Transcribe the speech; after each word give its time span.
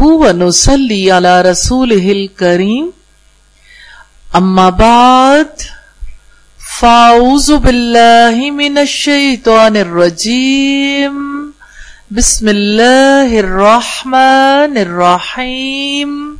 ونصلي 0.00 1.12
على 1.12 1.40
رسوله 1.40 2.12
الكريم. 2.12 2.92
أما 4.36 4.70
بعد 4.70 5.48
فأعوذ 6.78 7.56
بالله 7.56 8.50
من 8.50 8.78
الشيطان 8.78 9.76
الرجيم. 9.76 11.14
بسم 12.10 12.48
الله 12.48 13.40
الرحمن 13.40 14.78
الرحيم. 14.78 16.38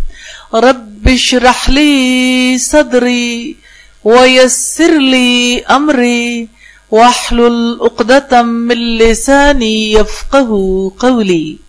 رب 0.54 1.08
اشرح 1.08 1.70
لي 1.70 2.58
صدري 2.58 3.56
ويسر 4.04 4.98
لي 4.98 5.60
أمري. 5.60 6.48
واحلل 6.90 7.78
عقدة 7.80 8.42
من 8.42 8.98
لساني 8.98 9.92
يفقه 9.92 10.92
قولي. 10.98 11.65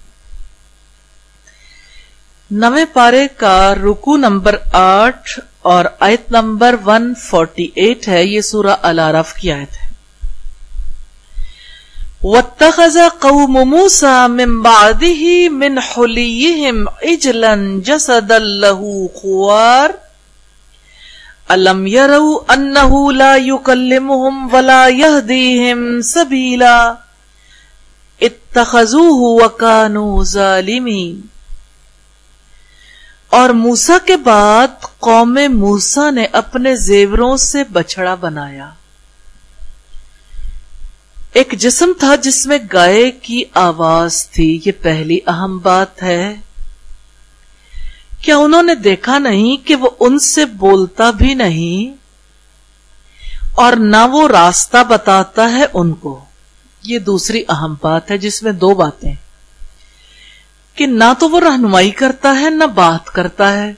نویں 2.52 2.86
پارے 2.93 3.27
کا 3.38 3.75
رکو 3.75 4.17
نمبر 4.17 4.55
آٹھ 4.72 5.40
اور 5.62 5.85
آیت 5.99 6.31
نمبر 6.31 6.76
ون 6.85 7.13
فورٹی 7.16 7.67
ایٹ 7.76 8.08
ہے، 8.08 8.26
یہ 8.26 8.41
سورہ 8.41 8.76
العرف 8.81 9.34
کی 9.34 9.52
آیت 9.52 9.72
ہے۔ 9.72 9.88
وَاتَّخَذَ 12.23 12.99
قَوْمُ 13.20 13.66
مُوسَى 13.66 14.31
مِن 14.31 14.62
بَعْدِهِ 14.62 15.48
مِنْ 15.52 15.77
حُلِيِّهِمْ 15.77 16.88
عِجْلًا 17.02 17.55
جَسَدًا 17.84 18.38
لَهُ 18.38 19.08
خُوَارٍ 19.22 19.91
أَلَمْ 21.53 21.88
يَرَوْا 21.88 22.53
أَنَّهُ 22.53 23.14
لَا 23.14 23.36
يُكَلِّمُهُمْ 23.36 24.53
وَلَا 24.53 24.88
يَهْدِيهِمْ 24.88 26.02
سَبِيلًا 26.02 26.94
اتَّخَذُوهُ 28.22 29.44
وَكَانُوا 29.44 30.23
ظَالِمِينَ۔ 30.23 31.37
اور 33.30 33.49
موسا 33.49 33.98
کے 34.05 34.17
بعد 34.17 34.67
قوم 34.99 35.40
موسا 35.49 36.09
نے 36.09 36.25
اپنے 36.25 36.75
زیوروں 36.75 37.38
سے 37.38 37.64
بچڑا 37.64 38.16
بنایا۔ 38.16 38.70
ایک 41.33 41.53
جسم 41.58 41.92
تھا 42.00 42.16
جس 42.16 42.48
میں 42.48 42.58
گائے 42.73 43.11
کی 43.11 43.44
آواز 43.53 44.30
تھی، 44.30 44.59
یہ 44.66 44.72
پہلی 44.81 45.20
اہم 45.28 45.58
بات 45.58 46.03
ہے۔ 46.03 46.36
کیا 48.22 48.38
انہوں 48.38 48.64
نے 48.64 48.75
دیکھا 48.75 49.20
نہیں 49.20 49.67
کہ 49.67 49.75
وہ 49.75 49.89
ان 50.00 50.20
سے 50.20 50.45
بولتا 50.45 51.11
بھی 51.11 51.33
نہیں؟ 51.33 51.95
اور 53.55 53.73
نہ 53.73 54.08
وہ 54.11 54.28
راستہ 54.28 54.83
بتاتا 54.83 55.52
ہے 55.52 55.66
ان 55.73 55.94
کو۔ 55.94 56.25
یہ 56.83 57.00
دوسری 57.00 57.44
اہم 57.50 57.75
بات 57.81 58.11
ہے 58.11 58.17
جس 58.17 58.44
میں 58.44 58.52
دو 58.52 58.73
باتیں۔ 58.73 59.16
کہ 60.78 60.86
نہ 60.86 61.14
تو 61.20 61.30
وہ 61.30 61.39
رہنمائی 61.39 61.92
کرتا 61.92 62.39
ہے، 62.39 62.50
نہ 62.50 62.64
بات 62.64 63.09
کرتا 63.09 63.53
ہے۔ 63.53 63.73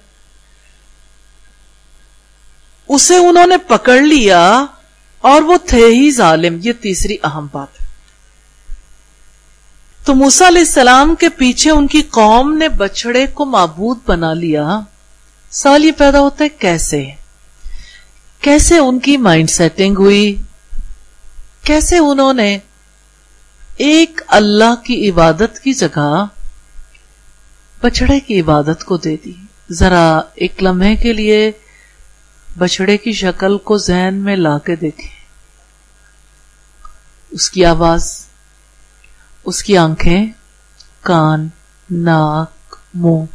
اسے 2.87 3.17
انہوں 3.17 3.47
نے 3.47 3.57
پکڑ 3.57 4.01
لیا 4.01 4.65
اور 5.21 5.41
وہ 5.41 5.57
تھے 5.67 5.85
ہی 5.85 6.11
ظالم۔ 6.11 6.57
یہ 6.61 6.73
تیسری 6.73 7.17
اہم 7.23 7.47
بات 7.51 7.81
ہے۔ 7.81 7.87
تو 10.05 10.15
موسا 10.15 10.47
علیہ 10.47 10.59
السلام 10.59 11.15
کے 11.15 11.29
پیچھے 11.29 11.71
ان 11.71 11.87
کی 11.87 12.01
قوم 12.01 12.57
نے 12.57 12.69
بچڑے 12.69 13.27
کو 13.27 13.45
معبود 13.45 13.99
بنا 14.05 14.33
لیا۔ 14.33 14.79
سوال 15.51 15.85
یہ 15.85 15.91
پیدا 15.91 16.19
ہوتا 16.19 16.43
ہے، 16.43 16.49
کیسے؟ 16.49 17.05
کیسے 18.41 18.77
ان 18.77 18.99
کی 18.99 19.17
مائنڈ 19.17 19.49
سیٹنگ 19.49 19.95
ہوئی؟ 19.97 20.35
کیسے 21.63 21.97
انہوں 21.97 22.33
نے 22.33 22.57
ایک 23.77 24.21
اللہ 24.27 24.75
کی 24.83 25.09
عبادت 25.09 25.59
کی 25.63 25.73
جگہ 25.73 26.25
بچڑے 27.83 28.19
کی 28.19 28.39
عبادت 28.41 28.83
کو 28.83 28.97
دے 28.97 29.15
دی۔ 29.25 29.33
ذرا 29.71 30.21
ایک 30.35 30.63
لمحے 30.63 30.95
کے 30.95 31.13
لیے 31.13 31.51
بچڑے 32.57 32.97
کی 32.97 33.11
شکل 33.11 33.57
کو 33.57 33.77
ذہن 33.77 34.15
میں 34.15 34.35
لا 34.35 34.57
کے 34.57 34.75
دیکھیں۔ 34.75 35.09
اس 37.31 37.49
کی 37.51 37.65
آواز، 37.65 38.25
اس 39.45 39.63
کی 39.63 39.77
آنکھیں، 39.77 40.25
کان، 41.01 41.47
ناک، 41.89 42.75
منہ، 42.93 43.25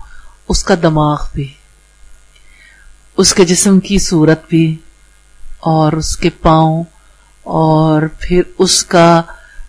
اس 0.48 0.64
کا 0.64 0.74
دماغ 0.82 1.19
بھی، 1.32 1.48
اس 3.16 3.34
کے 3.34 3.44
جسم 3.44 3.80
کی 3.80 3.98
صورت 3.98 4.48
بھی، 4.48 4.76
اور 5.60 5.92
اس 5.92 6.16
کے 6.16 6.30
پاؤں، 6.30 6.84
اور 7.42 8.02
پھر 8.20 8.42
اس 8.58 8.84
کا 8.84 9.22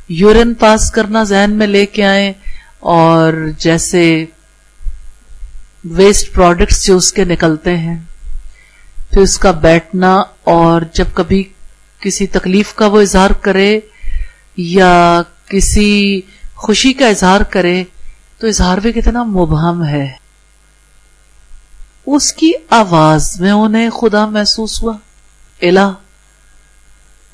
یورین 0.10 0.54
پاس 0.54 0.92
کرنا 0.92 1.24
ذہن 1.24 1.52
میں 1.52 1.68
لے 1.68 1.86
کے 1.86 2.04
آئے 2.06 2.34
اور 2.80 3.34
جیسے 3.58 4.26
ویسٹ 5.86 6.34
پروڈکٹس 6.34 6.86
جو 6.86 6.98
اس 6.98 7.14
کے 7.14 7.24
نکلتے 7.24 7.78
ہیں، 7.78 8.00
پھر 9.10 9.22
اس 9.22 9.38
کا 9.38 9.52
بیٹھنا 9.52 10.24
اور 10.44 10.82
جب 10.94 11.06
کبھی 11.14 11.44
کسی 12.00 12.28
تکلیف 12.28 12.74
کا 12.74 12.88
وہ 12.88 13.02
اظہار 13.02 13.30
کرے 13.30 13.80
یا 14.58 15.22
کسی 15.46 16.22
خوشی 16.56 16.94
کا 16.94 17.08
اظہار 17.08 17.42
کرے 17.42 17.84
تو 18.38 18.48
اظہار 18.48 18.78
بھی 18.78 18.92
کتنا 18.92 19.24
مبہم 19.24 19.86
ہے۔ 19.86 20.14
اس 22.06 22.34
کی 22.34 22.52
آواز 22.70 23.42
میں 23.42 23.52
انہیں 23.52 23.90
خدا 23.90 24.26
محسوس 24.26 24.84
ہوا، 24.84 24.94
الہ، 25.62 25.92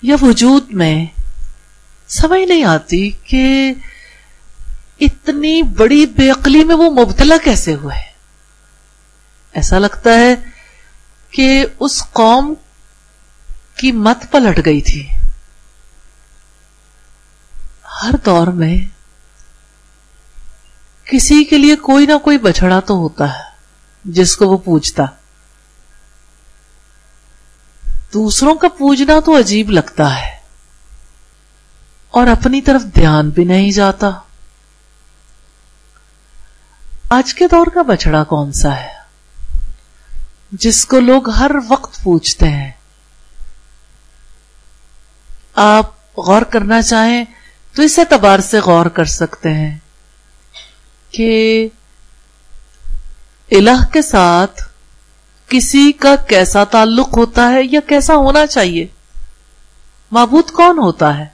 یا 0.02 0.16
وجود 0.22 0.74
میں۔ 0.74 1.06
سمجھ 2.08 2.48
نہیں 2.48 2.64
آتی 2.64 3.10
کہ 3.10 3.74
اتنی 5.00 5.62
بڑی 5.62 6.06
بے 6.06 6.30
عقلی 6.30 6.64
میں 6.64 6.76
وہ 6.76 6.90
مبتلا 6.92 7.36
کیسے 7.44 7.74
ہوئے۔ 7.74 8.11
ایسا 9.56 9.80
لگتا 9.80 10.14
ہے 10.16 10.34
کہ 11.34 11.66
اس 11.80 12.02
قوم 12.14 12.54
کی 13.76 13.92
مت 14.00 14.26
پلٹ 14.32 14.66
گئی 14.66 14.82
تھی۔ 14.82 15.08
ہر 18.04 18.16
دور 18.26 18.48
میں 18.56 18.76
کسی 21.08 21.44
کے 21.44 21.58
لیے 21.58 21.76
کوئی 21.84 22.06
نہ 22.06 22.18
کوئی 22.24 22.38
بچڑا 22.40 22.80
تو 22.80 22.94
ہوتا 22.98 23.28
ہے، 23.30 23.50
جس 24.06 24.36
کو 24.38 24.48
وہ 24.50 24.58
پوچھتا 24.58 25.06
دوسروں 28.14 28.54
کا 28.56 28.68
پوجنا 28.78 29.20
تو 29.26 29.38
عجیب 29.38 29.70
لگتا 29.70 30.16
ہے، 30.16 30.30
اور 32.14 32.28
اپنی 32.28 32.62
طرف 32.62 32.84
دھیان 32.96 33.30
بھی 33.30 33.44
نہیں 33.44 33.72
جاتا۔ 33.72 34.10
آج 37.10 37.34
کے 37.34 37.48
دور 37.48 37.68
کا 37.68 37.82
بچڑا 37.82 38.24
کون 38.24 38.52
سا 38.54 38.76
ہے؟ 38.76 39.01
جس 40.52 40.86
کو 40.86 41.00
لوگ 41.00 41.30
ہر 41.30 41.52
وقت 41.68 42.04
پوچھتے 42.04 42.50
ہیں۔ 42.50 42.72
آپ 45.56 45.86
غور 46.18 46.42
کرنا 46.42 46.82
چاہیں 46.82 47.26
تو 47.74 47.82
اس 47.82 48.00
اعتبار 48.00 48.40
سے 48.40 48.60
غور 48.60 48.86
کر 48.86 49.06
سکتے 49.06 49.54
ہیں 49.54 49.78
کہ 51.12 51.68
الہ 53.52 53.86
کے 53.94 54.02
ساتھ 54.02 54.64
کسی 55.48 55.92
کا 55.92 56.16
کیسا 56.16 56.64
تعلق 56.64 57.18
ہوتا 57.18 57.50
ہے 57.50 57.60
یا 57.64 57.80
کیسا 57.88 58.16
ہونا 58.16 58.48
چاہیے۔ 58.48 58.88
معبود 60.12 60.52
کون 60.52 60.80
ہوتا 60.80 61.18
ہے؟ 61.18 61.26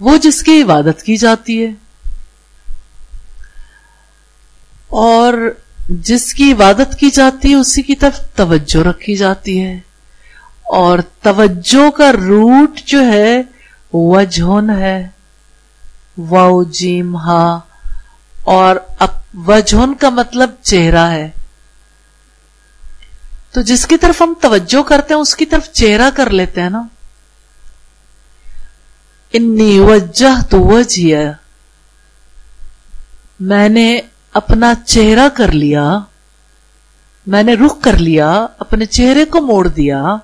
وہ 0.00 0.16
جس 0.16 0.42
کی 0.42 0.62
عبادت 0.62 1.02
کی 1.02 1.16
جاتی 1.16 1.66
ہے۔ 1.66 1.70
اور 4.88 5.54
جس 5.88 6.34
کی 6.34 6.52
عبادت 6.52 6.96
کی 6.98 7.10
جاتی 7.10 7.50
ہے، 7.50 7.54
اسی 7.54 7.82
کی 7.82 7.94
طرف 7.94 8.36
توجہ 8.36 8.86
رکھی 8.86 9.16
جاتی 9.16 9.64
ہے۔ 9.64 9.80
اور 10.62 10.98
توجہ 11.22 11.90
کا 11.90 12.12
روٹ 12.12 12.80
جو 12.84 13.06
ہے، 13.06 13.42
وجہن 13.92 14.70
ہے۔ 14.70 15.08
و 16.18 16.62
جیم، 16.62 17.16
ہا۔ 17.16 17.58
اور 18.42 18.76
وجہن 19.34 19.94
کا 19.94 20.10
مطلب 20.10 20.50
چہرہ 20.62 21.10
ہے۔ 21.10 21.30
تو 23.50 23.60
جس 23.60 23.86
کی 23.86 23.96
طرف 23.96 24.22
ہم 24.22 24.34
توجہ 24.40 24.82
کرتے 24.82 25.14
ہیں، 25.14 25.20
اس 25.20 25.36
کی 25.36 25.46
طرف 25.46 25.72
چہرہ 25.72 26.10
کر 26.16 26.30
لیتے 26.30 26.60
ہیں 26.60 26.70
نا۔ 26.70 26.82
انی 29.32 29.78
وجہ 29.78 30.50
تو 30.50 30.60
وجہ 30.60 31.16
میں 33.40 33.68
نے 33.68 34.00
اپنا 34.32 34.72
چہرہ 34.86 35.28
کر 35.28 35.52
لیا، 35.52 35.98
میں 37.26 37.42
نے 37.42 37.54
رخ 37.54 37.80
کر 37.80 37.98
لیا، 37.98 38.46
اپنے 38.58 38.86
چہرے 38.86 39.24
کو 39.24 39.40
موڑ 39.40 39.68
دیا۔ 39.68 40.16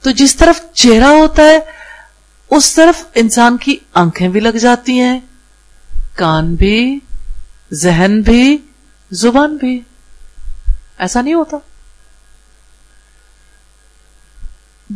تو 0.00 0.10
جس 0.10 0.36
طرف 0.36 0.72
چہرہ 0.72 1.04
ہوتا 1.04 1.42
ہے، 1.42 1.58
اس 2.50 2.74
طرف 2.74 3.04
انسان 3.14 3.56
کی 3.56 3.76
آنکھیں 3.94 4.28
بھی 4.28 4.40
لگ 4.40 4.48
جاتی 4.48 5.00
ہیں، 5.00 5.20
کان 6.14 6.54
بھی، 6.54 6.98
ذہن 7.72 8.20
بھی، 8.20 8.58
زبان 9.10 9.56
بھی۔ 9.56 9.80
ایسا 10.98 11.22
نہیں 11.22 11.34
ہوتا۔ 11.34 11.56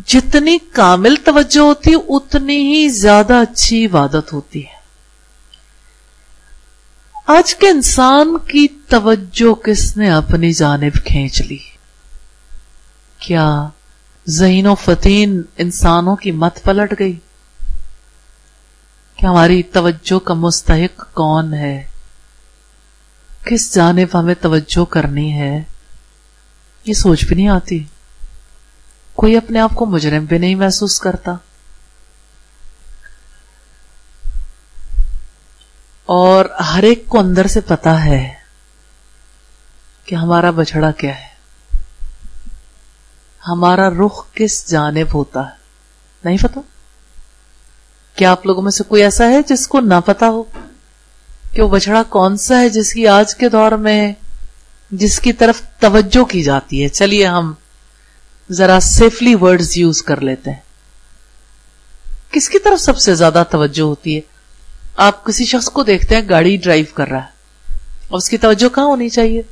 جتنی 0.07 0.59
کامل 0.73 1.15
توجہ 1.25 1.61
ہوتی، 1.61 1.91
اتنی 2.09 2.57
ہی 2.57 2.89
زیادہ 2.89 3.35
اچھی 3.35 3.87
عبادت 3.87 4.33
ہوتی 4.33 4.67
ہے۔ 4.67 4.78
آج 7.37 7.55
کے 7.55 7.69
انسان 7.69 8.39
کی 8.39 8.67
توجہ 8.89 9.55
کس 9.55 9.97
نے 9.97 10.11
اپنی 10.11 10.53
جانب 10.53 11.05
کھینچ 11.05 11.43
لی؟ 11.43 11.59
کیا 13.19 13.69
ذہین 14.29 14.67
و 14.67 14.75
فتین 14.75 15.43
انسانوں 15.57 16.17
کی 16.17 16.31
مت 16.31 16.63
پلٹ 16.63 16.95
گئی؟ 16.99 17.19
کہ 19.17 19.27
ہماری 19.27 19.63
توجہ 19.63 20.19
کا 20.19 20.35
مستحق 20.35 21.15
کون 21.15 21.55
ہے؟ 21.55 21.87
کس 23.45 23.75
جانب 23.75 24.19
ہمیں 24.19 24.35
توجہ 24.41 24.85
کرنی 24.85 25.33
ہے؟ 25.33 25.63
یہ 26.85 26.95
سوچ 26.95 27.25
بھی 27.25 27.37
نہیں 27.37 27.49
آتی۔ 27.49 27.85
کوئی 29.15 29.37
اپنے 29.37 29.61
آپ 29.61 29.75
کو 29.75 29.87
مجرم 29.87 30.25
بھی 30.25 30.39
نہیں 30.39 30.55
محسوس 30.55 31.01
کرتا۔ 31.01 31.33
اور 36.09 36.45
ہر 36.45 36.83
ایک 36.83 37.07
کو 37.09 37.19
اندر 37.19 37.47
سے 37.47 37.61
پتا 37.61 38.05
ہے 38.05 38.35
کہ 40.05 40.15
ہمارا 40.15 40.51
بچڑا 40.51 40.91
کیا 40.91 41.21
ہے۔ 41.21 41.27
ہمارا 43.49 43.91
رخ 43.91 44.35
کس 44.35 44.71
جانب 44.71 45.15
ہوتا 45.15 45.41
ہے۔ 45.41 45.55
نہیں 46.25 46.37
پتا؟ 46.43 46.61
کیا 48.15 48.31
آپ 48.31 48.47
لوگوں 48.47 48.63
میں 48.63 48.71
سے 48.71 48.85
کوئی 48.85 49.03
ایسا 49.03 49.29
ہے 49.29 49.43
جس 49.43 49.69
کو 49.69 49.81
نہ 49.81 49.95
پتا 50.05 50.29
ہو 50.29 50.43
کہ 51.53 51.63
وہ 51.63 51.69
بچڑا 51.69 52.03
کون 52.03 52.37
سا 52.37 52.61
ہے 52.61 52.69
جس 52.69 52.93
کی 52.93 53.09
آج 53.09 53.35
کے 53.35 53.49
دور 53.49 53.73
میں 53.73 54.13
جس 54.91 55.21
کی 55.21 55.33
طرف 55.33 55.63
توجہ 55.81 56.25
کی 56.25 56.43
جاتی 56.43 56.83
ہے؟ 56.83 56.89
چلیے 56.89 57.27
ہم 57.27 57.53
ذرا 58.51 58.81
سیفلی 58.81 59.35
ورڈز 59.35 59.77
یوز 59.77 60.03
کر 60.03 60.21
لیتے 60.21 60.51
ہیں۔ 60.51 60.61
کس 62.31 62.49
کی 62.49 62.59
طرف 62.59 62.81
سب 62.81 62.99
سے 62.99 63.15
زیادہ 63.15 63.43
توجہ 63.51 63.83
ہوتی 63.83 64.17
ہے؟ 64.17 64.38
آپ 64.99 65.25
کسی 65.25 65.45
شخص 65.45 65.69
کو 65.69 65.83
دیکھتے 65.83 66.15
ہیں 66.17 66.23
گاڑی 66.29 66.57
ڈرائیو 66.57 66.85
کر 66.95 67.09
رہا 67.09 67.19
ہے، 67.19 67.77
اور 68.09 68.19
اس 68.19 68.29
کی 68.29 68.39
توجہ 68.39 68.69
کہاں 68.75 68.87
ہونی 68.87 69.09
چاہیے؟ 69.09 69.43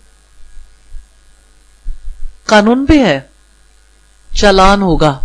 قانون 2.44 2.84
بھی 2.84 2.98
ہے 3.00 3.18
چلان 4.30 4.82
ہوگا، 4.82 5.18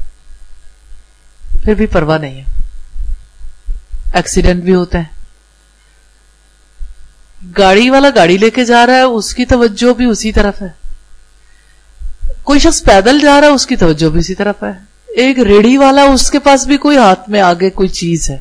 پھر 1.64 1.74
بھی 1.74 1.86
پرواہ 1.86 2.18
نہیں 2.18 2.42
ہے۔ 2.42 2.46
ایکسیڈنٹ 4.14 4.64
بھی 4.64 4.74
ہوتے 4.76 4.98
ہیں۔ 4.98 5.10
گاڑی 7.58 7.90
والا 7.90 8.10
گاڑی 8.16 8.38
لے 8.38 8.50
کے 8.50 8.66
جا 8.66 8.86
رہا 8.86 8.96
ہے، 8.96 9.02
اس 9.02 9.34
کی 9.34 9.46
توجہ 9.46 9.94
بھی 9.94 10.06
اسی 10.06 10.32
طرف 10.32 10.62
ہے۔ 10.62 10.70
کوئی 12.44 12.60
شخص 12.60 12.84
پیدل 12.84 13.20
جا 13.20 13.40
رہا 13.42 13.48
ہے، 13.48 13.54
اس 13.54 13.66
کی 13.66 13.76
توجہ 13.76 14.10
بھی 14.10 14.20
اسی 14.20 14.36
طرف 14.36 14.64
ہے۔ 14.64 14.72
ایک 15.16 15.40
ریڑھی 15.40 15.78
والا، 15.78 16.04
اس 16.04 16.30
کے 16.32 16.40
پاس 16.40 16.66
بھی 16.68 16.78
کوئی 16.78 16.98
ہاتھ 16.98 17.30
میں 17.30 17.42
آگے 17.42 17.70
کوئی 17.70 17.90
چیز 17.90 18.30
ہے۔ 18.30 18.38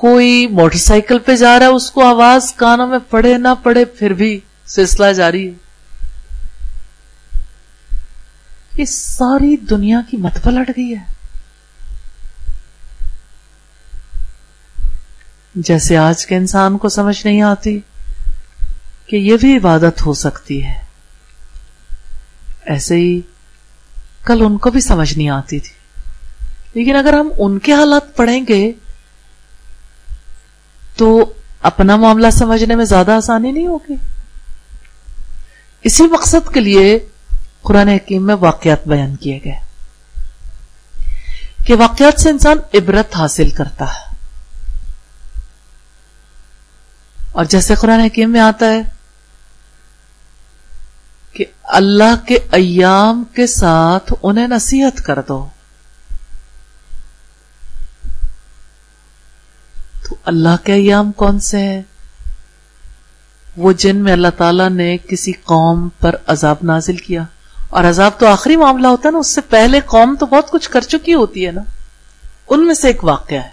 کوئی 0.00 0.46
موٹر 0.46 0.78
سائیکل 0.78 1.18
پہ 1.18 1.36
جا 1.36 1.58
رہا 1.58 1.66
ہے، 1.66 1.70
اس 1.70 1.90
کو 1.90 2.04
آواز 2.04 2.52
کانوں 2.52 2.86
میں 2.86 2.98
پڑے 3.10 3.38
نہ 3.38 3.48
پڑے، 3.62 3.84
پھر 3.84 4.12
بھی 4.12 4.40
سلسلہ 4.66 5.12
جاری 5.12 5.48
ہے۔ 5.48 5.52
یہ 8.76 8.84
ساری 8.84 9.56
دنیا 9.56 10.00
کی 10.10 10.16
مت 10.16 10.44
پلٹ 10.44 10.70
گئی 10.76 10.94
ہے۔ 10.96 11.12
جیسے 15.54 15.96
آج 15.96 16.26
کے 16.26 16.36
انسان 16.36 16.78
کو 16.78 16.88
سمجھ 16.88 17.26
نہیں 17.26 17.42
آتی 17.42 17.80
کہ 19.06 19.16
یہ 19.16 19.36
بھی 19.36 19.56
عبادت 19.56 20.06
ہو 20.06 20.14
سکتی 20.14 20.64
ہے۔ 20.64 20.82
ایسے 22.62 22.94
ہی 22.94 23.20
کل 24.24 24.42
ان 24.46 24.58
کو 24.58 24.70
بھی 24.70 24.80
سمجھ 24.80 25.18
نہیں 25.18 25.28
آتی 25.28 25.60
تھی۔ 25.60 25.72
لیکن 26.74 26.96
اگر 26.96 27.12
ہم 27.12 27.28
ان 27.38 27.58
کے 27.58 27.72
حالات 27.72 28.16
پڑھیں 28.16 28.44
گے 28.48 28.72
تو 31.00 31.32
اپنا 31.62 31.96
معاملہ 31.96 32.30
سمجھنے 32.32 32.74
میں 32.74 32.84
زیادہ 32.84 33.12
آسانی 33.12 33.52
نہیں 33.52 33.66
ہوگی۔ 33.66 33.94
اسی 35.82 36.04
مقصد 36.04 36.54
کے 36.54 36.60
لیے 36.60 36.98
قرآن 37.62 37.88
حکیم 37.88 38.26
میں 38.26 38.34
واقعات 38.34 38.88
بیان 38.88 39.16
کیے 39.16 39.38
گئے۔ 39.44 39.58
کہ 41.66 41.74
واقعات 41.74 42.20
سے 42.20 42.30
انسان 42.30 42.58
عبرت 42.74 43.16
حاصل 43.16 43.50
کرتا 43.50 43.84
ہے۔ 43.84 44.14
اور 47.32 47.44
جیسے 47.44 47.74
قرآن 47.74 48.00
حکیم 48.00 48.32
میں 48.32 48.40
آتا 48.40 48.66
ہے 48.66 48.82
کہ 51.32 51.44
اللہ 51.62 52.26
کے 52.26 52.38
ایام 52.52 53.24
کے 53.34 53.46
ساتھ 53.46 54.12
انہیں 54.22 54.48
نصیحت 54.48 55.04
کر 55.04 55.18
دو۔ 55.28 55.48
تو 60.10 60.16
اللہ 60.24 60.64
کے 60.64 60.72
ایام 60.72 61.12
کون 61.12 61.40
سے 61.40 61.58
ہیں؟ 61.58 61.82
وہ 63.56 63.72
جن 63.72 63.96
میں 63.96 64.12
اللہ 64.12 64.28
تعالی 64.36 64.68
نے 64.68 64.96
کسی 64.98 65.32
قوم 65.32 65.88
پر 66.00 66.16
عذاب 66.26 66.56
نازل 66.62 66.96
کیا۔ 66.96 67.24
اور 67.68 67.84
عذاب 67.84 68.10
تو 68.18 68.26
آخری 68.26 68.56
معاملہ 68.56 68.86
ہوتا 68.86 69.08
ہے 69.08 69.12
نا، 69.12 69.18
اس 69.18 69.34
سے 69.34 69.40
پہلے 69.40 69.80
قوم 69.80 70.16
تو 70.20 70.26
بہت 70.26 70.50
کچھ 70.50 70.70
کر 70.70 70.80
چکی 70.80 71.14
ہوتی 71.14 71.46
ہے 71.46 71.52
نا۔ 71.52 71.60
ان 72.48 72.66
میں 72.66 72.74
سے 72.74 72.86
ایک 72.86 73.04
واقعہ 73.04 73.38
ہے۔ 73.38 73.48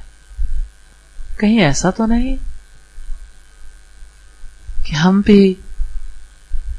کہیں 1.39 1.61
ایسا 1.61 1.89
تو 1.89 2.05
نہیں 2.05 2.35
کہ 4.85 4.95
ہم 4.95 5.21
بھی 5.21 5.53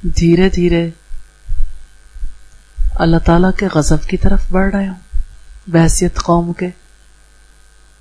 دھیرے 0.02 0.48
دھیرے 0.48 0.90
اللہ 2.94 3.16
تعالی 3.16 3.48
کے 3.58 3.68
غضب 3.74 4.08
کی 4.08 4.16
طرف 4.16 4.40
بڑھ 4.50 4.74
رہے 4.74 4.88
ہوں، 4.88 5.18
بحثیت 5.66 6.16
قوم 6.16 6.52
کے۔ 6.52 6.68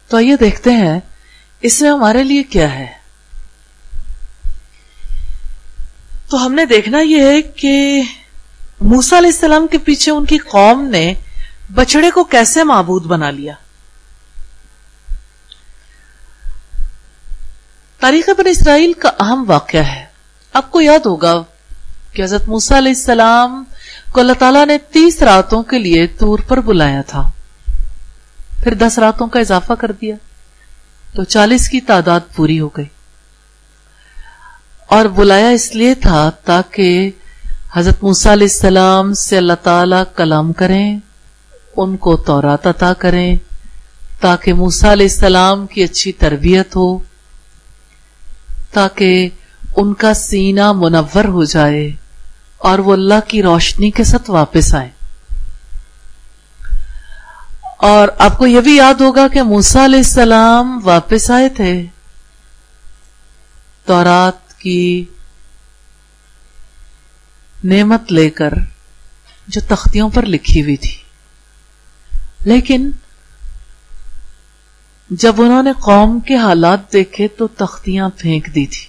تو 0.08 0.18
آئیے 0.18 0.36
دیکھتے 0.36 0.72
ہیں 0.72 1.00
اس 1.62 1.82
میں 1.82 1.90
ہمارے 1.90 2.24
لیے 2.24 2.44
کیا 2.44 2.80
ہے؟ 2.80 2.88
تو 6.30 6.46
ہم 6.46 6.54
نے 6.54 6.66
دیکھنا 6.66 7.00
یہ 7.00 7.22
ہے 7.22 7.42
کہ 7.42 8.02
موسا 8.82 9.18
علیہ 9.18 9.30
السلام 9.30 9.68
کے 9.68 9.78
پیچھے 9.78 10.12
ان 10.12 10.26
کی 10.26 10.38
قوم 10.38 10.86
نے 10.86 11.14
بچڑے 11.74 12.12
کو 12.12 12.24
کیسے 12.24 12.64
معبود 12.64 13.04
بنا 13.04 13.32
لیا؟ 13.32 13.54
تاریخ 18.00 18.30
بن 18.30 18.48
اسرائیل 18.48 18.94
کا 18.94 19.10
اہم 19.20 19.44
واقعہ 19.48 19.82
ہے۔ 19.82 20.06
آپ 20.54 20.72
کو 20.72 20.82
یاد 20.82 21.06
ہوگا 21.06 21.44
کہ 22.14 22.22
حضرت 22.22 22.48
موسا 22.48 22.78
علیہ 22.78 22.92
السلام 22.92 23.64
کو 24.12 24.20
اللہ 24.20 24.34
تعالیٰ 24.34 24.66
نے 24.66 24.78
تیس 24.78 25.22
راتوں 25.22 25.64
کے 25.64 25.80
لیے 25.80 26.08
تور 26.08 26.40
پر 26.48 26.62
بلایا 26.62 27.02
تھا۔ 27.02 27.32
پھر 28.64 28.74
دس 28.74 29.00
راتوں 29.00 29.28
کا 29.28 29.40
اضافہ 29.40 29.74
کر 29.74 29.92
دیا۔ 29.92 30.16
تو 31.18 31.24
چالیس 31.24 31.70
کی 31.70 31.82
تعداد 31.82 32.20
پوری 32.36 32.60
ہو 32.60 32.68
گئی۔ 32.68 32.86
اور 34.88 35.06
بلایا 35.06 35.50
اس 35.50 35.76
لیے 35.76 35.96
تھا 35.96 36.32
تاکہ 36.44 37.12
حضرت 37.76 38.04
موسا 38.04 38.34
علیہ 38.34 38.48
السلام 38.48 39.14
سے 39.14 39.38
اللہ 39.38 39.54
تعالی 39.64 39.96
کلام 40.16 40.54
کریں، 40.54 41.00
ان 41.78 41.98
کو 41.98 42.18
تورات 42.18 42.68
عطا 42.68 42.94
کریں، 42.94 43.36
تاکہ 44.20 44.54
موسا 44.54 44.92
علیہ 44.92 45.06
السلام 45.06 45.68
کی 45.68 45.84
اچھی 45.84 46.12
تربیت 46.12 46.76
ہو، 46.76 47.00
تاکہ 48.74 49.30
ان 49.76 49.94
کا 49.94 50.14
سینہ 50.14 50.72
منور 50.72 51.26
ہو 51.26 51.44
جائے 51.44 51.92
اور 52.58 52.80
وہ 52.80 52.94
اللہ 52.94 53.30
کی 53.30 53.42
روشنی 53.42 53.92
کے 53.92 54.04
ساتھ 54.04 54.30
واپس 54.30 54.76
آئے 54.76 54.90
اور 57.78 58.08
آپ 58.18 58.38
کو 58.38 58.48
یہ 58.48 58.62
بھی 58.62 58.76
یاد 58.76 58.94
ہوگا 58.94 59.28
کہ 59.28 59.42
موسا 59.42 59.86
علیہ 59.86 59.98
السلام 59.98 60.80
واپس 60.84 61.32
آئے 61.32 61.50
تھے۔ 61.50 61.86
تورات 63.86 64.60
کی 64.60 65.06
نعمت 67.64 68.12
لے 68.12 68.30
کر 68.30 68.54
جو 69.48 69.62
تختیوں 69.68 70.10
پر 70.10 70.26
لکھی 70.26 70.62
ہوئی 70.62 70.78
تھی۔ 70.78 70.98
لیکن 72.40 72.92
جب 75.10 75.42
انہوں 75.42 75.64
نے 75.64 75.72
قوم 75.82 76.20
کے 76.20 76.38
حالات 76.38 76.94
دیکھے 76.94 77.28
تو 77.28 77.48
تختیاں 77.48 78.10
پھینک 78.18 78.48
دی 78.56 78.66
تھی 78.66 78.86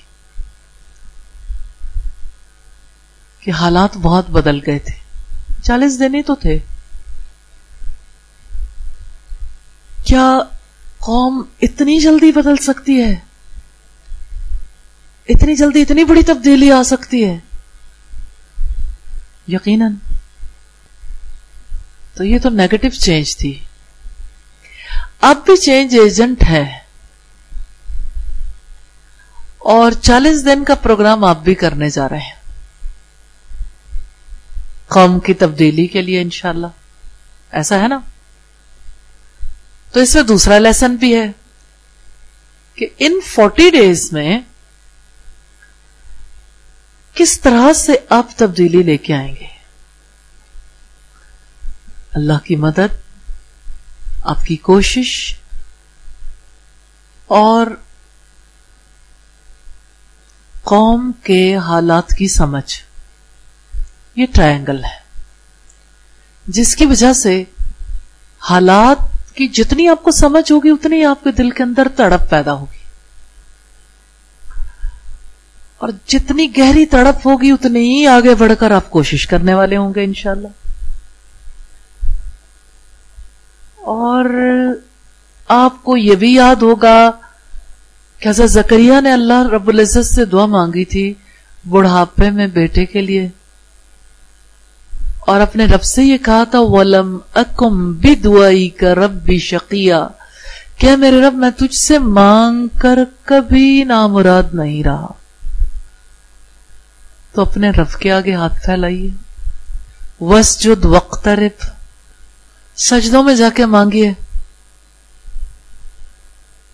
کہ 3.41 3.51
حالات 3.51 3.97
بہت 3.97 4.31
بدل 4.31 4.61
گئے 4.67 4.79
تھے۔ 4.79 4.95
چالیس 5.63 5.99
دن 6.01 6.15
ہی 6.15 6.23
تو 6.23 6.35
تھے۔ 6.35 6.59
کیا 10.05 10.39
قوم 10.99 11.43
اتنی 11.63 12.01
جلدی 12.01 12.33
بدل 12.33 12.57
سکتی 12.57 13.03
ہے؟ 13.03 13.17
اتنی 15.29 15.57
جلدی 15.57 15.83
اتنی 15.83 16.05
بڑی 16.05 16.23
تبدیلی 16.23 16.73
آ 16.73 16.83
سکتی 16.83 17.25
ہے؟ 17.25 17.39
یقیناً۔ 19.49 19.93
تو 22.15 22.25
یہ 22.25 22.39
تو 22.39 22.49
نیگیٹو 22.49 22.89
چینج 22.89 23.37
تھی۔ 23.37 23.59
اب 25.21 25.37
بھی 25.47 25.57
چینج 25.57 25.95
ایجنٹ 25.95 26.45
ہے۔ 26.45 26.79
اور 29.59 29.93
چالیس 29.93 30.45
دن 30.45 30.65
کا 30.65 30.75
پروگرام 30.75 31.25
آپ 31.25 31.39
بھی 31.43 31.55
کرنے 31.55 31.91
جا 31.91 32.09
رہے 32.09 32.19
ہیں۔ 32.19 32.35
قوم 34.89 35.21
کی 35.21 35.35
تبدیلی 35.35 35.87
کے 35.87 36.03
لیے 36.03 36.21
انشاءاللہ۔ 36.21 36.67
ایسا 37.51 37.79
ہے 37.79 37.89
نا؟ 37.89 37.99
تو 39.93 40.01
اس 40.01 40.15
میں 40.15 40.23
دوسرا 40.23 40.59
لیسن 40.59 40.97
بھی 40.97 41.15
ہے 41.17 41.27
کہ 42.75 42.87
ان 42.99 43.21
فورٹی 43.27 43.71
ڈیز 43.71 44.13
میں 44.13 44.41
کس 47.15 47.41
طرح 47.41 47.73
سے 47.73 47.93
آپ 48.09 48.27
تبدیلی 48.37 48.83
لے 48.83 48.97
کے 48.97 49.15
آئیں 49.15 49.35
گے؟ 49.41 49.47
اللہ 52.13 52.39
کی 52.45 52.57
مدد، 52.57 53.31
آپ 54.23 54.45
کی 54.45 54.57
کوشش 54.57 55.35
اور 57.27 57.67
قوم 60.63 61.13
کے 61.23 61.57
حالات 61.57 62.09
کی 62.09 62.29
سمجھ۔ 62.29 62.81
یہ 64.15 64.27
ٹرائنگل 64.35 64.85
ہے، 64.85 64.99
جس 66.47 66.77
کی 66.77 66.87
وجہ 66.87 67.13
سے 67.13 67.45
حالات 68.39 69.18
کی 69.39 69.49
جتنی 69.49 69.89
آپ 69.89 70.03
کو 70.03 70.11
سمجھ 70.11 70.53
ہوگی، 70.53 70.71
اتنی 70.71 71.05
آپ 71.05 71.25
کے 71.25 71.33
دل 71.33 71.51
کے 71.51 71.63
اندر 71.63 71.89
تڑپ 71.97 72.31
پیدا 72.31 72.53
ہوگی۔ 72.53 72.79
اور 75.79 75.89
جتنی 76.07 76.59
گہری 76.59 76.87
تڑپ 76.87 77.27
ہوگی، 77.27 77.51
اتنی 77.51 77.81
ہی 77.81 78.07
آگے 78.07 78.35
بڑھ 78.35 78.53
کر 78.59 78.71
آپ 78.71 78.91
کوشش 78.91 79.27
کرنے 79.27 79.55
والے 79.55 79.77
ہوں 79.77 79.95
گے 79.95 80.05
انشاءاللہ۔ 80.05 80.49
اور 83.77 84.25
آپ 85.49 85.85
کو 85.85 85.97
یہ 85.97 86.15
بھی 86.15 86.35
یاد 86.35 86.57
ہوگا 86.57 87.11
کہ 88.19 88.29
حضرت 88.29 88.51
زکریہ 88.51 89.01
نے 89.01 89.13
اللہ 89.13 89.49
رب 89.53 89.69
العزت 89.69 90.07
سے 90.07 90.25
دعا 90.25 90.47
مانگی 90.47 90.85
تھی، 90.85 91.15
بڑھاپے 91.69 92.31
میں 92.31 92.47
بیٹے 92.47 92.87
کے 92.87 93.01
لیے۔ 93.01 93.29
اور 95.29 95.41
اپنے 95.41 95.67
رب 95.67 95.83
سے 95.83 96.05
یہ 96.05 96.19
کہا 96.19 96.45
تھا، 96.45 96.61
ولم 96.61 97.19
اکم 97.35 97.93
بدوائی 97.93 98.69
کا 98.69 98.95
رب 98.95 99.11
بھی 99.11 99.39
شکیا 99.39 100.07
کیا 100.79 100.97
میرے 100.97 101.21
رب 101.21 101.35
میں 101.35 101.51
تجھ 101.51 101.75
سے 101.75 101.99
مانگ 101.99 102.69
کر 102.79 102.99
کبھی 103.23 103.85
نامراد 103.85 104.43
نہیں 104.53 104.85
رہا۔ 104.85 105.13
تو 107.33 107.43
اپنے 107.43 107.71
رب 107.71 107.93
کے 107.93 108.13
آگے 108.13 108.35
ہاتھ 108.35 108.65
پھیلائیے۔ 108.65 109.11
وسجد 110.21 110.85
وقترب 110.85 111.65
سجدوں 112.77 113.23
میں 113.23 113.35
جا 113.35 113.49
کے 113.55 113.67
مانگیے۔ 113.67 114.13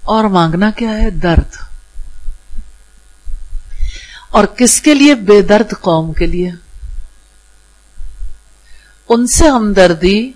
اور 0.02 0.24
مانگنا 0.24 0.70
کیا 0.70 0.90
ہے؟ 0.90 1.10
درد۔ 1.10 1.56
اور 4.30 4.44
کس 4.44 4.82
کے 4.82 4.94
لیے؟ 4.94 5.14
بے 5.14 5.42
درد 5.42 5.74
قوم 5.80 6.12
کے 6.12 6.26
لیے۔ 6.26 6.50
ان 9.08 9.26
سے 9.26 9.48
ہمدردی 9.48 10.32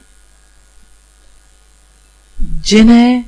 جنہیں 2.38 3.22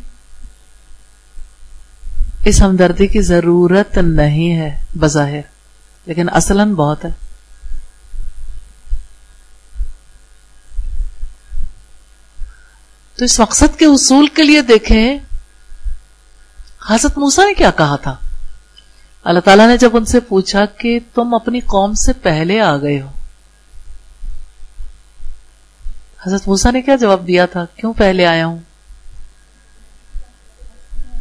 اس 2.44 2.62
ہمدردی 2.62 3.06
کی 3.06 3.20
ضرورت 3.20 3.98
نہیں 3.98 4.56
ہے، 4.56 4.84
بظاہر۔ 4.98 5.40
لیکن 6.06 6.28
اصلاً 6.32 6.74
بہت 6.74 7.04
ہے۔ 7.04 7.10
تو 13.14 13.24
اس 13.24 13.40
مقصد 13.40 13.78
کے 13.78 13.84
اصول 13.84 14.26
کے 14.26 14.42
لیے 14.42 14.62
دیکھیں، 14.62 15.18
حضرت 16.86 17.18
موسا 17.18 17.44
نے 17.44 17.54
کیا 17.54 17.70
کہا 17.70 17.96
تھا؟ 17.96 18.16
اللہ 19.24 19.40
تعالیٰ 19.40 19.66
نے 19.66 19.76
جب 19.76 19.90
ان 19.92 20.04
سے 20.04 20.20
پوچھا 20.20 20.64
کہ 20.66 20.98
تم 21.14 21.34
اپنی 21.34 21.60
قوم 21.60 21.92
سے 21.94 22.12
پہلے 22.12 22.60
آ 22.60 22.76
گئے 22.76 23.00
ہو 23.00 23.10
حضرت 26.26 26.48
موسا 26.48 26.70
نے 26.70 26.82
کیا 26.82 26.96
جواب 26.96 27.26
دیا 27.26 27.46
تھا؟ 27.46 27.64
کیوں 27.76 27.92
پہلے 27.92 28.26
آیا 28.26 28.46
ہوں؟ 28.46 28.58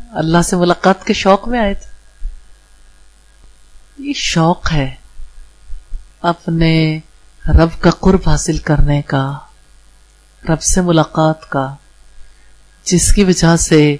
اللہ 0.09 0.41
سے 0.41 0.55
ملاقات 0.55 1.03
کے 1.03 1.13
شوق 1.13 1.47
میں 1.47 1.59
آئے 1.59 1.73
تھے۔ 1.73 1.89
یہ 3.97 4.13
شوق 4.13 4.71
ہے 4.71 4.95
اپنے 6.21 6.99
رب 7.47 7.81
کا 7.81 7.89
قرب 7.89 8.29
حاصل 8.29 8.57
کرنے 8.57 9.01
کا، 9.01 9.39
رب 10.49 10.61
سے 10.61 10.81
ملاقات 10.81 11.49
کا، 11.49 11.75
جس 12.83 13.13
کی 13.13 13.23
وجہ 13.23 13.55
سے 13.55 13.95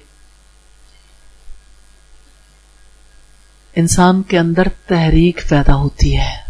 انسان 3.74 4.22
کے 4.22 4.38
اندر 4.38 4.62
تحریک 4.86 5.40
پیدا 5.48 5.74
ہوتی 5.74 6.16
ہے۔ 6.18 6.49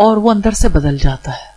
اور 0.00 0.16
وہ 0.16 0.30
اندر 0.30 0.50
سے 0.50 0.68
بدل 0.68 0.98
جاتا 0.98 1.32
ہے۔ 1.32 1.48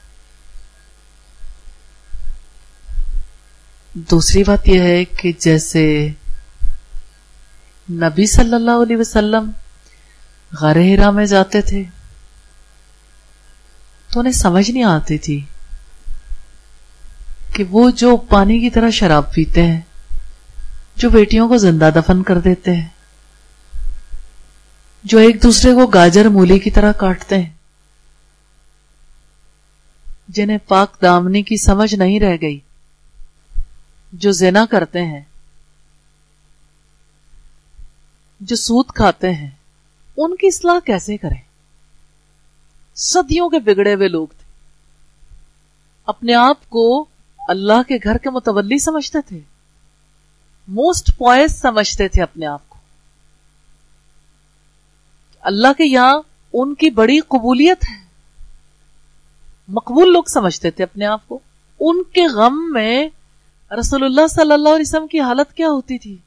دوسری 3.93 4.43
بات 4.43 4.67
یہ 4.67 4.81
ہے 4.81 5.05
کہ 5.05 5.31
جیسے 5.39 6.09
نبی 7.91 8.25
صلی 8.25 8.53
اللہ 8.53 8.83
علیہ 8.83 8.97
وسلم 8.97 9.51
غار 10.51 10.75
ہرا 10.75 11.11
میں 11.11 11.25
جاتے 11.25 11.61
تھے 11.61 11.83
تو 14.09 14.19
انہیں 14.19 14.33
سمجھ 14.33 14.71
نہیں 14.71 14.83
آتی 14.83 15.17
تھی 15.17 15.45
کہ 17.53 17.63
وہ 17.69 17.89
جو 17.91 18.17
پانی 18.17 18.59
کی 18.59 18.69
طرح 18.69 18.89
شراب 18.89 19.33
پیتے 19.33 19.63
ہیں، 19.63 19.81
جو 20.95 21.09
بیٹیوں 21.09 21.47
کو 21.47 21.57
زندہ 21.57 21.89
دفن 21.95 22.23
کر 22.23 22.39
دیتے 22.39 22.75
ہیں، 22.75 22.87
جو 25.03 25.17
ایک 25.17 25.43
دوسرے 25.43 25.73
کو 25.73 25.87
گاجر 25.87 26.25
مولی 26.25 26.59
کی 26.59 26.71
طرح 26.71 26.91
کاٹتے 26.91 27.41
ہیں۔ 27.41 27.52
جنہیں 30.27 30.57
پاک 30.67 31.01
دامنی 31.01 31.43
کی 31.43 31.57
سمجھ 31.57 31.95
نہیں 31.95 32.19
رہ 32.19 32.37
گئی، 32.41 32.59
جو 34.13 34.31
زنا 34.31 34.65
کرتے 34.65 35.05
ہیں، 35.05 35.21
جو 38.39 38.55
سود 38.55 38.85
کھاتے 38.87 39.33
ہیں، 39.33 39.49
ان 40.17 40.35
کی 40.35 40.47
اصلاح 40.47 40.79
کیسے 40.85 41.17
کریں؟ 41.17 41.41
صدیوں 42.95 43.49
کے 43.49 43.59
بگڑے 43.59 43.95
ہوئے 43.95 44.07
لوگ 44.07 44.27
تھے۔ 44.27 44.51
اپنے 46.05 46.33
آپ 46.33 46.69
کو 46.69 47.05
اللہ 47.47 47.83
کے 47.87 47.97
گھر 48.03 48.17
کے 48.17 48.29
متولی 48.29 48.79
سمجھتے 48.79 49.21
تھے۔ 49.21 49.39
موسٹ 50.67 51.17
پوائز 51.17 51.61
سمجھتے 51.61 52.07
تھے 52.07 52.23
اپنے 52.23 52.45
آپ 52.45 52.69
کو۔ 52.69 52.77
اللہ 55.41 55.67
کے 55.77 55.83
یہاں 55.83 56.21
ان 56.53 56.75
کی 56.75 56.89
بڑی 56.89 57.19
قبولیت 57.19 57.83
ہے۔ 57.89 58.02
مقبول 59.67 60.13
لوگ 60.13 60.23
سمجھتے 60.23 60.71
تھے 60.71 60.83
اپنے 60.83 61.05
آپ 61.05 61.27
کو۔ 61.27 61.39
ان 61.79 62.03
کے 62.03 62.27
غم 62.27 62.73
میں 62.73 63.09
رسول 63.79 64.03
اللہ 64.03 64.27
صلی 64.27 64.53
اللہ 64.53 64.69
علیہ 64.69 64.85
وسلم 64.87 65.07
کی 65.07 65.19
حالت 65.19 65.53
کیا 65.53 65.69
ہوتی 65.69 65.97
تھی؟ 65.97 66.17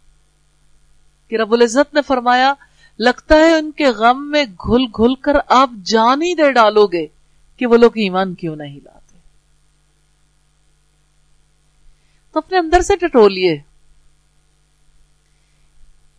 کہ 1.28 1.37
رب 1.37 1.52
العزت 1.52 1.95
نے 1.95 2.02
فرمایا، 2.02 2.55
لگتا 2.99 3.35
ہے 3.35 3.52
ان 3.52 3.71
کے 3.73 3.87
غم 3.87 4.31
میں 4.31 4.45
گھل 4.45 4.85
گھل 4.97 5.14
کر 5.14 5.33
آپ 5.49 5.71
جان 5.85 6.23
ہی 6.23 6.35
دے 6.35 6.52
ڈالو 6.52 6.87
گے 6.87 7.07
کہ 7.57 7.66
وہ 7.66 7.76
لوگ 7.76 7.90
ایمان 7.95 8.35
کیوں 8.35 8.57
نہیں 8.57 8.81
لاتے۔ 8.85 9.19
تو 12.33 12.38
اپنے 12.38 12.59
اندر 12.59 12.81
سے 12.81 12.97
ٹٹولیے۔ 12.97 13.59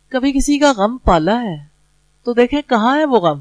کبھی 0.08 0.32
کسی 0.32 0.60
کا 0.60 0.74
غم 0.78 0.98
پالا 0.98 1.42
ہے 1.42 1.66
تو 2.24 2.34
دیکھیں 2.34 2.62
کہاں 2.62 2.98
ہے 2.98 3.06
وہ 3.06 3.20
غم؟ 3.20 3.40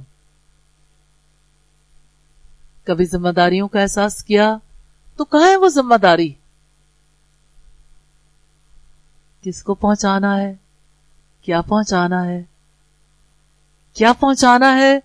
کبھی 2.86 3.04
ذمہ 3.04 3.28
داریوں 3.28 3.68
کا 3.68 3.80
احساس 3.80 4.24
کیا 4.24 4.56
تو 5.16 5.24
کہاں 5.24 5.48
ہے 5.48 5.56
وہ 5.56 5.68
ذمہ 5.68 5.94
داری؟ 5.94 6.32
کس 9.42 9.62
کو 9.62 9.74
پہنچانا 9.74 10.36
ہے؟ 10.36 10.54
کیا 11.40 11.60
پہنچانا 11.60 12.24
ہے؟ 12.24 12.42
کیا 13.94 14.12
پہنچانا 14.12 14.78
ہے 14.78 14.98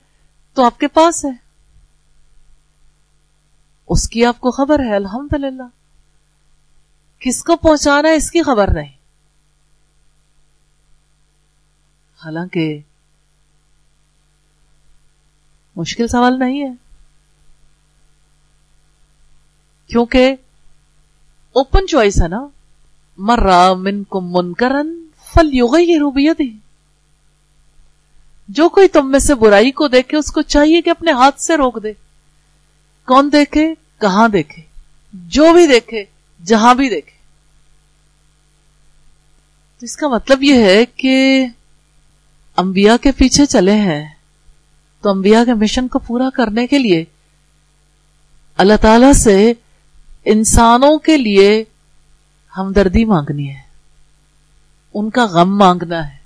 تو 0.53 0.65
آپ 0.65 0.79
کے 0.79 0.87
پاس 0.87 1.25
ہے۔ 1.25 1.29
اس 3.89 4.09
کی 4.09 4.25
آپ 4.25 4.39
کو 4.39 4.51
خبر 4.51 4.79
ہے، 4.79 4.95
الحمدللہ۔ 4.95 5.63
کس 7.19 7.43
کو 7.43 7.55
پہنچانا 7.55 8.09
ہے 8.09 8.15
اس 8.15 8.31
کی 8.31 8.43
خبر 8.43 8.73
نہیں۔ 8.73 8.93
حالانکہ 12.25 12.79
مشکل 15.75 16.07
سوال 16.07 16.39
نہیں 16.39 16.63
ہے۔ 16.63 16.80
کیونکہ 19.91 20.35
اوپن 21.53 21.87
چوائس 21.87 22.21
ہے 22.21 22.27
نا، 22.27 22.47
مرا 23.17 23.73
من 23.73 24.03
کو 24.03 24.21
منکرن 24.21 25.05
فل 25.33 25.53
یوگ 25.53 25.75
یہ 25.79 25.97
روبیت 25.99 26.41
جو 28.49 28.69
کوئی 28.69 28.87
تم 28.87 29.11
میں 29.11 29.19
سے 29.19 29.35
برائی 29.35 29.71
کو 29.71 29.87
دیکھے، 29.87 30.17
اس 30.17 30.31
کو 30.31 30.41
چاہیے 30.41 30.81
کہ 30.81 30.89
اپنے 30.89 31.11
ہاتھ 31.11 31.41
سے 31.41 31.57
روک 31.57 31.83
دے۔ 31.83 31.93
کون 33.05 33.29
دیکھے؟ 33.31 33.73
کہاں 34.01 34.27
دیکھے؟ 34.27 34.61
جو 35.13 35.53
بھی 35.53 35.67
دیکھے، 35.67 36.03
جہاں 36.45 36.75
بھی 36.75 36.89
دیکھے۔ 36.89 37.17
تو 39.79 39.85
اس 39.85 39.95
کا 39.95 40.07
مطلب 40.07 40.43
یہ 40.43 40.63
ہے 40.63 40.85
کہ 40.85 41.45
انبیاء 42.57 42.95
کے 43.01 43.11
پیچھے 43.11 43.45
چلے 43.45 43.75
ہیں۔ 43.75 44.07
تو 45.01 45.09
انبیاء 45.09 45.43
کے 45.45 45.53
مشن 45.53 45.87
کو 45.87 45.99
پورا 45.99 46.29
کرنے 46.29 46.67
کے 46.67 46.77
لیے 46.79 47.05
اللہ 48.57 48.73
تعالی 48.81 49.13
سے 49.13 49.53
انسانوں 50.25 50.99
کے 50.99 51.17
لیے 51.17 51.63
ہمدردی 52.57 53.05
مانگنی 53.05 53.49
ہے۔ 53.49 53.61
ان 54.93 55.09
کا 55.09 55.25
غم 55.25 55.57
مانگنا 55.57 56.11
ہے۔ 56.11 56.17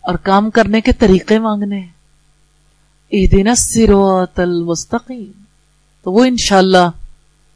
اور 0.00 0.14
کام 0.14 0.50
کرنے 0.50 0.80
کے 0.80 0.92
طریقے 0.92 1.38
مانگنے 1.38 1.80
ہیں۔ 1.80 1.94
دن 3.26 3.54
سروت 3.54 4.40
المستقیم۔ 4.40 5.32
تو 6.02 6.12
وہ 6.12 6.24
انشاءاللہ 6.24 6.90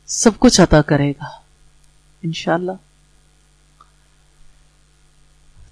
سب 0.07 0.31
کچھ 0.39 0.61
عطا 0.61 0.83
کرے 0.83 1.11
گا۔ 1.11 1.25
انشاءاللہ۔ 2.23 2.73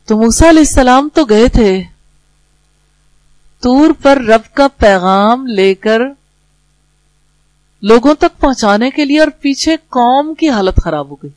تو 0.04 0.16
موسا 0.16 0.49
علیہ 0.49 0.61
السلام 0.61 1.09
تو 1.14 1.25
گئے 1.25 1.49
تھے۔ 1.49 1.83
تور 3.61 3.88
پر 4.02 4.16
رب 4.16 4.54
کا 4.54 4.68
پیغام 4.76 5.47
لے 5.47 5.75
کر 5.75 6.00
لوگوں 7.88 8.14
تک 8.14 8.40
پہنچانے 8.40 8.90
کے 8.90 9.05
لیے 9.05 9.21
اور 9.21 9.28
پیچھے 9.40 9.76
قوم 9.76 10.35
کی 10.35 10.49
حالت 10.49 10.81
خراب 10.85 11.11
ہو 11.11 11.14
گئی۔ 11.14 11.31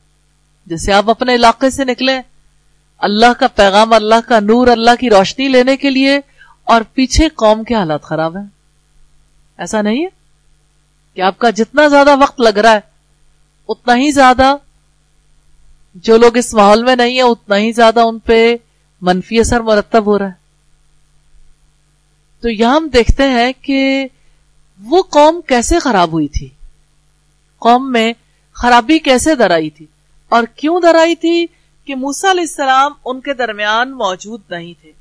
جیسے 0.65 0.93
آپ 0.93 1.09
اپنے 1.09 1.35
علاقے 1.35 1.69
سے 1.69 1.85
نکلے، 1.85 2.21
اللہ 2.97 3.33
کا 3.39 3.47
پیغام، 3.47 3.93
اللہ 3.93 4.27
کا 4.27 4.39
نور، 4.39 4.67
اللہ 4.67 4.91
کی 4.99 5.09
روشنی 5.09 5.47
لینے 5.47 5.77
کے 5.77 5.89
لیے 5.89 6.19
اور 6.63 6.81
پیچھے 6.93 7.27
قوم 7.29 7.63
کے 7.63 7.75
حالات 7.75 8.01
خراب 8.01 8.37
ہیں۔ 8.37 8.45
ایسا 9.57 9.81
نہیں 9.81 10.03
ہے 10.03 10.09
کہ 11.15 11.21
آپ 11.21 11.39
کا 11.39 11.49
جتنا 11.49 11.87
زیادہ 11.87 12.15
وقت 12.19 12.41
لگ 12.41 12.57
رہا 12.57 12.73
ہے، 12.73 12.79
اتنا 13.67 13.95
ہی 13.95 14.11
زیادہ 14.11 14.55
جو 15.95 16.17
لوگ 16.17 16.37
اس 16.37 16.53
ماحول 16.53 16.83
میں 16.83 16.95
نہیں 16.95 17.13
ہیں، 17.13 17.21
اتنا 17.21 17.57
ہی 17.57 17.71
زیادہ 17.71 17.99
ان 17.99 18.19
پہ 18.19 18.55
منفی 19.01 19.39
اثر 19.39 19.59
مرتب 19.59 20.05
ہو 20.05 20.19
رہا 20.19 20.27
ہے۔ 20.27 20.39
تو 22.41 22.49
یہاں 22.49 22.75
ہم 22.75 22.87
دیکھتے 22.93 23.23
ہیں 23.23 23.53
کہ 23.61 24.07
وہ 24.83 25.03
قوم 25.03 25.41
کیسے 25.41 25.79
خراب 25.79 26.11
ہوئی 26.11 26.27
تھی؟ 26.27 26.49
قوم 27.59 27.91
میں 27.91 28.13
خرابی 28.53 28.99
کیسے 28.99 29.35
درائی 29.35 29.69
تھی؟ 29.69 29.85
اور 30.29 30.43
کیوں 30.43 30.81
درائی 30.81 31.15
تھی 31.15 31.45
کہ 31.85 31.95
موسا 31.95 32.31
علیہ 32.31 32.41
السلام 32.41 32.91
ان 33.05 33.21
کے 33.21 33.33
درمیان 33.33 33.91
موجود 33.91 34.41
نہیں 34.49 34.73
تھے؟ 34.81 34.91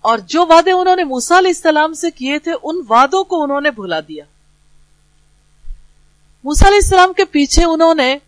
اور 0.00 0.18
جو 0.18 0.46
وعدے 0.46 0.72
انہوں 0.72 0.96
نے 0.96 1.04
موسا 1.04 1.38
علیہ 1.38 1.52
السلام 1.56 1.94
سے 1.94 2.10
کیے 2.10 2.38
تھے، 2.38 2.52
ان 2.62 2.80
وعدوں 2.88 3.24
کو 3.24 3.42
انہوں 3.42 3.60
نے 3.60 3.70
بھلا 3.70 4.00
دیا۔ 4.00 4.24
موسا 6.44 6.68
علیہ 6.68 6.80
السلام 6.82 7.12
کے 7.12 7.24
پیچھے 7.24 7.64
انہوں 7.64 7.94
نے 7.94 8.18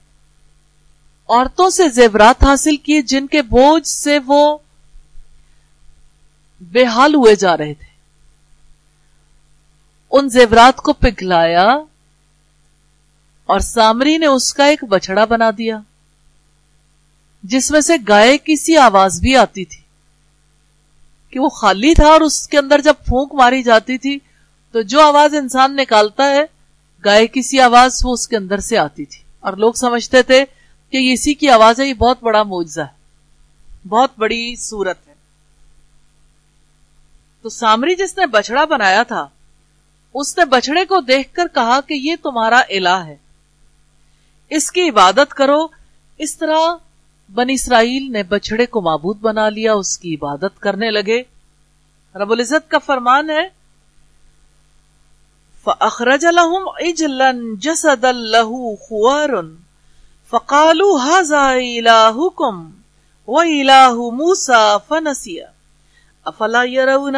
عورتوں 1.28 1.70
سے 1.70 1.88
زیورات 1.88 2.44
حاصل 2.44 2.76
کیے 2.76 3.02
جن 3.02 3.26
کے 3.26 3.42
بوجھ 3.42 3.86
سے 3.86 4.18
وہ 4.26 4.58
بے 6.60 6.84
حال 6.84 7.14
ہوئے 7.14 7.34
جا 7.34 7.56
رہے 7.56 7.74
تھے۔ 7.74 7.93
ان 10.16 10.28
زیورات 10.28 10.76
کو 10.76 10.92
پگھلایا 10.92 11.68
اور 13.46 13.60
سامری 13.60 14.18
نے 14.18 14.26
اس 14.26 14.54
کا 14.54 14.64
ایک 14.64 14.84
بچڑا 14.84 15.24
بنا 15.24 15.50
دیا، 15.58 15.78
جس 17.42 17.70
میں 17.70 17.80
سے 17.80 17.92
گائے 18.08 18.38
کی 18.38 18.56
سی 18.56 18.76
آواز 18.76 19.20
بھی 19.20 19.36
آتی 19.36 19.64
تھی 19.64 19.82
کہ 21.30 21.40
وہ 21.40 21.48
خالی 21.48 21.94
تھا 21.94 22.06
اور 22.06 22.20
اس 22.20 22.48
کے 22.48 22.58
اندر 22.58 22.80
جب 22.80 22.94
پھونک 23.06 23.34
ماری 23.34 23.62
جاتی 23.62 23.98
تھی 23.98 24.18
تو 24.72 24.82
جو 24.82 25.00
آواز 25.00 25.34
انسان 25.34 25.76
نکالتا 25.76 26.30
ہے، 26.30 26.44
گائے 27.04 27.26
کی 27.26 27.42
سی 27.42 27.60
آواز 27.60 28.00
وہ 28.04 28.12
اس 28.12 28.28
کے 28.28 28.36
اندر 28.36 28.58
سے 28.58 28.78
آتی 28.78 29.04
تھی۔ 29.04 29.22
اور 29.40 29.52
لوگ 29.52 29.72
سمجھتے 29.72 30.22
تھے 30.22 30.44
کہ 30.90 31.12
اسی 31.12 31.34
کی 31.34 31.48
آواز 31.48 31.80
ہے، 31.80 31.86
یہ 31.86 31.94
بہت 31.94 32.22
بڑا 32.22 32.42
معجزہ 32.42 32.80
ہے، 32.80 33.88
بہت 33.88 34.10
بڑی 34.18 34.56
صورت 34.56 35.08
ہے۔ 35.08 35.14
تو 37.42 37.48
سامری 37.48 37.94
جس 37.94 38.18
نے 38.18 38.26
بچڑا 38.26 38.64
بنایا 38.64 39.02
تھا 39.02 39.28
اس 40.14 40.38
نے 40.38 40.44
بچڑے 40.44 40.84
کو 40.84 41.00
دیکھ 41.00 41.34
کر 41.34 41.46
کہا 41.54 41.80
کہ 41.80 41.94
یہ 41.94 42.16
تمہارا 42.22 42.62
الہ 42.68 42.88
ہے۔ 42.88 43.16
اس 44.50 44.70
کی 44.72 44.88
عبادت 44.88 45.34
کرو۔ 45.34 45.66
اس 46.18 46.38
طرح 46.38 46.58
بن 47.34 47.46
اسرائیل 47.50 48.12
نے 48.12 48.22
بچڑے 48.22 48.66
کو 48.66 48.80
معبود 48.80 49.18
بنا 49.20 49.48
لیا، 49.48 49.72
اس 49.72 49.98
کی 49.98 50.14
عبادت 50.14 50.60
کرنے 50.60 50.90
لگے۔ 50.90 51.22
رب 52.14 52.32
العزت 52.32 52.70
کا 52.70 52.78
فرمان 52.78 53.30
ہے، 53.30 53.64
فَأَخْرَجَ 55.64 56.26
لَهُمْ 56.26 56.68
عِجْلًا 56.80 57.30
جَسَدًا 57.60 58.12
لَهُ 58.12 58.52
خُوَارٌ 58.88 59.44
فَقَالُوا 60.30 61.04
هَذَا 61.04 61.54
إِلَاهُكُمْ 61.54 62.70
وَإِلَاهُ 63.26 64.12
مُوسَى 64.12 64.76
فَنَسِيَ۔ 64.88 65.42
أَفَلَا 66.26 66.62
يَرَوْنَ 66.64 67.16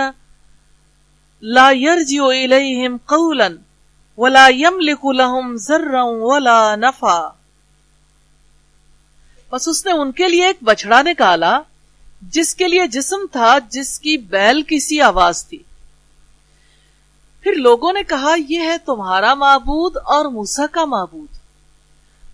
لَا 1.54 1.70
يَرْجِعُ 1.70 2.32
إِلَيْهِمْ 2.32 2.96
قَوْلًا 3.06 3.60
وَلَا 4.20 4.48
يَمْلِكُ 4.48 5.12
لَهُمْ 5.12 5.56
ذَرًّا 5.56 6.02
وَلَا 6.02 6.76
نَفَعًا۔ 6.76 7.28
بس 9.52 9.68
اس 9.68 9.86
نے 9.86 9.92
ان 9.92 10.12
کے 10.12 10.28
لیے 10.28 10.46
ایک 10.46 10.56
بچڑا 10.62 11.02
نکالا، 11.02 11.60
جس 12.22 12.54
کے 12.54 12.68
لیے 12.68 12.86
جسم 12.86 13.16
تھا، 13.32 13.58
جس 13.70 14.00
کی 14.00 14.16
بیل 14.16 14.62
کسی 14.68 15.00
آواز 15.00 15.46
تھی۔ 15.46 15.58
پھر 17.40 17.52
لوگوں 17.52 17.92
نے 17.92 18.02
کہا، 18.02 18.34
یہ 18.48 18.60
ہے 18.60 18.78
تمہارا 18.78 19.34
معبود 19.34 19.96
اور 19.96 20.24
موسا 20.24 20.66
کا 20.72 20.84
معبود۔ 20.84 21.36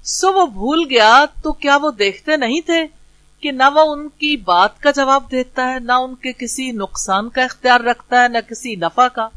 سو 0.05 0.33
وہ 0.33 0.47
بھول 0.47 0.87
گیا، 0.91 1.25
تو 1.43 1.53
کیا 1.53 1.77
وہ 1.77 1.91
دیکھتے 1.91 2.37
نہیں 2.37 2.61
تھے؟ 2.61 3.02
کہ 3.43 3.53
نہ 3.53 3.63
وہ 3.75 3.93
ان 3.93 4.09
کی 4.09 4.37
بات 4.37 4.81
کا 4.81 4.91
جواب 4.91 5.31
دیتا 5.31 5.75
ہے، 5.75 5.79
نہ 5.79 5.93
ان 5.93 6.15
کے 6.15 6.33
کسی 6.33 6.71
نقصان 6.71 7.29
کا 7.29 7.43
اختیار 7.43 7.81
رکھتا 7.81 8.23
ہے، 8.23 8.29
نہ 8.29 8.39
کسی 8.49 8.75
نفع 8.75 9.09
کا۔ 9.09 9.29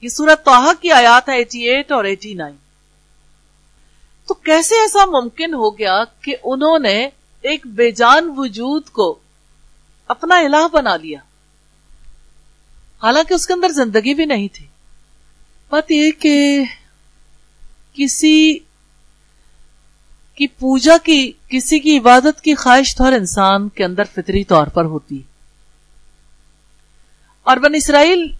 یہ 0.00 0.08
سورت 0.08 0.44
توحا 0.44 0.72
کی 0.80 0.90
آیات 0.90 1.28
ہے 1.28 1.36
ایٹی 1.36 1.68
ایٹ 1.68 1.92
اور 1.92 2.04
ایٹی 2.04 2.34
نائن 2.34 2.54
تو 4.26 4.34
کیسے 4.34 4.74
ایسا 4.74 5.04
ممکن 5.04 5.54
ہو 5.54 5.78
گیا 5.78 6.04
کہ 6.20 6.36
انہوں 6.44 6.78
نے 6.78 7.08
ایک 7.42 7.66
بے 7.66 7.90
جان 7.90 8.32
وجود 8.36 8.88
کو 8.88 9.18
اپنا 10.08 10.38
الہ 10.38 10.66
بنا 10.72 10.96
لیا؟ 10.96 11.18
حالانکہ 13.02 13.34
اس 13.34 13.46
کے 13.46 13.52
اندر 13.52 13.68
زندگی 13.68 14.14
بھی 14.14 14.24
نہیں 14.24 14.48
تھی۔ 14.52 14.66
بات 15.70 15.90
یہ 15.90 16.10
کہ 16.18 16.64
کسی 17.94 18.58
کی 20.36 20.46
پوجا 20.46 20.96
کی 21.04 21.32
کسی 21.48 21.78
کی 21.78 21.98
عبادت 21.98 22.40
کی 22.40 22.54
خواہش 22.54 22.96
تو 22.96 23.04
ہر 23.04 23.12
انسان 23.12 23.68
کے 23.68 23.84
اندر 23.84 24.02
فطری 24.04 24.44
طور 24.44 24.66
پر 24.66 24.84
ہوتی۔ 24.84 25.22
اور 27.42 27.56
بن 27.56 27.74
اسرائیل 27.74 28.34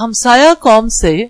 ہمسایہ 0.00 0.54
قوم 0.54 0.88
سے 0.88 1.24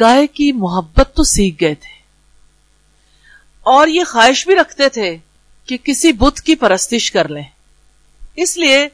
گائے 0.00 0.26
کی 0.26 0.52
محبت 0.52 1.08
تو 1.14 1.22
سیکھ 1.24 1.56
گئے 1.60 1.74
تھے۔ 1.74 1.98
اور 3.62 3.88
یہ 3.88 4.04
خواہش 4.04 4.46
بھی 4.46 4.54
رکھتے 4.54 4.88
تھے 4.88 5.16
کہ 5.66 5.76
کسی 5.76 6.12
بت 6.12 6.40
کی 6.40 6.54
پرستش 6.54 7.10
کر 7.10 7.28
لیں۔ 7.28 7.44
اس 8.36 8.56
لیے 8.56 8.88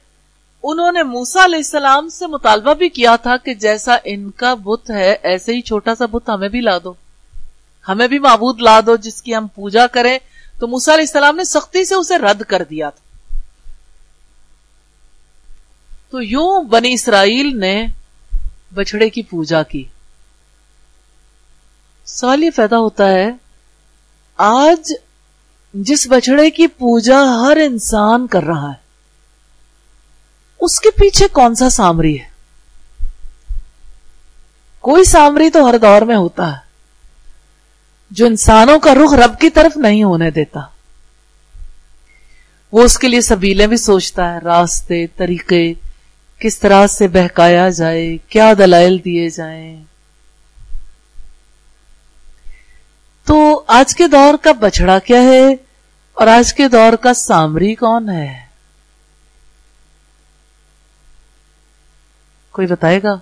انہوں 0.63 0.93
نے 0.93 1.03
موسا 1.03 1.45
علیہ 1.45 1.57
السلام 1.57 2.09
سے 2.09 2.27
مطالبہ 2.27 2.75
بھی 2.75 2.89
کیا 2.89 3.17
تھا 3.17 3.37
کہ 3.37 3.55
جیسا 3.55 3.97
ان 4.05 4.31
کا 4.31 4.55
بت 4.55 4.91
ہے، 4.91 5.17
ایسے 5.23 5.53
ہی 5.55 5.61
چھوٹا 5.61 5.95
سا 5.95 6.07
بت 6.07 6.31
ہمیں 6.31 6.49
بھی 6.49 6.61
لا 6.61 6.79
دو۔ 6.85 6.93
ہمیں 7.89 8.09
بھی 8.09 8.19
معبود 8.19 8.63
لا 8.63 8.81
دو 8.87 8.97
جس 8.97 9.23
کی 9.23 9.37
ہم 9.37 9.47
پوجا 9.47 9.87
کریں۔ 9.87 10.19
تو 10.59 10.67
موسا 10.67 10.95
علیہ 10.95 11.05
السلام 11.09 11.37
نے 11.37 11.45
سختی 11.45 11.85
سے 11.85 11.95
اسے 11.95 12.19
رد 12.19 12.43
کر 12.43 12.63
دیا 12.71 12.91
تھا۔ 12.91 13.05
تو 16.11 16.23
یوں 16.23 16.63
بنی 16.63 16.93
اسرائیل 16.93 17.61
نے 17.61 17.87
بچڑے 18.75 19.11
کی 19.11 19.23
پوجا 19.23 19.63
کی۔ 19.63 19.85
سوال 22.05 22.43
یہ 22.43 22.51
پیدا 22.57 22.79
ہوتا 22.79 23.09
ہے، 23.09 23.31
آج 24.37 24.93
جس 25.75 26.07
بچڑے 26.07 26.51
کی 26.51 26.67
پوجا 26.67 27.19
ہر 27.21 27.57
انسان 27.57 28.27
کر 28.27 28.43
رہا 28.43 28.69
ہے، 28.69 28.83
اس 30.61 30.81
کے 30.81 30.91
پیچھے 30.91 31.29
کون 31.29 31.55
سا 31.55 31.71
سامری 31.71 32.21
ہے؟ 32.21 32.29
کوئی 34.81 35.05
سامری 35.05 35.51
تو 35.51 35.71
ہر 35.71 35.79
دور 35.79 36.03
میں 36.03 36.17
ہوتا 36.17 36.53
ہے۔ 36.53 36.64
جو 38.15 38.27
انسانوں 38.27 38.79
کا 38.79 38.95
رخ 38.95 39.15
رب 39.15 39.41
کی 39.41 39.51
طرف 39.51 39.77
نہیں 39.77 40.05
ہونے 40.05 40.31
دیتا۔ 40.31 40.61
وہ 42.73 42.83
اس 42.83 42.99
کے 42.99 43.09
لیے 43.09 43.21
سبیلیں 43.21 43.67
بھی 43.67 43.77
سوچتا 43.77 44.35
ہے، 44.35 44.39
راستے، 44.39 45.07
طریقے، 45.07 45.75
کس 46.39 46.59
طرح 46.59 46.87
سے 46.87 47.09
بہکایا 47.09 47.69
جائے، 47.69 48.17
کیا 48.29 48.53
دلائل 48.59 49.05
دیے 49.05 49.29
جائیں۔ 49.29 49.85
تو 53.25 53.65
آج 53.67 53.97
کے 53.97 54.07
دور 54.07 54.35
کا 54.43 54.53
بچڑا 54.53 54.99
کیا 54.99 55.23
ہے 55.23 55.53
اور 56.13 56.27
آج 56.27 56.55
کے 56.55 56.69
دور 56.69 56.97
کا 56.97 57.15
سامری 57.15 57.75
کون 57.75 58.09
ہے؟ 58.09 58.41
کوئی 62.51 62.67
بتائے 62.67 63.03
گا؟ 63.03 63.15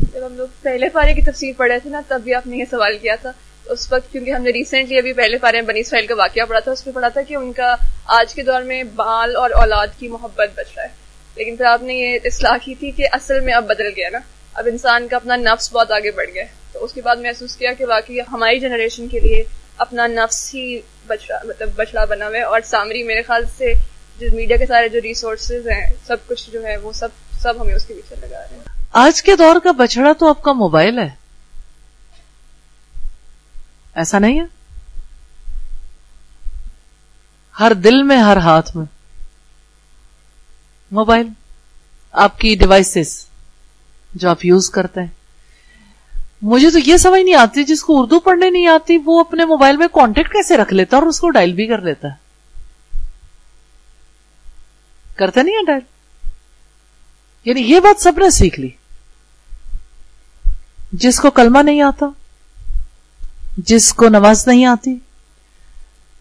جب 0.00 0.26
ہم 0.26 0.36
لوگ 0.36 0.48
پہلے 0.62 0.88
پارے 0.88 1.14
کی 1.14 1.22
تفصیل 1.22 1.52
پڑھے 1.52 1.78
تھے 1.78 1.90
نا، 1.90 2.00
تب 2.08 2.20
بھی 2.24 2.34
آپ 2.34 2.46
نے 2.46 2.56
یہ 2.56 2.64
سوال 2.70 2.98
کیا 2.98 3.14
تھا۔ 3.22 3.32
اس 3.66 3.92
وقت 3.92 4.12
کیونکہ 4.12 4.30
ہم 4.30 4.42
نے 4.42 4.50
ریسنٹلی 4.50 4.98
ابھی 4.98 5.12
پہلے 5.12 5.38
پارے 5.38 5.60
میں 5.60 5.68
بنی 5.68 5.80
اسرائیل 5.80 6.06
کا 6.06 6.14
واقعہ 6.14 6.44
پڑھا 6.44 6.60
تھا، 6.60 6.72
اس 6.72 6.86
میں 6.86 6.94
پڑھا 6.94 7.08
تھا 7.08 7.22
کہ 7.22 7.34
ان 7.34 7.52
کا 7.52 7.74
آج 8.04 8.34
کے 8.34 8.42
دور 8.42 8.62
میں 8.62 8.82
بال 8.82 9.36
اور 9.36 9.50
اولاد 9.50 9.86
کی 9.98 10.08
محبت 10.08 10.50
بچ 10.54 10.66
رہا 10.76 10.82
ہے۔ 10.82 10.88
لیکن 11.34 11.56
پھر 11.56 11.64
آپ 11.64 11.82
نے 11.82 11.94
یہ 11.94 12.18
اصلاح 12.24 12.56
کی 12.64 12.74
تھی 12.74 12.90
کہ 12.90 13.06
اصل 13.12 13.40
میں 13.40 13.54
اب 13.54 13.64
بدل 13.64 13.88
گیا 13.96 14.08
نا۔ 14.08 14.18
اب 14.54 14.68
انسان 14.72 15.08
کا 15.08 15.16
اپنا 15.16 15.36
نفس 15.36 15.72
بہت 15.72 15.92
آگے 15.92 16.10
بڑھ 16.10 16.30
گیا 16.34 16.44
تو 16.72 16.84
اس 16.84 16.92
کے 16.92 17.02
بعد 17.02 17.16
محسوس 17.16 17.56
کیا 17.56 17.72
کہ 17.72 17.84
واقعی 17.86 18.20
ہماری 18.20 18.60
جنریشن 18.60 19.08
کے 19.08 19.20
لیے 19.20 19.44
اپنا 19.76 20.06
نفس 20.06 20.54
ہی 20.54 20.80
بچڑا 21.06 21.38
مطلب 21.44 21.70
بچڑا 21.76 22.04
بنا 22.04 22.28
ہوا 22.28 22.36
ہے۔ 22.36 22.42
اور 22.42 22.60
سامری 22.64 23.02
میرے 23.02 23.22
خیال 23.22 23.44
سے، 23.58 23.72
جو 24.18 24.26
میڈیا 24.32 24.56
کے 24.56 24.66
سارے 24.66 24.88
جو 24.88 25.00
ریسورسز 25.02 25.68
ہیں، 25.68 25.90
سب 26.06 26.16
کچھ 26.26 26.50
جو 26.50 26.66
ہے 26.66 26.76
وہ 26.76 26.92
سب 26.92 27.08
سب 27.42 27.54
ہمیں 27.60 27.74
اس 27.74 27.86
کے 27.86 27.94
پیچھے 27.94 28.16
لگا 28.20 28.40
رہے 28.40 28.56
ہیں۔ 28.56 28.69
آج 28.92 29.22
کے 29.22 29.36
دور 29.36 29.60
کا 29.64 29.72
بچڑا 29.72 30.12
تو 30.12 30.28
آپ 30.28 30.42
کا 30.42 30.52
موبائل 30.52 30.98
ہے۔ 30.98 31.10
ایسا 33.94 34.18
نہیں 34.18 34.40
ہے؟ 34.40 34.44
ہر 37.60 37.72
دل 37.74 38.02
میں، 38.02 38.16
ہر 38.16 38.36
ہاتھ 38.36 38.76
میں۔ 38.76 38.86
موبائل، 40.90 41.26
آپ 42.12 42.38
کی 42.38 42.54
ڈیوائسز 42.54 43.26
جو 44.14 44.30
آپ 44.30 44.44
یوز 44.44 44.70
کرتے 44.70 45.00
ہیں۔ 45.00 45.08
مجھے 46.42 46.70
تو 46.70 46.78
یہ 46.78 46.96
سمجھ 46.96 47.22
نہیں 47.22 47.34
آتی، 47.34 47.64
جس 47.64 47.82
کو 47.82 48.02
اردو 48.02 48.20
پڑھنے 48.20 48.50
نہیں 48.50 48.66
آتی، 48.66 48.98
وہ 49.04 49.20
اپنے 49.20 49.44
موبائل 49.44 49.76
میں 49.76 49.88
کانٹیکٹ 49.88 50.32
کیسے 50.32 50.56
رکھ 50.56 50.74
لیتا 50.74 50.96
اور 50.96 51.06
اس 51.06 51.20
کو 51.20 51.30
ڈائل 51.30 51.52
بھی 51.52 51.66
کر 51.66 51.82
لیتا۔ 51.82 52.08
ہے 52.08 52.30
کرتے 55.16 55.42
نہیں 55.42 55.54
ہے 55.54 55.64
ڈائل 55.64 55.80
یعنی 57.44 57.60
یہ 57.60 57.80
بات 57.80 58.02
سب 58.02 58.12
نے 58.18 58.30
سیکھ 58.30 58.60
لی۔ 58.60 58.70
جس 61.00 61.20
کو 61.20 61.30
کلمہ 61.30 61.58
نہیں 61.58 61.80
آتا، 61.80 62.06
جس 63.56 63.92
کو 63.92 64.08
نماز 64.08 64.48
نہیں 64.48 64.64
آتی، 64.64 64.98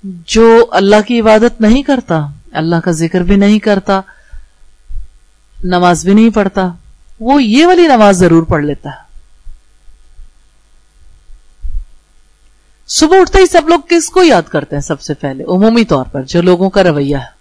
جو 0.04 0.66
اللہ 0.72 1.02
کی 1.08 1.20
عبادت 1.20 1.62
نہیں 1.62 1.84
کرتا، 1.84 2.28
اللہ 2.52 2.76
کا 2.76 2.92
ذکر 2.92 3.22
بھی 3.22 3.36
نہیں 3.36 3.60
کرتا، 3.60 4.02
نماز 5.64 6.06
بھی 6.06 6.14
نہیں 6.14 6.30
پڑھتا، 6.30 6.68
وہ 7.20 7.44
یہ 7.44 7.66
والی 7.66 7.88
نماز 7.88 8.18
ضرور 8.18 8.44
پڑھ 8.44 8.64
لیتا 8.64 8.90
ہے۔ 8.90 9.10
صبح 12.88 13.22
اٹھتے 13.22 13.40
ہی 13.40 13.46
سب 13.46 13.70
لوگ 13.70 13.80
کس 13.90 14.10
کو 14.10 14.24
یاد 14.24 14.50
کرتے 14.50 14.76
ہیں 14.76 14.84
سب 14.84 15.02
سے 15.02 15.14
پہلے؟ 15.14 15.44
عمومی 15.44 15.86
طور 15.86 16.06
پر 16.06 16.24
جو 16.24 16.42
لوگوں 16.42 16.70
کا 16.70 16.84
رویہ 16.84 17.18
ہے۔ 17.18 17.40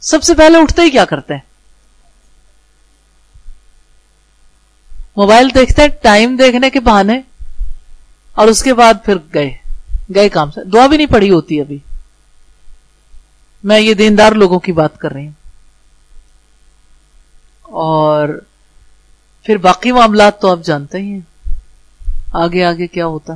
سب 0.00 0.22
سے 0.22 0.34
پہلے 0.34 0.58
اٹھتے 0.58 0.82
ہی 0.82 0.90
کیا 0.90 1.04
کرتے 1.04 1.34
ہیں؟ 1.34 1.49
موبائل 5.16 5.48
دیکھتے 5.54 5.82
ہیں، 5.82 5.88
ٹائم 6.02 6.36
دیکھنے 6.36 6.70
کے 6.70 6.80
بہانے، 6.80 7.20
اور 8.34 8.48
اس 8.48 8.62
کے 8.62 8.74
بعد 8.74 8.94
پھر 9.04 9.14
گئے 9.34 9.56
گئے 10.14 10.28
کام 10.28 10.50
سے۔ 10.50 10.64
دعا 10.64 10.86
بھی 10.86 10.96
نہیں 10.96 11.06
پڑی 11.06 11.30
ہوتی 11.30 11.60
ابھی۔ 11.60 11.78
میں 13.64 13.80
یہ 13.80 13.94
دیندار 13.94 14.32
لوگوں 14.32 14.58
کی 14.58 14.72
بات 14.72 14.98
کر 14.98 15.12
رہی 15.12 15.24
ہوں۔ 15.24 15.32
اور 17.62 18.28
پھر 19.42 19.56
باقی 19.56 19.92
معاملات 19.92 20.40
تو 20.40 20.50
آپ 20.50 20.58
جانتے 20.64 20.98
ہی 20.98 21.12
ہیں۔ 21.12 21.54
آگے 22.32 22.64
آگے 22.64 22.86
کیا 22.86 23.06
ہوتا؟ 23.06 23.34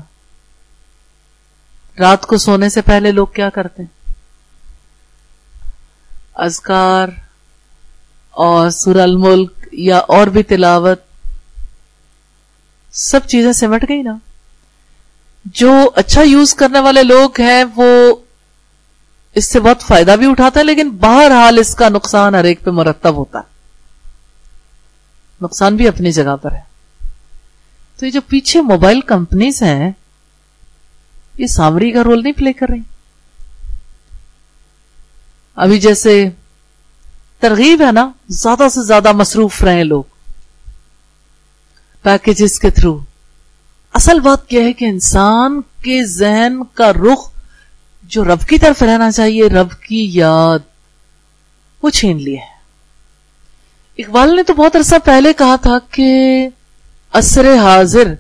رات 1.99 2.27
کو 2.27 2.37
سونے 2.37 2.69
سے 2.69 2.83
پہلے 2.83 3.11
لوگ 3.11 3.27
کیا 3.27 3.51
کرتے؟ 3.51 3.83
ہیں 3.83 4.13
ازکار 6.35 7.09
اور 8.31 8.71
سر 8.71 9.01
الملک 9.01 9.53
یا 9.73 9.99
اور 9.99 10.27
بھی 10.27 10.43
تلاوت 10.43 11.01
سب 12.95 13.21
چیزیں 13.27 13.53
سمٹ 13.53 13.85
گئی 13.89 14.03
نا۔ 14.03 14.17
جو 15.45 15.91
اچھا 15.97 16.23
یوز 16.23 16.55
کرنے 16.55 16.81
والے 16.81 17.03
لوگ 17.03 17.41
ہیں، 17.41 17.65
وہ 17.77 18.15
اس 19.35 19.53
سے 19.53 19.61
بہت 19.61 19.83
فائدہ 19.83 20.17
بھی 20.19 20.31
اٹھاتا 20.31 20.61
ہے 20.61 20.65
لیکن 20.65 20.91
بہرحال 20.91 21.59
اس 21.59 21.75
کا 21.75 21.89
نقصان 21.89 22.35
ہر 22.35 22.45
ایک 22.45 22.65
پہ 22.65 22.71
مرتب 22.71 23.15
ہوتا 23.17 23.39
ہے۔ 23.39 23.55
نقصان 25.43 25.77
بھی 25.77 25.89
اپنی 25.89 26.13
جگہ 26.13 26.37
پر 26.43 26.53
ہے۔ 26.53 26.61
تو 27.97 28.07
یہ 28.07 28.11
جو 28.11 28.21
پیچھے 28.21 28.61
موبائل 28.61 29.01
کمپنیز 29.01 29.63
ہیں، 29.63 29.93
یہ 31.39 31.47
سامری 31.47 31.91
کا 31.91 32.05
رول 32.05 32.23
نہیں 32.23 32.33
پلے 32.33 32.53
کر 32.53 32.67
رہی۔ 32.69 32.81
ابھی 35.55 35.81
جیسے 35.81 36.31
ترغیب 37.41 37.83
ہے 37.83 37.93
نا، 37.93 38.11
زیادہ 38.29 38.69
سے 38.69 38.87
زیادہ 38.87 39.13
مصروف 39.13 39.63
رہے 39.63 39.85
لوگ۔ 39.85 40.14
پیکجز 42.05 42.61
کے 42.61 42.71
تھرو 42.71 43.01
اصل 43.93 44.21
بات 44.21 44.49
کیا 44.49 44.63
ہے 44.63 44.73
کہ 44.73 44.85
انسان 44.85 45.61
کے 45.61 46.07
ذہن 46.07 46.65
کا 46.75 46.93
رخ 46.93 47.31
جو 48.03 48.25
رب 48.25 48.49
کی 48.49 48.59
طرف 48.59 48.83
رہنا 48.83 49.11
چاہیے، 49.11 49.49
رب 49.49 49.73
کی 49.73 50.11
یاد، 50.13 50.59
وہ 51.83 51.91
چھین 51.91 52.23
لی 52.23 52.37
ہے۔ 52.37 52.55
اقبال 53.99 54.37
نے 54.37 54.43
تو 54.43 54.55
بہت 54.55 54.77
عرصہ 54.77 54.95
پہلے 55.05 55.33
کہا 55.33 55.57
تھا 55.57 55.79
کہ 55.91 56.49
اثر 57.13 57.57
حاضر، 57.57 58.15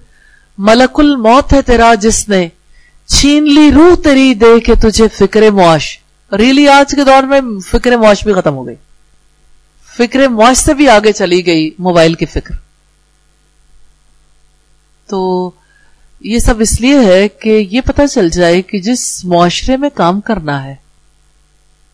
ملک 0.58 1.00
الموت 1.00 1.52
ہے 1.52 1.62
تیرا، 1.62 1.94
جس 1.94 2.28
نے 2.28 2.48
چھین 3.06 3.54
لی 3.54 3.70
روح 3.74 3.94
تیری، 4.04 4.34
دے 4.34 4.60
کے 4.60 4.74
تجھے 4.74 5.08
فکر 5.08 5.50
معاش۔ 5.50 5.98
ریلی 6.32 6.68
آج 6.68 6.94
کے 6.96 7.04
دور 7.04 7.22
میں 7.22 7.40
فکر 7.70 7.96
معاش 7.96 8.24
بھی 8.24 8.32
ختم 8.32 8.54
ہو 8.54 8.66
گئی۔ 8.66 8.74
فکر 9.98 10.28
معاش 10.28 10.56
سے 10.56 10.74
بھی 10.74 10.88
آگے 10.88 11.12
چلی 11.12 11.46
گئی 11.46 11.70
موبائل 11.78 12.14
کی 12.14 12.26
فکر۔ 12.26 12.63
تو 15.06 15.50
یہ 16.20 16.38
سب 16.38 16.54
اس 16.60 16.80
لیے 16.80 16.98
ہے 16.98 17.28
کہ 17.28 17.66
یہ 17.70 17.80
پتہ 17.80 18.02
چل 18.10 18.30
جائے 18.30 18.62
کہ 18.62 18.78
جس 18.78 19.24
معاشرے 19.24 19.76
میں 19.76 19.90
کام 19.94 20.20
کرنا 20.20 20.64
ہے، 20.64 20.74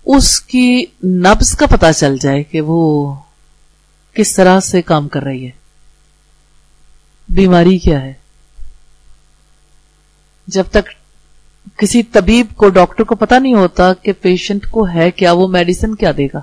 اس 0.07 0.41
کی 0.41 0.85
نبز 1.05 1.53
کا 1.53 1.67
پتہ 1.67 1.87
چل 1.97 2.17
جائے 2.19 2.43
کہ 2.43 2.61
وہ 2.61 3.15
کس 4.15 4.35
طرح 4.35 4.61
سے 4.61 4.83
کام 4.83 5.09
کر 5.09 5.23
رہی 5.23 5.45
ہے۔ 5.45 5.51
بیماری 7.29 7.79
کیا 7.79 8.03
ہے؟ 8.03 8.13
جب 10.47 10.65
تک 10.71 10.89
کسی 11.79 12.03
طبیب 12.03 12.47
کو، 12.57 12.69
ڈاکٹر 12.69 13.05
کو 13.05 13.15
پتا 13.15 13.39
نہیں 13.39 13.55
ہوتا 13.55 13.95
کہ 13.95 14.13
پیشنٹ 14.13 14.67
کو 14.67 14.89
ہے 14.89 15.11
کیا، 15.11 15.33
وہ 15.33 15.49
میڈیسن 15.49 15.95
کیا 15.95 16.13
دے 16.17 16.27
گا۔ 16.35 16.41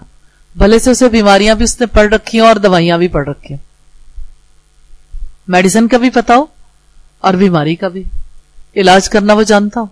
بھلے 0.56 0.80
سے 0.80 0.92
اسے 0.92 1.10
بیماریاں 1.10 1.56
بھی 1.56 1.64
اس 1.64 1.80
نے 1.80 1.86
پڑھ 1.86 2.14
رکھی 2.14 2.40
ہیں 2.40 2.48
اور 2.48 2.56
دوائیاں 2.56 2.98
بھی 2.98 3.08
پڑھ 3.08 3.30
رکھی 3.30 3.56
ہیں۔ 3.56 3.62
میڈیسن 5.48 5.88
کا 5.88 5.98
بھی 5.98 6.10
پتا 6.10 6.36
ہو۔ 6.36 6.46
اور 7.20 7.34
بیماری 7.34 7.76
کا 7.76 7.88
بھی۔ 7.88 8.04
علاج 8.76 9.10
کرنا 9.10 9.34
وہ 9.34 9.44
جانتا 9.44 9.82
ہو 9.82 9.86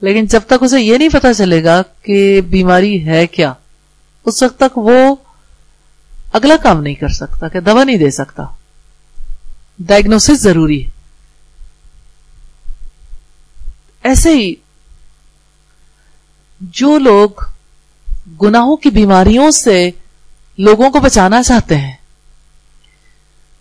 لیکن 0.00 0.26
جب 0.26 0.40
تک 0.46 0.62
اسے 0.62 0.80
یہ 0.80 0.98
نہیں 0.98 1.08
پتا 1.08 1.34
چلے 1.34 1.64
گا 1.64 1.82
کہ 2.02 2.40
بیماری 2.40 3.06
ہے 3.06 3.26
کیا، 3.26 3.52
اس 4.24 4.42
وقت 4.42 4.58
تک 4.58 4.78
وہ 4.78 5.16
اگلا 6.32 6.56
کام 6.56 6.82
نہیں 6.82 6.94
کر 6.94 7.08
سکتا، 7.08 7.48
کہ 7.48 7.60
دوا 7.60 7.84
نہیں 7.84 7.96
دے 7.96 8.10
سکتا۔ 8.10 8.44
ڈائگنوس 9.78 10.30
ضروری 10.32 10.86
ہے۔ 10.86 10.90
ایسے 14.02 14.30
ہی 14.30 14.54
جو 16.60 16.98
لوگ 16.98 17.28
گناہوں 18.42 18.76
کی 18.76 18.90
بیماریوں 18.90 19.50
سے 19.50 19.90
لوگوں 20.58 20.90
کو 20.90 21.00
بچانا 21.00 21.42
چاہتے 21.42 21.76
ہیں، 21.76 21.94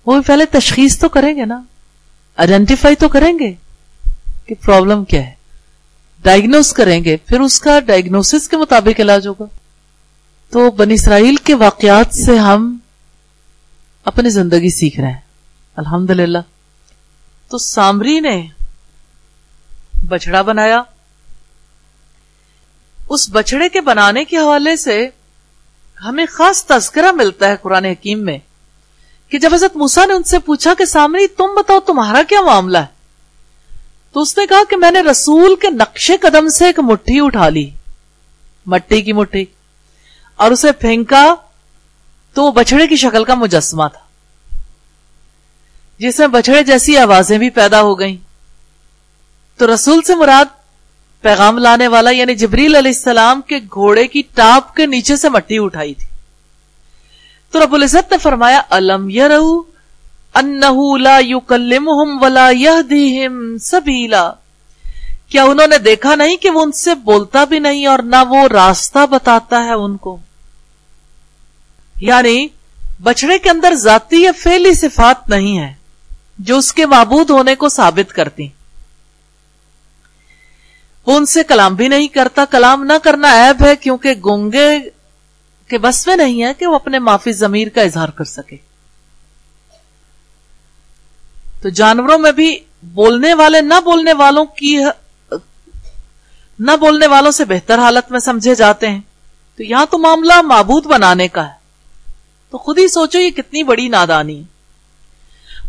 وہ 0.05 0.21
پہلے 0.27 0.45
تشخیص 0.45 0.99
تو 0.99 1.09
کریں 1.09 1.35
گے 1.35 1.45
نا۔ 1.45 1.61
آئیڈینٹیفائی 2.37 2.95
تو 2.95 3.09
کریں 3.09 3.39
گے 3.39 3.53
کہ 4.45 4.55
پرابلم 4.65 5.05
کیا 5.05 5.27
ہے. 5.27 5.33
ڈائگنوز 6.21 6.73
کریں 6.73 7.03
گے، 7.03 7.17
پھر 7.17 7.39
اس 7.39 7.59
کا 7.59 7.79
ڈائگنوس 7.79 8.47
کے 8.49 8.57
مطابق 8.57 8.99
علاج 8.99 9.27
ہوگا. 9.27 9.45
تو 10.49 10.71
بن 10.71 10.91
اسرائیل 10.91 11.35
کے 11.35 11.55
واقعات 11.55 12.13
سے 12.15 12.37
ہم 12.37 12.77
اپنی 14.05 14.29
زندگی 14.29 14.69
سیکھ 14.69 14.99
رہے 14.99 15.11
ہیں. 15.11 15.19
الحمد 15.75 16.11
تو 17.51 17.57
سامری 17.57 18.19
نے 18.19 18.47
بچڑا 20.07 20.41
بنایا. 20.41 20.81
اس 23.09 23.29
بچڑے 23.29 23.69
کے 23.69 23.81
بنانے 23.81 24.25
کے 24.25 24.37
حوالے 24.37 24.75
سے 24.75 25.09
ہمیں 26.03 26.25
خاص 26.25 26.65
تذکرہ 26.65 27.11
ملتا 27.11 27.49
ہے 27.49 27.55
قرآن 27.61 27.85
حکیم 27.85 28.25
میں. 28.25 28.37
کہ 29.29 29.39
جب 29.39 29.53
حضرت 29.53 29.75
موسا 29.75 30.05
نے 30.05 30.13
ان 30.13 30.23
سے 30.23 30.39
پوچھا 30.39 30.73
کہ 30.73 30.85
سامری 30.85 31.27
تم 31.27 31.47
بتاؤ 31.57 31.79
تمہارا 31.79 32.23
کیا 32.23 32.41
معاملہ 32.41 32.77
ہے؟ 32.77 32.97
تو 34.11 34.19
اس 34.19 34.37
نے 34.37 34.45
کہا 34.45 34.63
کہ 34.69 34.75
میں 34.75 34.91
نے 34.91 35.01
رسول 35.01 35.55
کے 35.55 35.69
نقشے 35.69 36.17
قدم 36.17 36.49
سے 36.49 36.65
ایک 36.65 36.79
مٹھی 36.79 37.19
اٹھا 37.25 37.49
لی۔ 37.49 37.69
مٹی 38.65 39.01
کی 39.01 39.13
مٹھی۔ 39.13 39.45
اور 40.35 40.51
اسے 40.51 40.71
پھینکا 40.71 41.35
تو 42.33 42.43
وہ 42.43 42.51
بچڑے 42.51 42.87
کی 42.87 42.95
شکل 42.95 43.23
کا 43.23 43.33
مجسمہ 43.33 43.83
تھا۔ 43.93 43.99
جس 45.99 46.19
میں 46.19 46.27
بچڑے 46.27 46.63
جیسی 46.63 46.97
آوازیں 46.97 47.37
بھی 47.37 47.49
پیدا 47.49 47.81
ہو 47.81 47.99
گئیں۔ 47.99 48.17
تو 49.57 49.73
رسول 49.73 50.01
سے 50.01 50.15
مراد 50.15 50.45
پیغام 51.21 51.57
لانے 51.57 51.87
والا 51.87 52.09
یعنی 52.09 52.35
جبریل 52.35 52.75
علیہ 52.75 52.91
السلام 52.91 53.41
کے 53.41 53.57
گھوڑے 53.57 54.07
کی 54.07 54.21
ٹاپ 54.33 54.75
کے 54.75 54.85
نیچے 54.85 55.15
سے 55.15 55.29
مٹی 55.29 55.57
اٹھائی 55.59 55.93
تھی۔ 55.93 56.06
تو 57.57 57.63
رب 57.65 57.73
العزت 57.73 58.11
نے 58.11 58.17
فرمایا، 58.17 58.61
الم 58.69 59.09
لا 60.97 61.19
يكلمهم 61.19 62.21
ولا 62.21 62.49
يهديهم 62.49 63.57
سبيلا 63.57 64.31
کیا 65.29 65.43
انہوں 65.43 65.67
نے 65.67 65.77
دیکھا 65.77 66.15
نہیں 66.15 66.37
کہ 66.37 66.49
وہ 66.49 66.61
ان 66.61 66.71
سے 66.71 66.95
بولتا 66.95 67.43
بھی 67.43 67.59
نہیں 67.59 67.85
اور 67.85 67.99
نہ 67.99 68.15
وہ 68.29 68.47
راستہ 68.47 69.05
بتاتا 69.05 69.63
ہے 69.63 69.73
ان 69.73 69.97
کو؟ 69.97 70.17
یعنی 72.01 72.47
بچڑے 73.03 73.39
کے 73.39 73.49
اندر 73.49 73.73
ذاتی 73.73 74.21
یا 74.21 74.31
فیلی 74.37 74.73
صفات 74.73 75.29
نہیں 75.29 75.57
ہے 75.59 75.73
جو 76.39 76.57
اس 76.57 76.73
کے 76.73 76.85
معبود 76.85 77.29
ہونے 77.29 77.55
کو 77.55 77.69
ثابت 77.69 78.13
کرتی۔ 78.13 78.47
وہ 81.05 81.17
ان 81.17 81.25
سے 81.25 81.43
کلام 81.43 81.75
بھی 81.75 81.87
نہیں 81.87 82.07
کرتا، 82.07 82.45
کلام 82.45 82.83
نہ 82.83 82.93
کرنا 83.03 83.33
عیب 83.33 83.65
ہے، 83.65 83.75
کیونکہ 83.75 84.13
گونگے 84.25 84.79
کے 85.69 85.77
بس 85.77 86.07
میں 86.07 86.15
نہیں 86.15 86.43
ہے 86.43 86.53
کہ 86.53 86.67
وہ 86.67 86.75
اپنے 86.75 86.99
معافی 86.99 87.31
ضمیر 87.31 87.69
کا 87.69 87.81
اظہار 87.81 88.09
کر 88.09 88.23
سکے۔ 88.23 88.57
تو 91.61 91.69
جانوروں 91.69 92.17
میں 92.17 92.31
بھی 92.31 92.59
بولنے 92.81 93.33
والے، 93.33 93.61
نہ 93.61 93.73
بولنے 93.83 94.13
والوں 94.13 94.45
کی، 94.45 94.77
نہ 96.59 96.71
بولنے 96.79 97.07
والوں 97.07 97.31
سے 97.31 97.45
بہتر 97.45 97.79
حالت 97.79 98.11
میں 98.11 98.19
سمجھے 98.19 98.55
جاتے 98.55 98.89
ہیں۔ 98.89 99.01
تو 99.55 99.63
یہاں 99.63 99.85
تو 99.89 99.97
معاملہ 99.97 100.41
معبود 100.41 100.85
بنانے 100.85 101.27
کا 101.27 101.47
ہے۔ 101.47 101.53
تو 102.49 102.57
خود 102.57 102.77
ہی 102.77 102.87
سوچو 102.87 103.19
یہ 103.19 103.29
کتنی 103.29 103.63
بڑی 103.63 103.87
نادانی۔ 103.87 104.43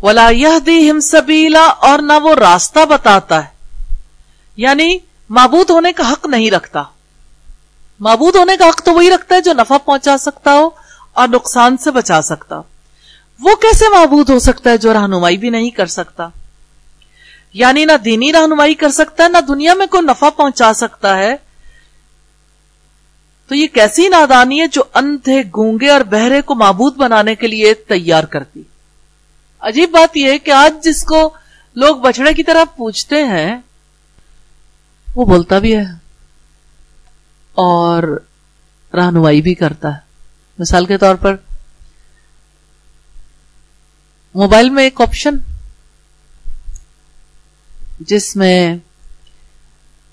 ولا 0.03 0.29
یہ 0.29 0.59
دی 0.67 0.91
ہم 0.91 1.01
سبیلا 1.01 1.65
اور 1.65 1.99
نہ 1.99 2.13
وہ 2.23 2.35
راستہ 2.35 2.87
بتاتا 2.87 3.45
ہے۔ 3.45 3.59
یعنی 4.57 4.99
معبود 5.29 5.71
ہونے 5.71 5.93
کا 5.93 6.13
حق 6.13 6.27
نہیں 6.27 6.51
رکھتا۔ 6.51 6.83
معبود 8.01 8.37
ہونے 8.37 8.57
کا 8.57 8.69
حق 8.69 8.83
تو 8.83 8.93
وہی 8.93 9.11
رکھتا 9.11 9.35
ہے 9.35 9.41
جو 9.41 9.53
نفع 9.53 9.79
پہنچا 9.79 10.19
سکتا 10.19 10.53
ہو 10.53 10.71
اور 11.13 11.29
نقصان 11.29 11.77
سے 11.77 11.91
بچا 11.91 12.23
سکتا 12.23 12.61
وہ 13.41 13.55
کیسے 13.55 13.85
معبود 13.89 14.31
ہو 14.31 14.39
سکتا 14.39 14.71
ہے 14.71 14.77
جو 14.77 14.93
رہنمائی 14.93 15.37
بھی 15.37 15.51
نہیں 15.51 15.71
کر 15.71 15.87
سکتا؟ 15.87 16.29
یعنی 17.53 17.85
نہ 17.85 17.97
دینی 18.05 18.33
رہنمائی 18.33 18.75
کر 18.75 18.89
سکتا 18.89 19.25
ہے، 19.25 19.29
نہ 19.29 19.39
دنیا 19.49 19.75
میں 19.75 19.87
کوئی 19.87 20.03
نفع 20.03 20.31
پہنچا 20.31 20.73
سکتا 20.73 21.17
ہے۔ 21.17 21.37
تو 23.49 23.55
یہ 23.55 23.67
کیسی 23.67 24.09
نادانی 24.09 24.61
ہے 24.61 24.67
جو 24.67 24.83
اندھے، 24.95 25.43
گونگے 25.57 25.91
اور 25.91 26.01
بہرے 26.01 26.41
کو 26.41 26.55
معبود 26.55 26.97
بنانے 26.97 27.35
کے 27.35 27.47
لیے 27.47 27.75
تیار 27.75 28.25
کرتی؟ 28.25 28.63
عجیب 29.61 29.91
بات 29.91 30.17
یہ 30.17 30.31
ہے 30.31 30.39
کہ 30.39 30.51
آج 30.51 30.85
جس 30.85 31.05
کو 31.05 31.31
لوگ 31.75 31.97
بچڑے 31.97 32.35
کی 32.35 32.43
طرح 32.43 32.65
پوچھتے 32.77 33.25
ہیں، 33.25 33.57
وہ 35.17 35.25
بولتا 35.25 35.59
بھی 35.59 35.77
ہے۔ 35.77 36.08
اور 37.59 38.25
رہنمائی 38.95 39.43
بھی 39.43 39.55
کرتا 39.55 39.95
ہے۔ 39.95 39.99
مثال 40.59 40.87
کے 40.87 40.99
طور 40.99 41.15
پر، 41.15 41.37
موبائل 44.35 44.71
میں 44.71 44.85
ایک 44.85 45.01
آپشن 45.01 45.37
جس 48.01 48.37
میں 48.37 48.77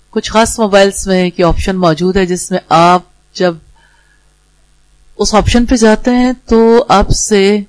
کچھ 0.10 0.32
خاص 0.32 0.60
موبائلز 0.60 1.08
میں 1.08 1.24
ایک 1.24 1.42
آپشن 1.42 1.76
موجود 1.76 2.18
ہے، 2.18 2.26
جس 2.26 2.52
میں 2.52 2.60
آپ 2.70 3.02
جب 3.34 3.56
اس 5.18 5.36
آپشن 5.36 5.66
پہ 5.66 5.76
جاتے 5.76 6.12
ہیں 6.12 6.34
تو 6.46 6.86
آپ 6.90 7.10
سے 7.10 7.60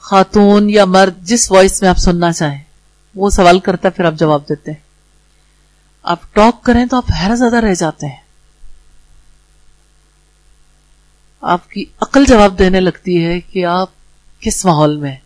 خاتون 0.00 0.70
یا 0.70 0.84
مرد 0.84 1.22
جس 1.22 1.50
وائس 1.50 1.80
میں 1.82 1.90
آپ 1.90 1.98
سننا 1.98 2.32
چاہیں، 2.32 2.62
وہ 3.14 3.30
سوال 3.30 3.60
کرتا 3.60 3.88
ہے، 3.88 3.96
پھر 3.96 4.04
آپ 4.04 4.14
جواب 4.14 4.48
دیتے 4.48 4.72
ہیں۔ 4.72 4.87
آپ 6.02 6.34
ٹاک 6.34 6.64
کریں 6.64 6.86
تو 6.86 6.96
آپ 6.96 7.04
حیرت 7.22 7.38
زیادہ 7.38 7.56
رہ 7.56 7.74
جاتے 7.74 8.06
ہیں۔ 8.06 8.28
آپ 11.40 11.70
کی 11.70 11.84
عقل 12.00 12.24
جواب 12.24 12.58
دینے 12.58 12.80
لگتی 12.80 13.24
ہے 13.24 13.40
کہ 13.40 13.64
آپ 13.64 13.88
کس 14.40 14.64
ماحول 14.64 14.96
میں 14.96 15.16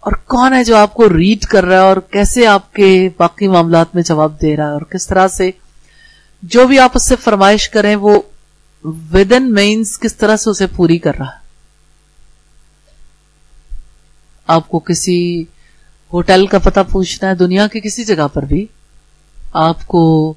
اور 0.00 0.12
کون 0.12 0.54
ہے 0.54 0.64
جو 0.64 0.76
آپ 0.76 0.94
کو 0.94 1.08
ریڈ 1.08 1.44
کر 1.44 1.64
رہا 1.64 1.74
ہے 1.74 1.82
اور 1.82 1.96
کیسے 1.96 2.46
آپ 2.46 2.72
کے 2.72 3.08
باقی 3.16 3.48
معاملات 3.48 3.94
میں 3.94 4.02
جواب 4.02 4.42
دے 4.42 4.56
رہا 4.56 4.66
ہے 4.66 4.72
اور 4.72 4.80
کس 4.80 5.06
طرح 5.06 5.28
سے 5.28 5.50
جو 6.42 6.66
بھی 6.66 6.78
آپ 6.78 6.90
اس 6.94 7.08
سے 7.08 7.16
فرمائش 7.16 7.68
کریں 7.68 7.96
وہ 7.96 8.22
ود 8.84 9.32
ان 9.32 9.54
مینس 9.54 9.98
کس 9.98 10.16
طرح 10.16 10.36
سے 10.36 10.50
اسے 10.50 10.66
پوری 10.66 10.98
کر 10.98 11.16
رہا 11.18 11.26
ہے۔ 11.26 11.44
آپ 14.46 14.68
کو 14.68 14.78
کسی 14.78 15.44
ہوٹل 16.12 16.46
کا 16.46 16.58
پتہ 16.58 16.80
پوچھنا 16.92 17.30
ہے، 17.30 17.34
دنیا 17.34 17.66
کی 17.66 17.80
کسی 17.80 18.04
جگہ 18.04 18.28
پر 18.28 18.42
بھی 18.42 18.66
آپ 19.54 19.86
کو 19.86 20.34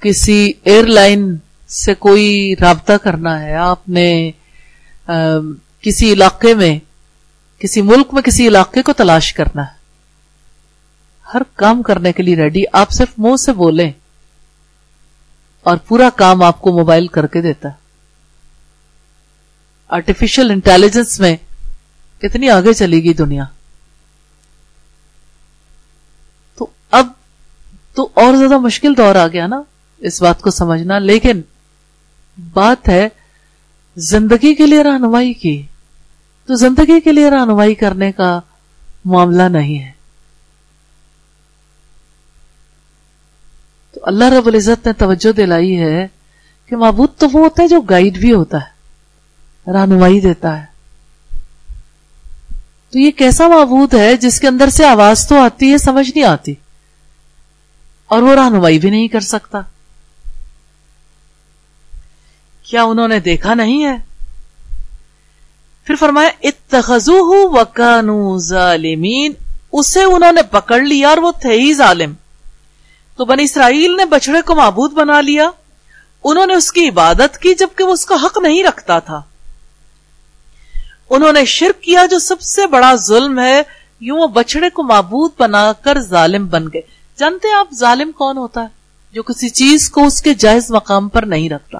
کسی 0.00 0.52
ایئر 0.64 0.86
لائن 0.86 1.36
سے 1.68 1.94
کوئی 1.94 2.54
رابطہ 2.60 2.92
کرنا 2.92 3.40
ہے؟ 3.42 3.54
آپ 3.54 3.88
نے 3.88 4.30
کسی 5.80 6.12
علاقے 6.12 6.54
میں، 6.54 6.78
کسی 7.58 7.82
ملک 7.82 8.14
میں 8.14 8.22
کسی 8.22 8.48
علاقے 8.48 8.82
کو 8.82 8.92
تلاش 8.92 9.32
کرنا 9.32 9.62
ہے؟ 9.62 9.74
ہر 11.34 11.42
کام 11.54 11.82
کرنے 11.82 12.12
کے 12.12 12.22
لیے 12.22 12.36
ریڈی 12.36 12.62
آپ 12.72 12.90
صرف 12.90 13.08
منہ 13.18 13.36
سے 13.36 13.52
بولیں 13.52 13.92
اور 15.62 15.76
پورا 15.76 16.08
کام 16.16 16.42
آپ 16.42 16.60
کو 16.60 16.72
موبائل 16.78 17.06
کر 17.06 17.26
کے 17.26 17.40
دیتا 17.40 17.68
ہے۔ 17.68 17.74
آرٹیفیشل 19.88 20.50
انٹیلیجنس 20.50 21.20
میں 21.20 21.36
کتنی 22.18 22.50
آگے 22.50 22.72
چلی 22.72 23.04
گئی 23.04 23.14
دنیا 23.14 23.44
تو 26.58 26.66
اب 26.90 27.06
تو 27.96 28.08
اور 28.14 28.34
زیادہ 28.34 28.58
مشکل 28.58 28.96
دور 28.96 29.14
آ 29.14 29.28
گیا 29.28 29.46
نا 29.46 29.62
اس 29.98 30.22
بات 30.22 30.40
کو 30.40 30.50
سمجھنا۔ 30.50 30.98
لیکن 30.98 31.40
بات 32.52 32.88
ہے 32.88 33.08
زندگی 33.96 34.54
کے 34.54 34.66
لیے 34.66 34.82
رہنمائی 34.82 35.32
کی۔ 35.32 35.62
تو 36.46 36.54
زندگی 36.54 37.00
کے 37.00 37.12
لیے 37.12 37.30
رہنمائی 37.30 37.74
کرنے 37.74 38.12
کا 38.12 38.40
معاملہ 39.04 39.42
نہیں 39.42 39.82
ہے۔ 39.82 39.90
تو 43.92 44.00
اللہ 44.02 44.24
رب 44.24 44.46
العزت 44.46 44.86
نے 44.86 44.92
توجہ 44.92 45.32
دلائی 45.32 45.80
ہے 45.80 46.08
کہ 46.66 46.76
معبود 46.76 47.08
تو 47.16 47.26
وہ 47.32 47.40
ہوتا 47.44 47.62
ہے 47.62 47.68
جو 47.68 47.80
گائیڈ 47.80 48.18
بھی 48.18 48.32
ہوتا 48.32 48.58
ہے، 48.58 48.70
رہنمائی 49.72 50.20
دیتا 50.20 50.62
ہے۔ 50.62 50.64
تو 52.90 52.98
یہ 52.98 53.10
کیسا 53.10 53.48
معبود 53.48 53.94
ہے 53.94 54.16
جس 54.16 54.40
کے 54.40 54.48
اندر 54.48 54.68
سے 54.68 54.86
آواز 54.86 55.28
تو 55.28 55.40
آتی 55.40 55.72
ہے، 55.72 55.78
سمجھ 55.78 56.10
نہیں 56.14 56.24
آتی۔ 56.24 56.54
اور 58.08 58.22
وہ 58.22 58.34
رہنمائی 58.34 58.78
بھی 58.78 58.90
نہیں 58.90 59.08
کر 59.08 59.20
سکتا۔ 59.20 59.60
کیا 62.62 62.82
انہوں 62.82 63.08
نے 63.08 63.20
دیکھا 63.20 63.54
نہیں 63.54 63.84
ہے؟ 63.84 63.96
پھر 65.84 65.94
فرمایا 65.94 66.30
اتخذو 66.42 67.50
وکانو 67.60 68.38
ظالمین۔ 68.38 69.32
اسے 69.72 70.02
انہوں 70.02 70.32
نے 70.32 70.42
پکڑ 70.42 70.80
لیا 70.80 71.08
اور 71.08 71.18
وہ 71.18 71.32
تھے 71.40 71.52
ہی 71.52 71.74
ظالم۔ 71.74 72.12
تو 73.16 73.24
بنی 73.24 73.42
اسرائیل 73.42 73.96
نے 73.96 74.04
بچڑے 74.04 74.42
کو 74.42 74.54
معبود 74.54 74.92
بنا 74.92 75.20
لیا۔ 75.20 75.50
انہوں 76.24 76.46
نے 76.46 76.54
اس 76.54 76.72
کی 76.72 76.88
عبادت 76.88 77.38
کی 77.38 77.54
جبکہ 77.54 77.84
وہ 77.84 77.92
اس 77.92 78.06
کا 78.06 78.14
حق 78.14 78.38
نہیں 78.38 78.64
رکھتا 78.64 78.98
تھا۔ 78.98 79.22
انہوں 81.10 81.32
نے 81.32 81.44
شرک 81.44 81.82
کیا 81.82 82.06
جو 82.06 82.18
سب 82.18 82.40
سے 82.40 82.66
بڑا 82.66 82.94
ظلم 82.94 83.38
ہے، 83.38 83.62
یوں 84.00 84.18
وہ 84.18 84.26
بچڑے 84.26 84.70
کو 84.70 84.82
معبود 84.82 85.30
بنا 85.38 85.72
کر 85.72 86.00
ظالم 86.00 86.46
بن 86.46 86.66
گئے۔ 86.66 86.82
جانتے 87.18 87.54
آپ 87.54 87.68
ظالم 87.74 88.12
کون 88.12 88.38
ہوتا 88.38 88.60
ہے 88.60 88.66
جو 89.12 89.22
کسی 89.22 89.48
چیز 89.48 89.90
کو 89.90 90.06
اس 90.06 90.22
کے 90.22 90.34
جائز 90.34 90.70
مقام 90.70 91.08
پر 91.08 91.22
نہیں 91.22 91.48
رکھتا۔ 91.48 91.78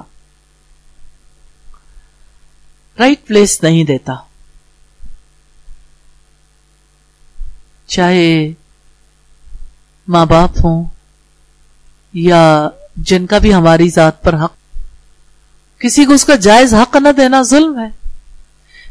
رائٹ 2.99 3.27
پلیس 3.27 3.63
نہیں 3.63 3.85
دیتا۔ 3.85 4.13
چاہے 7.87 8.53
ماں 10.09 10.27
باپ 10.27 10.51
ہوں 10.65 10.85
یا 12.13 12.69
جن 12.97 13.27
کا 13.27 13.39
بھی 13.39 13.55
ہماری 13.55 13.91
ذات 13.91 14.23
پر 14.23 14.45
حق۔ 14.45 14.53
کسی 15.79 16.05
کو 16.05 16.13
اس 16.13 16.25
کا 16.25 16.35
جائز 16.35 16.75
حق 16.75 16.97
نہ 16.97 17.09
دینا 17.09 17.43
ظلم 17.43 17.79
ہے۔ 17.79 18.09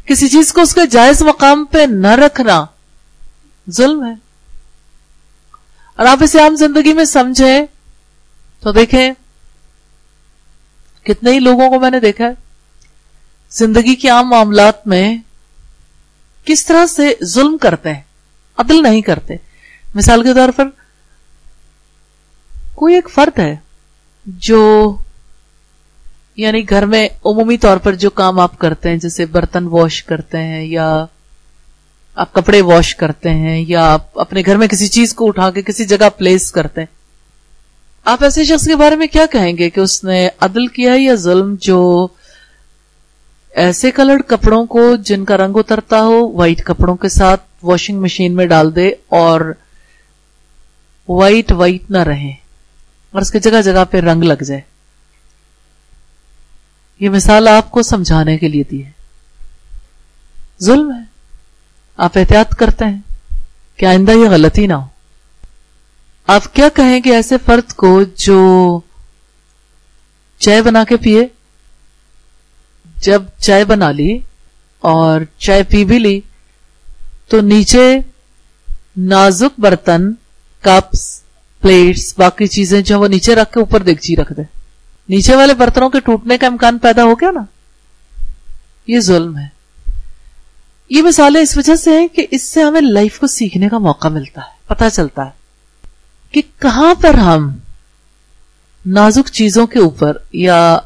کسی 0.06 0.30
چیز 0.30 0.54
کو 0.54 0.62
اس 0.62 0.74
کے 0.74 0.88
جائز 0.88 1.22
مقام 1.22 1.66
پہ 1.66 1.78
نہ 1.78 2.08
رکھنا 2.08 2.66
ظلم 3.72 4.06
ہے۔ 4.06 4.25
اور 5.96 6.06
آپ 6.06 6.24
اسے 6.24 6.40
عام 6.40 6.56
زندگی 6.56 6.94
میں 6.94 7.06
سمجھیں 7.06 7.66
تو 8.60 8.72
دیکھیں 8.72 9.12
کتنے 11.04 11.32
ہی 11.32 11.40
لوگوں 11.40 11.70
کو 11.70 11.80
میں 11.80 11.92
نے 11.92 12.00
دیکھا 12.00 12.26
ہے۔ 12.26 12.34
زندگی 13.50 13.96
کے 13.96 14.10
عام 14.10 14.30
معاملات 14.30 14.88
میں 14.88 15.18
کس 16.46 16.66
طرح 16.66 16.86
سے 16.86 17.14
ظلم 17.24 17.58
کرتے 17.58 17.94
ہیں، 17.94 18.02
عدل 18.58 18.84
نہیں 18.84 19.02
کرتے۔ 19.02 19.36
مثال 19.96 20.24
کے 20.24 20.34
طور 20.34 20.50
پر 20.56 20.68
کوئی 22.76 22.96
ایک 22.96 23.10
فرد 23.10 23.40
ہے 23.40 23.56
جو 24.26 24.96
یعنی 26.36 26.70
گھر 26.70 26.86
میں 26.86 27.10
عمومی 27.26 27.58
طور 27.58 27.78
پر 27.78 27.96
جو 27.96 28.10
کام 28.10 28.40
آپ 28.40 28.60
کرتے 28.60 28.90
ہیں، 28.90 28.98
جیسے 28.98 29.26
برتن 29.26 29.68
واش 29.68 30.04
کرتے 30.04 30.38
ہیں 30.38 30.64
یا 30.64 31.06
آپ 32.16 32.34
کپڑے 32.34 32.62
واش 32.62 32.96
کرتے 32.96 33.30
ہیں 33.30 33.66
یا 33.68 33.94
آپ 33.94 34.20
اپنے 34.20 34.44
گھر 34.46 34.58
میں 34.58 34.68
کسی 34.68 34.88
چیز 34.88 35.14
کو 35.14 35.28
اٹھا 35.28 35.52
کے 35.52 35.62
کسی 35.62 35.86
جگہ 35.86 36.10
پلیس 36.18 36.52
کرتے 36.52 36.82
ہیں۔ 36.82 36.96
آپ 38.06 38.24
ایسے 38.24 38.44
شخص 38.44 38.68
کے 38.68 38.76
بارے 38.76 38.96
میں 38.96 39.08
کیا 39.08 39.26
کہیں 39.32 39.58
گے 39.58 39.70
کہ 39.70 39.80
اس 39.80 40.04
نے 40.04 40.30
عدل 40.40 40.68
کیا 40.68 40.94
یا 40.96 41.16
ظلم 41.16 41.56
جو 41.62 42.08
ایسے 43.52 43.92
کلرڈ 43.92 44.22
کپڑوں 44.28 44.66
کو 44.66 44.96
جن 44.96 45.26
کا 45.26 45.38
رنگ 45.38 45.58
اترتا 45.58 46.02
ہو 46.02 46.32
وائٹ 46.32 46.66
کپڑوں 46.66 46.96
کے 46.96 47.10
ساتھ 47.10 47.42
واشنگ 47.64 48.02
مشین 48.02 48.36
میں 48.36 48.46
ڈال 48.46 48.76
دے 48.76 48.88
اور 49.08 49.54
وائٹ 51.08 51.52
وائٹ 51.52 51.92
نہ 51.92 51.98
رہے 51.98 52.34
اور 53.12 53.22
اس 53.22 53.32
کی 53.32 53.40
جگہ 53.40 53.62
جگہ 53.62 53.84
پہ 53.92 54.00
رنگ 54.00 54.24
لگ 54.24 54.44
جائے۔ 54.44 54.62
یہ 57.00 57.10
مثال 57.10 57.48
آپ 57.48 57.72
کو 57.72 57.84
سمجھانے 57.84 58.38
کے 58.38 58.48
لیے 58.48 58.64
دی 58.72 58.86
ہے۔ 58.86 58.92
ظلم 60.64 60.92
ہے۔ 60.92 61.15
آپ 61.98 62.18
احتیاط 62.18 62.56
کرتے 62.56 62.86
ہیں 62.86 63.00
کہ 63.78 63.86
آئندہ 63.86 64.12
یہ 64.12 64.30
غلطی 64.30 64.68
نہ 64.68 64.74
ہو۔ 64.74 64.88
آپ 66.28 66.54
کیا 66.54 66.70
کہیں 66.70 67.00
گے 67.06 67.16
ایسے 67.16 67.36
فرد 67.46 67.74
کو 67.74 68.04
جو 68.04 68.80
چائے 70.38 70.62
بنا 70.62 70.84
کے 70.84 70.98
پیے؟ 70.98 71.28
جب 73.02 73.24
چائے 73.38 73.66
بنا 73.66 73.92
لی 73.92 74.20
اور 74.80 75.22
چائے 75.38 75.64
پی 75.64 75.86
بھی 75.86 76.00
لی، 76.00 76.22
تو 77.28 77.42
نیچے 77.42 78.00
نازک 78.98 79.60
برتن، 79.60 80.14
کپس، 80.62 81.22
پلیٹس، 81.62 82.14
باقی 82.18 82.48
چیزیں 82.48 82.82
جو 82.82 83.00
وہ 83.00 83.08
نیچے 83.08 83.36
رکھ 83.36 83.54
کے 83.54 83.60
اوپر 83.60 83.84
دیکھ 83.84 84.20
رکھ 84.20 84.34
دے 84.34 84.42
نیچے 85.10 85.36
والے 85.36 85.54
برتنوں 85.54 85.90
کے 85.90 86.00
ٹوٹنے 86.00 86.38
کا 86.38 86.48
امکان 86.48 86.78
پیدا 86.78 87.04
ہو 87.04 87.16
گیا 87.16 87.32
نا؟ 87.32 87.42
یہ 88.88 89.00
ظلم 89.00 89.38
ہے۔ 89.38 89.55
یہ 90.90 91.02
مثالیں 91.02 91.42
اس 91.42 91.58
وجہ 91.58 91.76
سے 91.76 92.00
ہیں 92.00 92.08
کہ 92.08 92.28
اس 92.32 92.42
سے 92.42 92.64
ہمیں 92.64 92.82
لائف 92.82 93.20
کو 93.20 93.28
سیکھنے 93.28 93.70
کا 93.70 93.78
موقع 93.78 94.08
ملتا 94.08 94.42
ہے 94.42 94.56
پتا 94.68 94.90
چلتا 94.90 95.26
ہے 95.26 95.32
کہ 96.32 96.42
کہاں 96.60 96.96
پر 97.02 97.14
ہم 97.14 97.52
نازک 98.86 99.30
چیزوں 99.32 99.68
کے 99.68 99.80
اوپر 99.80 100.18
یا 100.34 100.78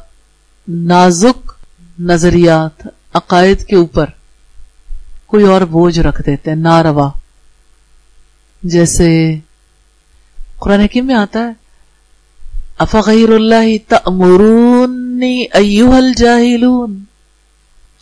نازک 0.68 1.52
نظریات، 1.98 2.88
عقائد 3.14 3.64
کے 3.64 3.76
اوپر 3.76 4.06
کوئی 5.26 5.44
اور 5.44 5.60
بوجھ 5.60 6.00
رکھ 6.00 6.22
دیتے 6.26 6.50
ہیں، 6.50 6.56
ناروا۔ 6.56 7.10
جیسے 8.62 9.34
قرآن 10.58 10.80
حکیم 10.80 11.06
میں 11.06 11.14
آتا 11.14 11.38
ہے 11.38 11.52
افغیر 12.78 13.32
اللہ 13.32 13.90
تأمرونی 13.90 15.44
ایوہ 15.52 15.94
الجاہلون؟ 15.94 17.04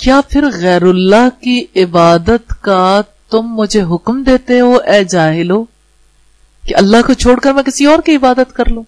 کیا 0.00 0.20
پھر 0.28 0.44
غیر 0.54 0.82
اللہ 0.82 1.28
کی 1.40 1.64
عبادت 1.76 2.52
کا 2.60 3.00
تم 3.30 3.46
مجھے 3.54 3.82
حکم 3.82 4.22
دیتے 4.22 4.60
ہو 4.60 4.76
اے 4.76 5.04
جاہلو 5.04 5.64
کہ 6.64 6.74
اللہ 6.76 6.96
کو 7.06 7.12
چھوڑ 7.12 7.38
کر 7.40 7.52
میں 7.52 7.62
کسی 7.62 7.84
اور 7.84 7.98
کی 7.98 8.16
عبادت 8.16 8.54
کر 8.54 8.68
لوں؟ 8.68 8.82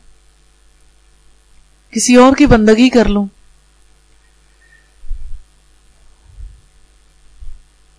کسی 1.93 2.15
اور 2.17 2.37
کی 2.39 2.47
بندگی 2.47 2.89
کر 2.89 3.09
لوں؟ 3.09 3.27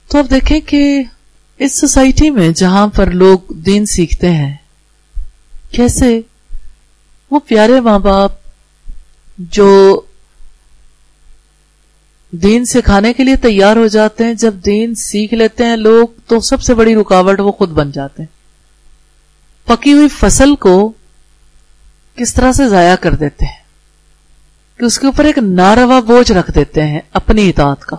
تو 0.10 0.18
اب 0.18 0.30
دیکھیں 0.30 0.60
کہ 0.60 1.04
اس 1.60 1.80
سوسائٹی 1.80 2.30
میں 2.30 2.50
جہاں 2.50 2.88
پر 2.88 3.12
لوگ 3.12 3.54
دین 3.66 3.86
سیکھتے 3.86 4.32
ہیں، 4.32 4.56
کیسے 5.72 6.20
وہ 7.32 7.40
پیارے 7.40 7.80
ماں 7.80 8.00
باپ 8.00 8.32
جو 9.38 10.02
دین 12.32 12.66
سکھانے 12.66 13.14
کے 13.14 13.24
لیے 13.24 13.36
تیار 13.36 13.76
ہو 13.76 13.88
جاتے 13.88 14.24
ہیں۔ 14.24 14.34
جب 14.34 14.54
دین 14.54 14.96
سیکھ 14.96 15.34
لیتے 15.34 15.66
ہیں 15.66 15.76
لوگ 15.76 16.08
تو 16.28 16.40
سب 16.40 16.62
سے 16.62 16.74
بڑی 16.74 16.96
رکاوٹ 16.96 17.40
وہ 17.40 17.52
خود 17.52 17.70
بن 17.70 17.92
جاتے 17.92 18.24
ہیں۔ 18.24 18.42
پکی 19.68 19.94
ہوئی 19.94 20.08
فصل 20.10 20.56
کو 20.56 20.94
کس 22.16 22.34
طرح 22.34 22.52
سے 22.52 22.70
ضائع 22.70 22.96
کر 22.96 23.16
دیتے 23.16 23.46
ہیں؟ 23.46 23.62
کہ 24.80 24.86
اس 24.86 25.00
کے 25.00 25.06
اوپر 25.06 25.26
ایک 25.26 25.38
ناروا 25.38 26.00
بوجھ 26.00 26.32
رکھ 26.32 26.52
دیتے 26.56 26.84
ہیں 26.84 27.00
اپنی 27.14 27.50
اطاعت 27.50 27.86
کا۔ 27.86 27.98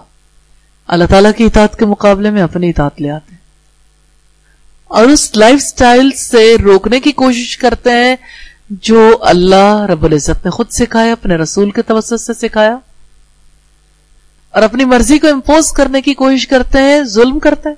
اللہ 0.86 1.04
تعالیٰ 1.04 1.30
کی 1.36 1.44
اطاعت 1.44 1.78
کے 1.78 1.86
مقابلے 1.86 2.30
میں 2.30 2.42
اپنی 2.42 2.70
اطاعت 2.70 3.00
لے 3.00 3.10
آتے 3.10 3.30
ہیں۔ 3.30 3.38
اور 4.84 5.04
اس 5.04 5.36
لائف 5.36 5.62
سٹائل 5.62 6.10
سے 6.10 6.56
روکنے 6.64 7.00
کی 7.00 7.12
کوشش 7.12 7.58
کرتے 7.58 7.90
ہیں 7.90 8.16
جو 8.70 9.18
اللہ 9.20 9.86
رب 9.90 10.04
العزت 10.04 10.44
نے 10.44 10.50
خود 10.50 10.66
سکھایا، 10.70 11.12
اپنے 11.12 11.36
رسول 11.36 11.70
کے 11.70 11.82
توسط 11.82 12.20
سے 12.20 12.34
سکھایا۔ 12.34 12.78
اور 14.54 14.62
اپنی 14.62 14.84
مرضی 14.84 15.18
کو 15.18 15.28
امپوز 15.28 15.72
کرنے 15.72 16.02
کی 16.02 16.14
کوشش 16.14 16.46
کرتے 16.46 16.78
ہیں، 16.78 17.02
ظلم 17.04 17.38
کرتے 17.38 17.68
ہیں۔ 17.68 17.76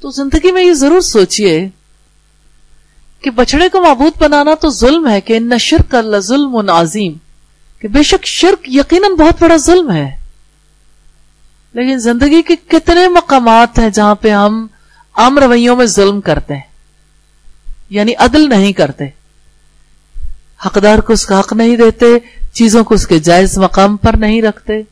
تو 0.00 0.10
زندگی 0.10 0.52
میں 0.52 0.62
یہ 0.62 0.72
ضرور 0.72 1.00
سوچئے 1.00 1.68
کہ 3.20 3.30
بچڑے 3.30 3.68
کو 3.68 3.82
معبود 3.82 4.22
بنانا 4.22 4.54
تو 4.54 4.70
ظلم 4.70 5.08
ہے 5.08 5.20
کہ 5.20 5.36
ان 5.36 5.58
شرک 5.58 5.94
اللہ 5.94 6.16
ظلم 6.16 6.70
عظیم، 6.70 7.12
کہ 7.78 7.88
بے 7.88 8.02
شک 8.02 8.26
شرک 8.26 8.68
یقیناً 8.68 9.12
بہت 9.12 9.42
بڑا 9.42 9.56
ظلم 9.56 9.92
ہے۔ 9.92 10.16
لیکن 11.72 11.98
زندگی 11.98 12.42
کے 12.42 12.56
کتنے 12.68 13.08
مقامات 13.08 13.78
ہیں 13.78 13.90
جہاں 13.90 14.14
پہ 14.14 14.30
ہم 14.30 14.66
عام 15.12 15.38
رویوں 15.38 15.76
میں 15.76 15.86
ظلم 15.86 16.20
کرتے 16.20 16.54
ہیں 16.54 16.62
یعنی 17.90 18.14
عدل 18.18 18.48
نہیں 18.48 18.72
کرتے۔ 18.72 19.04
حقدار 20.66 20.98
کو 20.98 21.12
اس 21.12 21.26
کا 21.26 21.40
حق 21.40 21.52
نہیں 21.52 21.76
دیتے، 21.76 22.06
چیزوں 22.52 22.84
کو 22.84 22.94
اس 22.94 23.06
کے 23.06 23.18
جائز 23.18 23.58
مقام 23.58 23.96
پر 23.96 24.16
نہیں 24.16 24.42
رکھتے۔ 24.42 24.82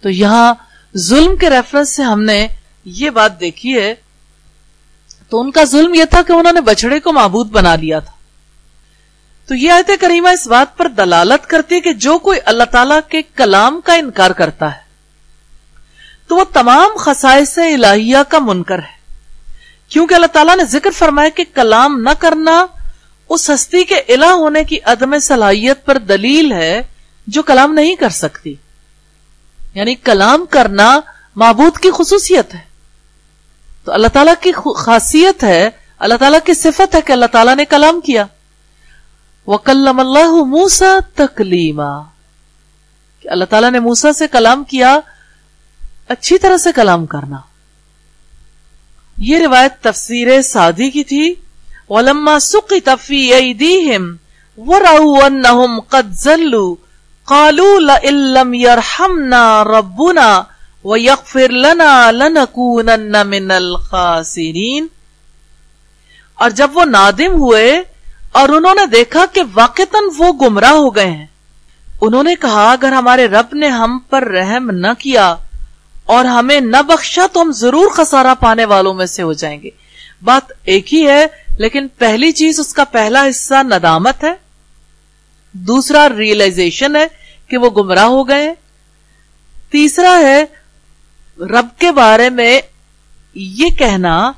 تو 0.00 0.10
یہاں 0.10 0.54
ظلم 0.96 1.36
کے 1.36 1.50
ریفرنس 1.50 1.96
سے 1.96 2.02
ہم 2.02 2.22
نے 2.22 2.48
یہ 2.84 3.10
بات 3.10 3.40
دیکھی 3.40 3.78
ہے، 3.78 3.94
تو 5.28 5.40
ان 5.40 5.50
کا 5.50 5.64
ظلم 5.64 5.94
یہ 5.94 6.04
تھا 6.04 6.22
کہ 6.22 6.32
انہوں 6.32 6.52
نے 6.52 6.60
بچڑے 6.60 7.00
کو 7.00 7.12
معبود 7.12 7.50
بنا 7.50 7.76
لیا 7.76 7.98
تھا۔ 7.98 8.12
تو 9.46 9.54
یہ 9.54 9.72
آیت 9.72 9.90
کریمہ 10.00 10.28
اس 10.28 10.46
بات 10.46 10.76
پر 10.76 10.88
دلالت 10.88 11.46
کرتی 11.46 11.74
ہے 11.74 11.80
کہ 11.80 11.92
جو 11.92 12.18
کوئی 12.18 12.38
اللہ 12.44 12.64
تعالی 12.64 12.94
کے 13.08 13.22
کلام 13.22 13.80
کا 13.84 13.94
انکار 13.94 14.30
کرتا 14.30 14.74
ہے، 14.74 14.80
تو 16.28 16.36
وہ 16.36 16.44
تمام 16.52 16.88
خصائص 16.98 17.58
الہیہ 17.58 18.16
کا 18.28 18.38
منکر 18.38 18.78
ہے۔ 18.78 18.98
کیونکہ 19.88 20.14
اللہ 20.14 20.26
تعالیٰ 20.26 20.56
نے 20.56 20.64
ذکر 20.64 20.90
فرمایا 20.90 21.28
کہ 21.28 21.44
کلام 21.54 22.00
نہ 22.00 22.10
کرنا 22.18 22.66
اس 23.28 23.50
ہستی 23.50 23.84
کے 23.84 23.94
الہ 23.94 24.24
ہونے 24.24 24.64
کی 24.64 24.78
عدم 24.84 25.18
صلاحیت 25.18 25.84
پر 25.84 25.98
دلیل 25.98 26.52
ہے 26.52 26.82
جو 27.26 27.42
کلام 27.42 27.74
نہیں 27.74 27.96
کر 27.96 28.08
سکتی۔ 28.08 28.54
یعنی 29.74 29.94
کلام 29.94 30.44
کرنا 30.50 31.00
معبود 31.36 31.78
کی 31.78 31.90
خصوصیت 31.90 32.54
ہے۔ 32.54 32.60
تو 33.84 33.92
اللہ 33.92 34.06
تعالیٰ 34.06 34.34
کی 34.40 34.52
خاصیت 34.76 35.44
ہے، 35.44 35.70
اللہ 35.98 36.14
تعالیٰ 36.14 36.38
کی 36.44 36.54
صفت 36.54 36.94
ہے 36.94 37.00
کہ 37.00 37.12
اللہ 37.12 37.26
تعالیٰ 37.26 37.56
نے 37.56 37.64
کلام 37.64 38.00
کیا۔ 38.00 38.24
وکلم 39.46 40.00
اللہ 40.00 40.44
موسا 40.44 40.98
تکلیما 41.14 42.02
کہ 43.20 43.28
اللہ 43.28 43.44
تعالیٰ 43.44 43.70
نے 43.70 43.80
موسا 43.80 44.12
سے 44.12 44.28
کلام 44.28 44.64
کیا، 44.64 44.98
اچھی 46.08 46.38
طرح 46.38 46.56
سے 46.56 46.72
کلام 46.72 47.06
کرنا۔ 47.06 47.36
یہ 49.16 49.38
روایت 49.38 49.72
تفسیر 49.80 50.42
سادی 50.42 50.90
کی 50.90 51.04
تھی۔ 51.04 51.34
ولما 51.88 52.38
سقط 52.38 52.72
تفی 52.84 53.32
ایدیہم 53.32 54.16
ورعو 54.56 55.24
انہم 55.24 55.80
قد 55.80 56.12
ذلو 56.12 56.76
قالوا 57.28 57.78
لئن 57.78 58.14
لم 58.14 58.54
يرحمنا 58.54 59.64
ربنا 59.64 60.42
ويغفر 60.84 61.50
لنا 61.50 62.10
لنكونن 62.10 63.16
من 63.26 63.50
الخاسرین۔ 63.50 64.86
اور 66.34 66.50
جب 66.50 66.70
وہ 66.74 66.84
نادم 66.84 67.32
ہوئے 67.32 67.82
اور 68.32 68.48
انہوں 68.48 68.74
نے 68.74 68.86
دیکھا 68.86 69.24
کہ 69.32 69.42
واقعتاً 69.54 70.04
وہ 70.18 70.32
گمراہ 70.32 70.70
ہو 70.70 70.96
گئے 70.96 71.10
ہیں، 71.10 71.26
انہوں 72.00 72.22
نے 72.22 72.34
کہا، 72.34 72.72
اگر 72.72 72.92
ہمارے 72.92 73.26
رب 73.26 73.46
نے 73.52 73.68
ہم 73.68 73.98
پر 73.98 74.22
رحم 74.22 74.70
نہ 74.70 74.86
کیا 74.98 75.36
اور 76.06 76.24
ہمیں 76.24 76.60
نہ 76.60 76.82
بخشا 76.82 77.26
تو 77.32 77.42
ہم 77.42 77.52
ضرور 77.52 77.90
خسارہ 77.90 78.34
پانے 78.40 78.64
والوں 78.64 78.94
میں 78.94 79.06
سے 79.06 79.22
ہو 79.22 79.32
جائیں 79.32 79.62
گے۔ 79.62 79.70
بات 80.24 80.52
ایک 80.64 80.94
ہی 80.94 81.08
ہے، 81.08 81.26
لیکن 81.58 81.88
پہلی 81.88 82.32
چیز 82.32 82.60
اس 82.60 82.74
کا 82.74 82.84
پہلا 82.84 83.28
حصہ 83.28 83.62
ندامت 83.62 84.24
ہے۔ 84.24 84.47
دوسرا 85.66 86.08
ریئلائزیشن 86.18 86.96
ہے 86.96 87.06
کہ 87.48 87.58
وہ 87.58 87.70
گمراہ 87.70 88.04
ہو 88.04 88.28
گئے 88.28 88.54
تیسرا 89.70 90.18
ہے، 90.18 90.44
رب 91.38 91.66
کے 91.78 91.92
بارے 91.92 92.30
میں 92.30 92.60
یہ 93.34 93.66
کہنا 93.78 94.32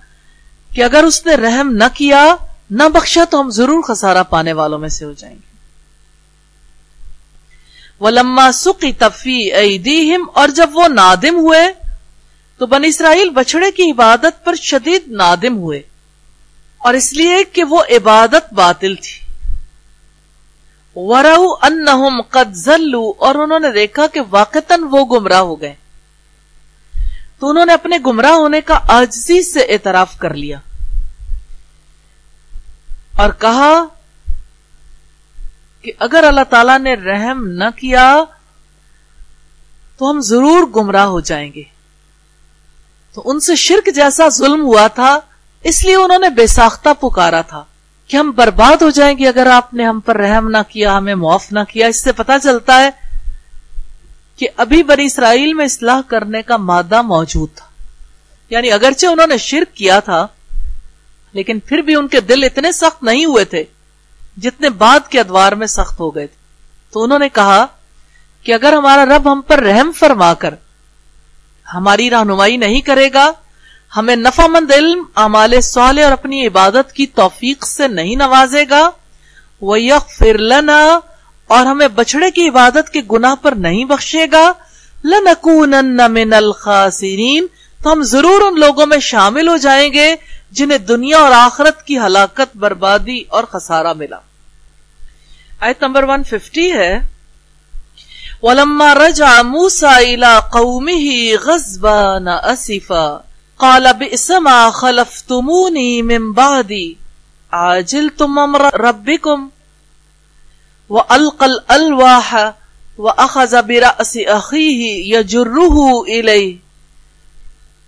کہ 0.74 0.84
اگر 0.84 1.04
اس 1.04 1.26
نے 1.26 1.34
رحم 1.34 1.76
نہ 1.76 1.84
کیا، 1.94 2.34
نہ 2.70 2.82
بخشا 2.88 3.24
تو 3.24 3.40
ہم 3.40 3.50
ضرور 3.50 3.82
خسارہ 3.82 4.22
پانے 4.22 4.52
والوں 4.52 4.78
میں 4.78 4.88
سے 4.88 5.04
ہو 5.04 5.12
جائیں 5.12 5.36
گے۔ 5.36 5.50
وہ 8.00 8.10
لما 8.10 8.52
سکی 8.52 8.92
تفی 8.92 9.52
ایدیہم 9.52 10.30
اور 10.34 10.48
جب 10.48 10.70
وہ 10.72 10.88
نادم 10.88 11.36
ہوئے، 11.36 11.90
تو 12.58 12.66
بن 12.66 12.84
اسرائیل 12.84 13.30
بچڑے 13.30 13.70
کی 13.70 13.90
عبادت 13.90 14.44
پر 14.44 14.54
شدید 14.54 15.02
نادم 15.06 15.56
ہوئے۔ 15.56 15.82
اور 16.78 16.94
اس 16.94 17.12
لیے 17.12 17.44
کہ 17.52 17.64
وہ 17.64 17.82
عبادت 17.90 18.52
باطل 18.52 18.94
تھی۔ 18.94 19.29
ورو 20.96 21.54
انہم 21.62 22.22
قد 22.22 22.54
ذلو 22.54 23.12
اور 23.18 23.34
انہوں 23.34 23.60
نے 23.60 23.70
دیکھا 23.70 24.06
کہ 24.06 24.20
واقعتاً 24.30 24.80
وہ 24.90 25.04
گمراہ 25.04 25.38
ہو 25.38 25.60
گئے۔ 25.60 25.74
تو 27.38 27.48
انہوں 27.48 27.66
نے 27.66 27.72
اپنے 27.72 27.98
گمراہ 28.06 28.32
ہونے 28.32 28.60
کا 28.60 28.78
آجزی 28.88 29.42
سے 29.42 29.60
اعتراف 29.60 30.18
کر 30.18 30.34
لیا۔ 30.34 30.58
اور 33.18 33.30
کہا 33.38 33.84
کہ 35.82 35.92
اگر 35.98 36.24
اللہ 36.24 36.40
تعالی 36.50 36.78
نے 36.78 36.94
رحم 36.94 37.46
نہ 37.46 37.64
کیا، 37.76 38.24
تو 39.98 40.10
ہم 40.10 40.20
ضرور 40.20 40.66
گمراہ 40.76 41.06
ہو 41.06 41.20
جائیں 41.20 41.52
گے۔ 41.54 41.62
تو 43.12 43.22
ان 43.24 43.40
سے 43.40 43.56
شرک 43.56 43.88
جیسا 43.94 44.28
ظلم 44.28 44.62
ہوا 44.62 44.86
تھا، 44.86 45.20
اس 45.62 45.84
لیے 45.84 45.94
انہوں 45.94 46.18
نے 46.18 46.30
بے 46.30 46.46
ساختہ 46.46 46.88
پکارا 47.00 47.40
تھا۔ 47.40 47.64
کہ 48.10 48.16
ہم 48.16 48.30
برباد 48.36 48.82
ہو 48.82 48.90
جائیں 48.90 49.18
گے 49.18 49.28
اگر 49.28 49.46
آپ 49.46 49.74
نے 49.74 49.84
ہم 49.84 50.00
پر 50.00 50.16
رحم 50.16 50.48
نہ 50.48 50.58
کیا، 50.68 50.98
ہمیں 50.98 51.14
معاف 51.14 51.52
نہ 51.52 51.58
کیا۔ 51.68 51.86
اس 51.86 52.02
سے 52.02 52.12
پتا 52.12 52.38
چلتا 52.38 52.84
ہے 52.84 52.90
کہ 54.36 54.48
ابھی 54.56 54.82
بنی 54.82 55.04
اسرائیل 55.04 55.54
میں 55.54 55.64
اصلاح 55.64 56.00
کرنے 56.06 56.42
کا 56.42 56.56
مادہ 56.56 57.02
موجود 57.02 57.48
تھا۔ 57.54 57.66
یعنی 58.50 58.72
اگرچہ 58.72 59.06
انہوں 59.06 59.26
نے 59.26 59.36
شرک 59.36 59.76
کیا 59.76 60.00
تھا، 60.00 60.26
لیکن 61.32 61.58
پھر 61.60 61.78
بھی 61.78 61.94
ان 61.94 62.08
کے 62.08 62.20
دل 62.20 62.44
اتنے 62.44 62.72
سخت 62.72 63.02
نہیں 63.02 63.24
ہوئے 63.24 63.44
تھے 63.44 63.64
جتنے 64.36 64.70
بعد 64.70 65.08
کے 65.08 65.20
ادوار 65.20 65.52
میں 65.52 65.66
سخت 65.66 66.00
ہو 66.00 66.14
گئے 66.14 66.26
تھے۔ 66.26 66.36
تو 66.92 67.02
انہوں 67.02 67.18
نے 67.18 67.28
کہا 67.28 67.66
کہ 68.42 68.54
اگر 68.54 68.72
ہمارا 68.72 69.04
رب 69.04 69.32
ہم 69.32 69.40
پر 69.40 69.58
رحم 69.58 69.92
فرما 69.92 70.34
کر 70.34 70.54
ہماری 71.74 72.10
رہنمائی 72.10 72.56
نہیں 72.56 72.80
کرے 72.80 73.12
گا 73.12 73.32
ہمیں 73.96 74.16
نفع 74.16 74.46
مند 74.46 74.70
علم 74.70 75.04
امال 75.14 75.60
صالح 75.60 76.04
اور 76.04 76.12
اپنی 76.12 76.46
عبادت 76.46 76.92
کی 76.92 77.06
توفیق 77.06 77.66
سے 77.66 77.88
نہیں 77.88 78.16
نوازے 78.16 78.64
گا۔ 78.70 78.90
وہ 79.60 79.80
یک 79.80 80.10
فرلنا 80.18 80.98
اور 81.46 81.66
ہمیں 81.66 81.88
بچڑے 81.88 82.30
کی 82.30 82.48
عبادت 82.48 82.90
کے 82.90 83.00
گناہ 83.12 83.34
پر 83.34 83.52
نہیں 83.52 83.84
بخشے 83.84 84.26
گا۔ 84.32 84.52
لنکونن 85.04 86.00
من 86.10 86.32
الخاسرین 86.32 87.46
تو 87.82 87.92
ہم 87.92 88.02
ضرور 88.02 88.40
ان 88.40 88.60
لوگوں 88.60 88.86
میں 88.86 88.98
شامل 88.98 89.48
ہو 89.48 89.56
جائیں 89.56 89.92
گے 89.92 90.14
جنہیں 90.50 90.78
دنیا 90.78 91.18
اور 91.18 91.32
آخرت 91.32 91.82
کی 91.82 91.98
ہلاکت، 91.98 92.56
بربادی 92.56 93.24
اور 93.28 93.44
خسارہ 93.44 93.92
ملا۔ 93.92 94.16
آیت 95.60 95.82
نمبر 95.82 96.04
150 96.04 96.74
ہے۔ 96.74 96.98
وَلَمَّا 98.42 98.94
رَجَعَ 98.94 99.42
مُوسَى 99.42 100.04
إِلَىٰ 100.04 100.50
قَوْمِهِ 100.50 101.34
غَزْبَانَ 101.42 102.30
أَسِفًا۔ 102.52 103.18
قَالَ 103.60 103.92
بِئْسَ 103.92 104.30
مَا 104.30 104.70
خَلَفْتُمُونِي 104.70 106.02
مِن 106.02 106.32
بَعْدِي. 106.32 106.96
عَاجِلْتُمْ 107.52 108.38
أَمْرَ 108.38 108.80
رَبِّكُمْ. 108.80 109.50
وَأَلْقَ 110.88 111.44
الْأَلْوَاحَ 111.44 112.54
وَأَخَذَ 112.98 113.62
بِرَأْسِ 113.62 114.16
أَخِيهِ 114.16 115.14
يَجُرُّهُ 115.16 116.04
إِلَيْهِ. 116.04 116.56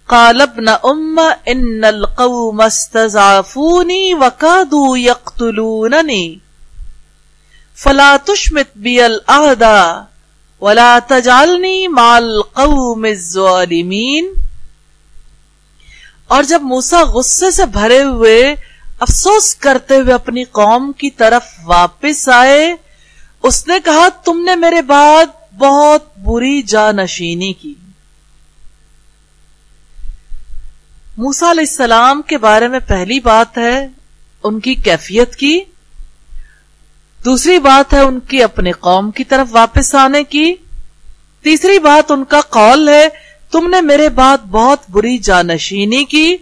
قال 0.09 0.41
ابن 0.41 0.68
أم 0.68 1.18
إن 1.49 1.85
القوم 1.85 2.61
استضعفوني 2.61 4.14
وكادوا 4.14 4.99
يقتلونني. 4.99 6.41
فلا 7.75 8.16
تشمت 8.16 8.68
بي 8.77 9.07
الأعداء 9.07 10.07
ولا 10.61 10.99
تجعلني 10.99 11.89
مع 11.89 12.18
القوم 12.18 13.07
الظالمين. 13.07 14.52
اور 16.33 16.43
جب 16.43 16.62
موسا 16.62 17.03
غصے 17.05 17.51
سے 17.51 17.66
بھرے 17.66 18.03
ہوئے 18.03 18.55
افسوس 19.01 19.55
کرتے 19.55 19.97
ہوئے 19.97 20.14
اپنی 20.14 20.45
قوم 20.45 20.93
کی 20.93 21.11
طرف 21.11 21.45
واپس 21.64 22.28
آئے، 22.28 22.74
اس 23.43 23.66
نے 23.68 23.74
کہا، 23.85 24.09
تم 24.24 24.43
نے 24.45 24.57
میرے 24.57 24.83
بعد 24.83 25.26
بہت 25.59 26.18
بری 26.18 26.62
جانشینی 26.62 27.53
کی۔ 27.53 27.74
موسا 31.16 31.51
علیہ 31.51 31.68
السلام 31.68 32.22
کے 32.22 32.39
بارے 32.39 32.68
میں 32.68 32.78
پہلی 32.78 33.20
بات 33.20 33.59
ہے 33.59 33.87
ان 34.45 34.61
کی 34.61 34.74
کیفیت 34.74 35.37
کی، 35.37 35.61
دوسری 37.24 37.59
بات 37.59 37.93
ہے 37.95 38.01
ان 38.01 38.20
کی 38.20 38.43
اپنے 38.43 38.72
قوم 38.72 39.11
کی 39.11 39.24
طرف 39.24 39.49
واپس 39.51 39.95
آنے 39.95 40.22
کی، 40.24 40.55
تیسری 41.45 41.78
بات 41.78 42.11
ان 42.11 42.24
کا 42.24 42.41
قول 42.41 42.89
ہے 42.89 43.09
تم 43.53 43.71
نے 43.71 43.81
میرے 43.81 44.09
بعد 44.09 44.39
بہت 44.39 44.79
بری 44.91 45.19
جانشینی 45.19 46.05
کی۔ 46.05 46.37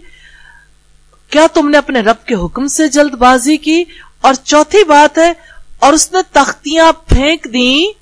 کیا 1.29 1.47
تم 1.53 1.69
نے 1.69 1.77
اپنے 1.77 1.99
رب 1.99 2.25
کے 2.25 2.35
حکم 2.35 2.67
سے 2.67 2.87
جلد 2.87 3.13
بازی 3.13 3.57
کی؟ 3.57 3.83
اور 4.21 4.33
چوتھی 4.33 4.83
بات 4.83 5.17
ہے، 5.17 5.33
اور 5.79 5.93
اس 5.93 6.11
نے 6.11 6.19
تختیاں 6.31 6.91
پھینک 6.91 7.47
دیں۔ 7.53 7.99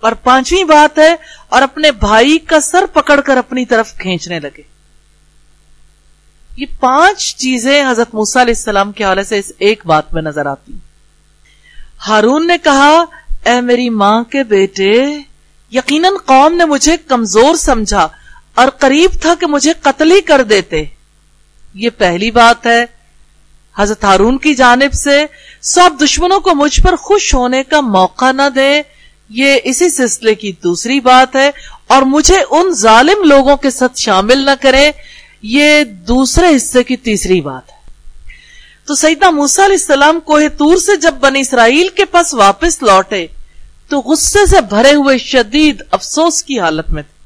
اور 0.00 0.12
پانچویں 0.12 0.64
بات 0.64 0.98
ہے، 0.98 1.16
اور 1.48 1.62
اپنے 1.62 1.92
بھائی 1.92 2.38
کا 2.38 2.60
سر 2.60 2.84
پکڑ 2.92 3.20
کر 3.20 3.36
اپنی 3.36 3.64
طرف 3.66 3.94
کھینچنے 3.98 4.40
لگے۔ 4.40 4.62
یہ 6.56 6.66
پانچ 6.80 7.36
چیزیں 7.36 7.90
حضرت 7.90 8.14
موسا 8.14 8.42
علیہ 8.42 8.54
السلام 8.56 8.92
کے 8.92 9.04
حوالے 9.04 9.24
سے 9.24 9.38
اس 9.38 9.52
ایک 9.58 9.86
بات 9.86 10.12
میں 10.12 10.22
نظر 10.22 10.46
آتی۔ 10.46 10.72
ہارون 12.08 12.46
نے 12.46 12.58
کہا، 12.58 13.04
اے 13.44 13.60
میری 13.60 13.90
ماں 13.90 14.24
کے 14.24 14.42
بیٹے، 14.42 15.18
یقیناً 15.72 16.12
قوم 16.26 16.54
نے 16.54 16.64
مجھے 16.64 16.96
کمزور 16.96 17.54
سمجھا۔ 17.54 18.08
اور 18.58 18.68
قریب 18.68 19.10
تھا 19.20 19.34
کہ 19.40 19.46
مجھے 19.46 19.72
قتل 19.82 20.12
ہی 20.12 20.20
کر 20.20 20.42
دیتے۔ 20.42 20.84
یہ 21.74 21.90
پہلی 21.98 22.30
بات 22.30 22.66
ہے۔ 22.66 22.84
حضرت 23.78 24.04
ہارون 24.04 24.38
کی 24.38 24.54
جانب 24.54 24.92
سے 24.92 25.26
سب 25.60 25.90
دشمنوں 26.04 26.40
کو 26.40 26.54
مجھ 26.54 26.80
پر 26.80 26.96
خوش 26.96 27.34
ہونے 27.34 27.62
کا 27.64 27.80
موقع 27.80 28.32
نہ 28.32 28.48
دے 28.54 28.82
یہ 29.28 29.56
اسی 29.64 29.88
سلسلے 29.88 30.34
کی 30.34 30.52
دوسری 30.52 31.00
بات 31.00 31.36
ہے۔ 31.36 31.50
اور 31.86 32.02
مجھے 32.02 32.36
ان 32.50 32.72
ظالم 32.72 33.24
لوگوں 33.24 33.56
کے 33.56 33.70
ساتھ 33.70 33.98
شامل 33.98 34.38
نہ 34.38 34.50
کرے 34.60 34.90
یہ 35.42 35.84
دوسرے 35.84 36.56
حصے 36.56 36.82
کی 36.82 36.96
تیسری 36.96 37.40
بات 37.40 37.70
ہے۔ 37.70 37.90
تو 38.86 38.94
سیدہ 38.94 39.30
موسا 39.30 39.64
علیہ 39.64 39.76
السلام 39.80 40.20
کوہ 40.20 40.40
تور 40.58 40.76
سے 40.76 40.96
جب 40.96 41.14
بنی 41.14 41.40
اسرائیل 41.40 41.88
کے 41.88 42.04
پاس 42.04 42.34
واپس 42.34 42.82
لوٹے، 42.82 43.26
تو 43.88 43.98
غصے 44.00 44.46
سے 44.46 44.60
بھرے 44.60 44.94
ہوئے 44.94 45.18
شدید 45.18 45.82
افسوس 45.90 46.42
کی 46.42 46.60
حالت 46.60 46.90
میں 46.90 47.02
تھے۔ 47.02 47.17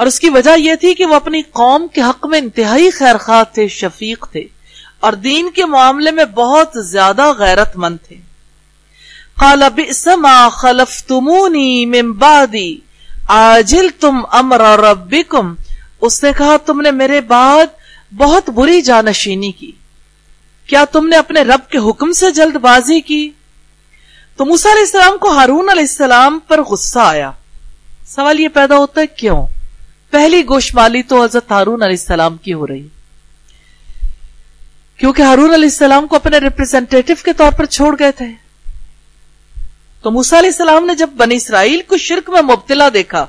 اور 0.00 0.06
اس 0.06 0.20
کی 0.20 0.30
وجہ 0.30 0.50
یہ 0.58 0.74
تھی 0.74 0.94
کہ 0.94 1.04
وہ 1.04 1.14
اپنی 1.14 1.42
قوم 1.42 1.86
کے 1.94 2.00
حق 2.00 2.26
میں 2.26 2.38
انتہائی 2.38 2.90
خیر 2.90 3.18
خواہ 3.18 3.44
تھے، 3.54 3.68
شفیق 3.68 4.26
تھے 4.32 4.44
اور 5.00 5.12
دین 5.12 5.50
کے 5.50 5.64
معاملے 5.64 6.10
میں 6.10 6.24
بہت 6.24 6.68
زیادہ 6.74 7.32
غیرت 7.32 7.76
مند 7.76 7.96
تھے۔ 8.08 8.16
قال 9.34 9.62
بئس 9.74 10.06
ما 10.06 10.48
خلفتمونی 10.48 11.86
من 11.86 12.12
بعدی 12.12 12.78
عاجلتم 13.28 14.16
امر 14.32 14.60
ربکم۔ 14.60 15.54
اس 16.00 16.24
نے 16.24 16.32
کہا، 16.38 16.56
تم 16.56 16.80
نے 16.80 16.90
میرے 16.90 17.20
بعد 17.20 17.66
بہت 18.16 18.50
بری 18.50 18.80
جانشینی 18.80 19.52
کی۔ 19.52 19.72
کیا 20.66 20.84
تم 20.84 21.08
نے 21.08 21.16
اپنے 21.16 21.42
رب 21.42 21.70
کے 21.70 21.78
حکم 21.78 22.12
سے 22.12 22.30
جلد 22.30 22.56
بازی 22.56 23.00
کی؟ 23.00 23.30
تو 24.36 24.44
موسا 24.44 24.68
علیہ 24.72 24.82
السلام 24.82 25.18
کو 25.18 25.28
ہارون 25.28 25.70
علیہ 25.70 25.82
السلام 25.82 26.38
پر 26.48 26.62
غصہ 26.62 26.98
آیا۔ 26.98 27.30
سوال 28.06 28.40
یہ 28.40 28.48
پیدا 28.48 28.76
ہوتا 28.76 29.00
ہے، 29.00 29.06
کیوں؟ 29.06 29.46
پہلی 30.10 30.42
گوشمالی 30.48 31.02
تو 31.02 31.24
حضرت 31.24 31.50
ہارون 31.50 31.82
علیہ 31.82 31.96
السلام 32.00 32.36
کی 32.36 32.52
ہو 32.52 32.66
رہی۔ 32.66 32.88
کیونکہ 34.96 35.22
ہارون 35.22 35.52
علیہ 35.52 35.68
السلام 35.68 36.06
کو 36.06 36.16
اپنے 36.16 36.38
ریپرزینٹیٹو 36.38 37.14
کے 37.24 37.32
طور 37.32 37.52
پر 37.52 37.64
چھوڑ 37.64 37.96
گئے 37.98 38.12
تھے۔ 38.12 38.26
تو 40.02 40.10
موسا 40.10 40.38
علیہ 40.38 40.50
السلام 40.50 40.86
نے 40.86 40.94
جب 40.94 41.10
بنی 41.16 41.36
اسرائیل 41.36 41.80
کو 41.86 41.96
شرک 41.96 42.30
میں 42.30 42.42
مبتلا 42.42 42.88
دیکھا، 42.94 43.26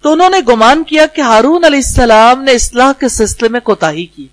تو 0.00 0.12
انہوں 0.12 0.30
نے 0.30 0.38
گمان 0.48 0.84
کیا 0.84 1.06
کہ 1.06 1.20
ہارون 1.20 1.64
علیہ 1.64 1.80
السلام 1.84 2.42
نے 2.44 2.52
اصلاح 2.52 2.92
کے 2.92 3.08
سلسلے 3.08 3.48
میں 3.48 3.60
کوتا 3.60 3.92
کی۔ 3.92 4.26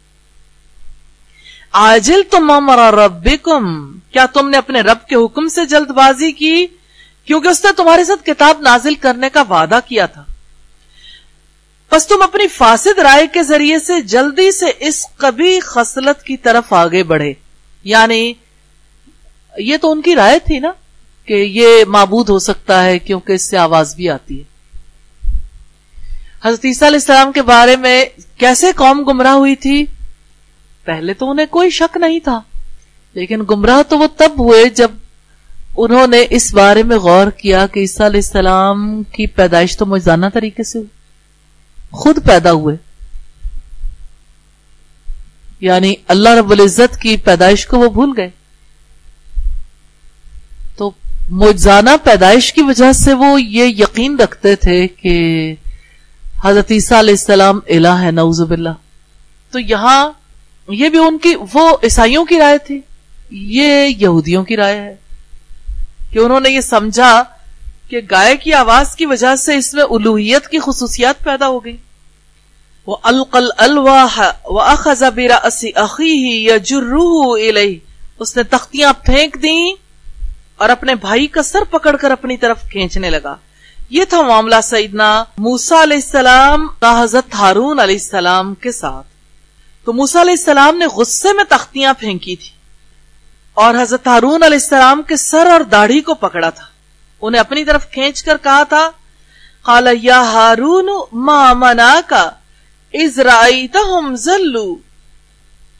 آجل 1.72 2.22
تم 2.32 2.52
امرا 2.52 2.92
رب 2.92 3.28
کیا 4.12 4.26
تم 4.26 4.50
نے 4.50 4.58
اپنے 4.58 4.82
رب 4.82 5.08
کے 5.08 5.16
حکم 5.16 5.48
سے 5.48 5.66
جلد 5.66 5.90
بازی 5.92 6.32
کی؟ 6.32 6.68
کیونکہ 7.26 7.48
اس 7.48 7.66
نے 7.66 7.72
تمہارے 7.78 8.04
ساتھ 8.04 8.26
کتاب 8.26 8.62
نازل 8.62 8.96
کرنے 8.96 9.30
کا 9.30 9.42
وعدہ 9.42 9.80
کیا 9.88 10.06
تھا۔ 10.06 10.24
بس 11.96 12.08
تم 12.08 12.22
اپنی 12.22 12.48
فاسد 12.48 13.00
رائے 13.00 13.28
کے 13.28 13.44
ذریعے 13.44 13.80
سے 13.80 14.02
جلدی 14.02 14.52
سے 14.52 14.66
اس 14.80 15.06
کبھی 15.18 15.60
خصلت 15.60 16.24
کی 16.24 16.38
طرف 16.38 16.74
آگے 16.74 17.04
بڑھے۔ 17.04 17.34
یعنی 17.84 18.34
یہ 19.58 19.78
تو 19.78 19.92
ان 19.92 20.02
کی 20.02 20.16
رائے 20.16 20.40
تھی 20.40 20.60
نا 20.60 20.72
کہ 21.26 21.34
یہ 21.34 21.86
معبود 21.88 22.30
ہو 22.30 22.40
سکتا 22.40 22.86
ہے 22.86 23.00
کیونکہ 23.00 23.34
اس 23.34 23.42
سے 23.42 23.58
آواز 23.58 23.96
بھی 23.96 24.10
آتی 24.10 24.42
ہے۔ 24.42 24.44
حضرت 26.44 26.66
عیسیٰ 26.66 26.88
علیہ 26.88 26.98
السلام 26.98 27.32
کے 27.32 27.42
بارے 27.42 27.76
میں 27.76 28.06
کیسے 28.38 28.72
قوم 28.76 29.04
گمراہ 29.04 29.34
ہوئی 29.34 29.56
تھی؟ 29.56 29.86
پہلے 30.86 31.14
تو 31.14 31.30
انہیں 31.30 31.46
کوئی 31.46 31.70
شک 31.70 31.98
نہیں 31.98 32.20
تھا، 32.20 32.42
لیکن 33.14 33.42
گمراہ 33.50 33.82
تو 33.90 33.98
وہ 33.98 34.08
تب 34.18 34.40
ہوئے 34.40 34.66
جب 34.66 34.92
انہوں 35.78 36.08
نے 36.08 36.26
اس 36.30 36.54
بارے 36.54 36.84
میں 36.84 36.98
غور 36.98 37.28
کیا 37.28 37.68
کہ 37.68 37.80
عیسیٰ 37.80 38.06
علیہ 38.06 38.22
السلام 38.24 39.04
کی 39.04 39.28
پیدائش 39.28 39.78
تو 39.78 39.86
مجھانہ 39.86 40.26
طریقے 40.34 40.64
سے 40.64 40.80
ہوئی۔ 40.80 40.95
خود 41.92 42.28
پیدا 42.28 42.52
ہوئے۔ 42.52 42.76
یعنی 45.60 45.94
اللہ 46.08 46.30
رب 46.30 46.52
العزت 46.52 46.98
کی 46.98 47.18
پیدائش 47.18 47.68
کو 47.68 47.80
وہ 47.80 47.90
بھول 47.90 48.14
گئے۔ 48.18 48.30
تو 50.78 50.92
مجھانہ 51.30 51.90
پیدائش 52.04 52.54
کی 52.54 52.62
وجہ 52.62 52.92
سے 52.92 53.14
وہ 53.14 53.42
یہ 53.42 53.64
یقین 53.64 54.20
رکھتے 54.20 54.56
تھے 54.56 54.88
کہ 54.88 55.56
حضرت 56.44 56.72
عیسیٰ 56.72 56.98
علیہ 56.98 57.14
السلام 57.14 57.60
الہ 57.68 57.88
ہے 57.88 58.12
نعوذ 58.12 58.42
باللہ۔ 58.42 58.70
تو 59.52 59.60
یہاں 59.60 60.12
یہ 60.70 60.90
بھی 60.90 61.00
ان 61.00 61.18
کی، 61.18 61.36
وہ 61.54 61.78
عیسائیوں 61.84 62.26
کی 62.26 62.40
رائے 62.40 62.58
تھی۔ 62.58 62.82
یہ 63.32 63.88
یہودیوں 63.88 64.44
کی 64.44 64.58
رائے 64.58 64.82
ہے۔ 64.82 64.96
کہ 66.12 66.20
انہوں 66.20 66.40
نے 66.40 66.50
یہ 66.50 66.62
سمجھا 66.62 67.24
کہ 67.90 68.02
گائے 68.12 68.38
کی 68.38 68.54
آواز 68.54 68.96
کی 68.96 69.06
وجہ 69.06 69.36
سے 69.36 69.56
اس 69.56 69.74
میں 69.74 69.84
الوحیت 69.84 70.48
کی 70.48 70.60
خصوصیات 70.60 71.24
پیدا 71.24 71.48
ہو 71.48 71.66
گئی۔ 71.66 71.78
وہ 72.88 72.98
القل 73.04 73.48
الواح 73.58 74.22
و 74.46 74.62
اخذبیرا 74.62 75.38
اسی 75.44 75.72
عقی 75.76 76.44
یا 76.44 76.58
جروح 76.58 77.38
اس 78.20 78.38
نے 78.38 78.44
تختیاں 78.44 78.94
پھینک 78.94 79.42
دیں 79.42 79.74
اور 80.58 80.70
اپنے 80.70 80.96
بھائی 80.96 81.28
کا 81.28 81.44
سر 81.44 81.64
پکڑ 81.64 81.96
کر 81.96 82.12
اپنی 82.12 82.38
طرف 82.38 82.58
کھینچنے 82.72 83.10
لگا۔ 83.10 83.36
یہ 83.90 84.06
تھا 84.06 84.22
معاملہ 84.22 84.62
سیدنا 84.64 85.24
موسا 85.38 85.84
علیہ 85.84 85.98
السلام 85.98 86.68
کا 86.80 87.04
حضرت 87.04 87.36
ہارون 87.36 87.80
علیہ 87.80 87.96
السلام 87.96 88.56
کے 88.56 88.72
ساتھ۔ 88.72 89.08
تو 89.86 89.94
موسا 89.94 90.22
علیہ 90.22 90.36
السلام 90.38 90.78
نے 90.78 90.86
غصے 90.86 91.34
میں 91.34 91.44
تختیاں 91.50 91.94
پھینکی 91.94 92.36
تھی 92.36 92.50
اور 93.54 93.76
حضرت 93.82 94.08
ہارون 94.08 94.44
علیہ 94.44 94.58
السلام 94.62 95.02
کے 95.02 95.16
سر 95.16 95.48
اور 95.48 95.62
داڑھی 95.62 96.02
کو 96.02 96.14
پکڑا 96.14 96.50
تھا۔ 96.50 96.75
انہیں 97.22 97.40
اپنی 97.40 97.66
طرف 97.66 97.92
کھینچ 97.92 98.24
کر 98.24 98.38
کہا 98.44 98.64
تھا، 98.64 98.90
قال، 99.62 99.88
یا 100.02 100.22
ہارون، 100.22 100.90
ما 101.12 101.54
منا 101.54 102.02
کا 102.08 102.30
ازرائی 102.94 103.68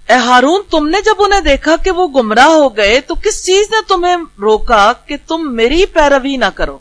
اے 0.10 0.16
ہارون، 0.16 0.62
تم 0.70 0.88
نے 0.88 1.02
جب 1.02 1.16
انہیں 1.20 1.40
دیکھا 1.40 1.76
کہ 1.76 1.92
وہ 1.92 2.08
گمراہ 2.08 2.48
ہو 2.48 2.78
گئے، 2.78 3.00
تو 3.02 3.16
کس 3.16 3.46
چیز 3.46 3.72
نے 3.72 3.78
تمہیں 3.88 4.16
روکا 4.42 4.94
کہ 5.06 5.18
تم 5.28 5.56
میری 5.56 5.86
پیروی 5.86 6.38
نہ 6.38 6.50
کرو؟ 6.56 6.80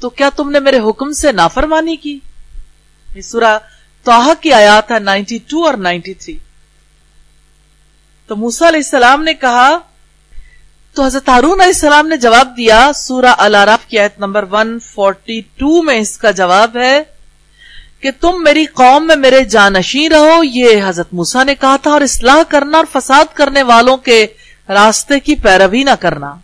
تو 0.00 0.08
کیا 0.08 0.28
تم 0.36 0.50
نے 0.50 0.60
میرے 0.60 0.78
حکم 0.78 1.12
سے 1.12 1.32
نافرمانی 1.32 1.96
کی؟ 1.96 2.18
سورہ 3.22 3.58
توحہ 4.04 4.34
کی 4.40 4.52
آیات 4.52 4.90
ہے 4.90 4.98
نائنٹی 4.98 5.38
ٹو 5.38 5.64
اور 5.64 5.74
نائنٹی 5.74 6.14
تھری۔ 6.14 6.38
تو 8.26 8.36
موسا 8.36 8.68
علیہ 8.68 8.78
السلام 8.78 9.22
نے 9.22 9.34
کہا 9.34 9.78
تو 10.96 11.04
حضرت 11.04 11.28
ہارون 11.28 11.60
علیہ 11.60 11.72
السلام 11.74 12.06
نے 12.08 12.16
جواب 12.16 12.56
دیا 12.56 12.90
سورہ 12.94 13.34
العراف 13.38 13.86
کی 13.86 13.98
آیت 13.98 14.18
نمبر 14.18 14.44
142 14.54 15.82
میں 15.84 15.98
اس 15.98 16.16
کا 16.18 16.30
جواب 16.30 16.76
ہے 16.76 17.02
کہ 18.00 18.10
تم 18.20 18.42
میری 18.44 18.64
قوم 18.66 19.06
میں 19.06 19.16
میرے 19.16 19.44
جانشی 19.44 20.08
رہو، 20.10 20.42
یہ 20.44 20.82
حضرت 20.84 21.12
موسا 21.12 21.44
نے 21.44 21.54
کہا 21.54 21.76
تھا، 21.82 21.90
اور 21.90 22.00
اصلاح 22.00 22.42
کرنا 22.48 22.78
اور 22.78 22.86
فساد 22.92 23.34
کرنے 23.34 23.62
والوں 23.62 23.96
کے 23.96 24.26
راستے 24.68 25.20
کی 25.20 25.34
پیروی 25.34 25.82
نہ 25.82 25.94
کرنا۔ 26.00 26.34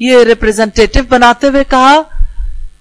یہ 0.00 0.24
ریپرزینٹیٹو 0.24 1.00
بناتے 1.08 1.48
ہوئے 1.48 1.64
کہا، 1.70 2.02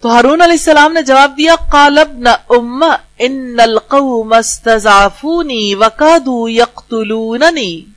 تو 0.01 0.09
ہارون 0.09 0.41
علیہ 0.41 0.59
السلام 0.59 0.93
نے 0.93 1.01
جواب 1.01 1.37
دیا 1.37 1.55
قالب 1.71 2.17
نہ 2.17 2.35
ام، 2.49 2.83
ان 3.19 3.59
القوم 3.59 4.33
استضعفونی 4.33 5.75
وقادو 5.75 6.49
یقتلوننی۔ 6.49 7.90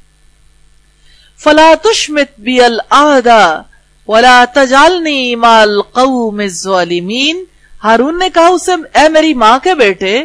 فلا 1.45 1.73
تشمت 1.83 2.41
بی 2.41 2.61
العہدہ 2.61 3.63
ولا 4.09 4.45
تجالنی 4.55 5.35
ما 5.35 5.63
القوم 5.63 6.39
الظالمین۔ 6.39 7.45
ہارون 7.85 8.19
نے 8.19 8.31
کہا 8.35 8.47
اسے، 8.47 8.99
اے 8.99 9.09
میری 9.09 9.35
ماں 9.35 9.59
کے 9.59 9.75
بیٹے، 9.75 10.25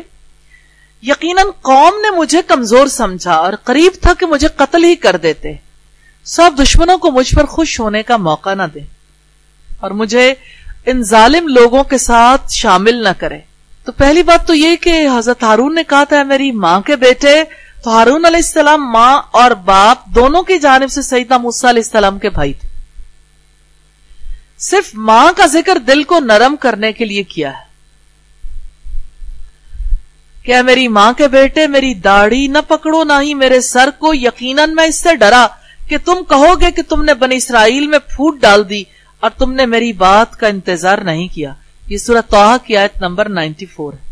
یقیناً 1.04 1.46
قوم 1.62 2.02
نے 2.02 2.12
مجھے 2.12 2.42
کمزور 2.48 2.88
سمجھا 2.88 3.34
اور 3.34 3.54
قریب 3.64 3.92
تھا 4.02 4.14
کہ 4.14 4.26
مجھے 4.26 4.48
قتل 4.56 4.84
ہی 4.84 4.96
کر 4.96 5.16
دیتے۔ 5.16 5.54
سب 6.24 6.52
دشمنوں 6.64 6.98
کو 6.98 7.12
مجھ 7.12 7.36
پر 7.36 7.46
خوش 7.46 7.80
ہونے 7.80 8.04
کا 8.04 8.18
موقع 8.18 8.54
نہ 8.54 8.64
دے۔ 8.74 8.80
اور 9.80 9.92
مجھے 9.92 10.34
ان 10.86 11.04
ظالم 11.04 11.48
لوگوں 11.48 11.84
کے 11.84 11.98
ساتھ 11.98 12.52
شامل 12.52 13.04
نہ 13.04 13.10
کرے۔ 13.18 13.40
تو 13.86 13.92
پہلی 13.92 14.24
بات 14.24 14.48
تو 14.48 14.54
یہ 14.54 14.76
کہ 14.76 15.08
حضرت 15.18 15.44
ہارون 15.44 15.76
نے 15.76 15.84
کہا 15.84 16.04
تھا 16.04 16.24
میری 16.24 16.52
ماں 16.52 16.82
کے 16.82 16.96
بیٹے 16.96 17.44
تو 17.84 17.90
ہارون 17.90 18.26
علیہ 18.26 18.38
السلام 18.38 18.92
ماں 18.92 19.22
اور 19.32 19.52
باپ 19.52 20.06
دونوں 20.06 20.44
کی 20.44 20.60
جانب 20.60 20.92
سے 20.92 21.02
سیدہ 21.02 21.38
موسیٰ 21.38 21.70
علیہ 21.70 21.82
السلام 21.86 22.20
کے 22.20 22.30
بھائی 22.30 22.54
تھے۔ 22.54 22.70
صرف 24.58 24.90
ماں 24.94 25.34
کا 25.38 25.46
ذکر 25.46 25.78
دل 25.78 26.04
کو 26.04 26.20
نرم 26.20 26.56
کرنے 26.56 26.92
کے 26.92 27.06
لیے 27.06 27.24
کیا 27.24 27.52
ہے۔ 27.52 27.70
کیا 30.44 30.62
میری 30.62 30.88
ماں 30.88 31.14
کے 31.14 31.28
بیٹے 31.28 31.68
میری 31.68 31.94
داڑھی 31.94 32.48
نہ 32.48 32.58
پکڑو 32.68 33.04
نہ 33.04 33.14
ہی 33.22 33.34
میرے 33.34 33.62
سر 33.62 33.90
کو، 34.00 34.14
یقیناً 34.14 34.76
میں 34.76 34.84
اس 34.84 35.02
سے 35.02 35.16
ڈرا 35.16 35.48
کہ 35.90 35.98
تم 36.06 36.24
کہو 36.30 36.62
گے 36.62 36.72
کہ 36.72 36.82
تم 36.90 37.04
نے 37.04 37.14
بنی 37.14 37.36
اسرائیل 37.36 37.88
میں 37.88 38.00
پھوٹ 38.00 38.42
ڈال 38.42 38.70
دی 38.70 38.84
اور 39.20 39.30
تم 39.30 39.54
نے 39.54 39.66
میری 39.66 39.94
بات 39.94 40.40
کا 40.40 40.48
انتظار 40.48 40.98
نہیں 40.98 41.28
کیا۔ 41.28 41.54
یہ 41.88 41.98
سورت 41.98 42.30
توحا 42.30 42.58
کی 42.58 42.78
آیت 42.78 43.02
نمبر 43.02 43.30
نائنٹی 43.30 43.66
فور 43.66 43.94
ہے۔ 43.94 44.09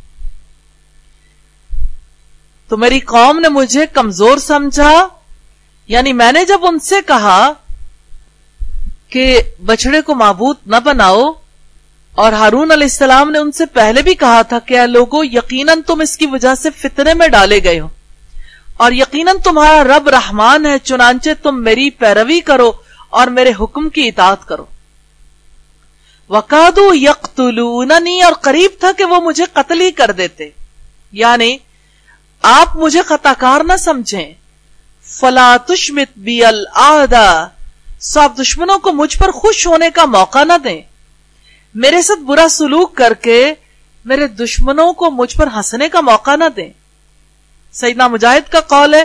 تو 2.70 2.78
میری 2.78 3.00
قوم 3.08 3.40
نے 3.40 3.50
مجھے 3.50 3.86
کمزور 3.94 4.38
سمجھا؟ 4.38 5.08
یعنی 5.90 6.14
میں 6.14 6.32
نے 6.32 6.44
جب 6.46 6.66
ان 6.66 6.80
سے 6.80 6.96
کہا 7.08 7.52
کہ 9.10 9.42
بچڑے 9.66 10.02
کو 10.02 10.16
معبود 10.16 10.56
نہ 10.66 10.76
بناؤ، 10.86 11.22
اور 12.14 12.34
ہارون 12.34 12.72
علیہ 12.72 12.88
السلام 12.88 13.30
نے 13.32 13.40
ان 13.40 13.52
سے 13.52 13.66
پہلے 13.74 14.02
بھی 14.02 14.14
کہا 14.16 14.42
تھا 14.42 14.60
کہ 14.60 14.86
لوگوں 14.86 15.24
یقیناً 15.26 15.82
تم 15.82 16.02
اس 16.02 16.18
کی 16.18 16.26
وجہ 16.26 16.54
سے 16.56 16.70
فتنے 16.78 17.14
میں 17.14 17.28
ڈالے 17.28 17.64
گئے 17.64 17.80
ہو، 17.80 17.88
اور 18.78 18.92
یقیناً 18.92 19.38
تمہارا 19.44 19.84
رب 19.86 20.10
رحمان 20.10 20.66
ہے، 20.66 20.78
چنانچہ 20.80 21.30
تم 21.44 21.64
میری 21.64 21.90
پیروی 22.00 22.40
کرو 22.42 22.72
اور 23.10 23.28
میرے 23.28 23.52
حکم 23.60 23.90
کی 23.90 24.08
اطاعت 24.08 24.48
کرو۔ 24.48 24.66
وکادو 26.30 26.94
یقتلوننی، 26.94 28.22
اور 28.22 28.34
قریب 28.42 28.80
تھا 28.80 28.92
کہ 28.98 29.04
وہ 29.04 29.22
مجھے 29.22 29.46
قتل 29.54 29.82
ہی 29.82 29.92
کر 29.92 30.12
دیتے۔ 30.12 30.50
یعنی 31.14 31.58
آپ 32.42 32.76
مجھے 32.76 33.02
خطا 33.02 33.34
کار 33.38 33.62
نہ 33.62 33.78
سمجھیں۔ 33.78 34.34
فلا 35.02 35.58
تشمت 35.58 36.18
بی 36.18 36.46
العادہ 36.46 37.48
سو 38.00 38.20
آپ 38.20 38.34
دشمنوں 38.42 38.80
کو 38.80 38.92
مجھ 38.92 39.18
پر 39.18 39.32
خوش 39.32 39.68
ہونے 39.68 39.90
کا 39.90 40.06
موقع 40.06 40.44
نہ 40.44 40.54
دیں۔ 40.64 40.82
میرے 41.76 42.02
ساتھ 42.02 42.20
برا 42.20 42.48
سلوک 42.50 42.96
کر 42.96 43.14
کے 43.14 43.54
میرے 44.06 44.28
دشمنوں 44.28 44.94
کو 44.94 45.12
مجھ 45.12 45.38
پر 45.38 45.48
ہنسنے 45.48 45.90
کا 45.90 46.02
موقع 46.02 46.36
نہ 46.36 46.44
دیں۔ 46.56 46.70
سیدنا 47.72 48.08
مجاہد 48.08 48.52
کا 48.52 48.62
قول 48.62 48.94
ہے، 48.94 49.04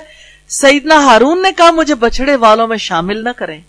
سیدنا 0.49 0.95
ہارون 0.95 1.43
نے 1.43 1.53
کہا، 1.53 1.71
مجھے 1.71 1.95
بچڑے 1.95 2.37
والوں 2.37 2.69
میں 2.69 2.77
شامل 2.77 3.25
نہ 3.25 3.31
کریں۔ 3.31 3.61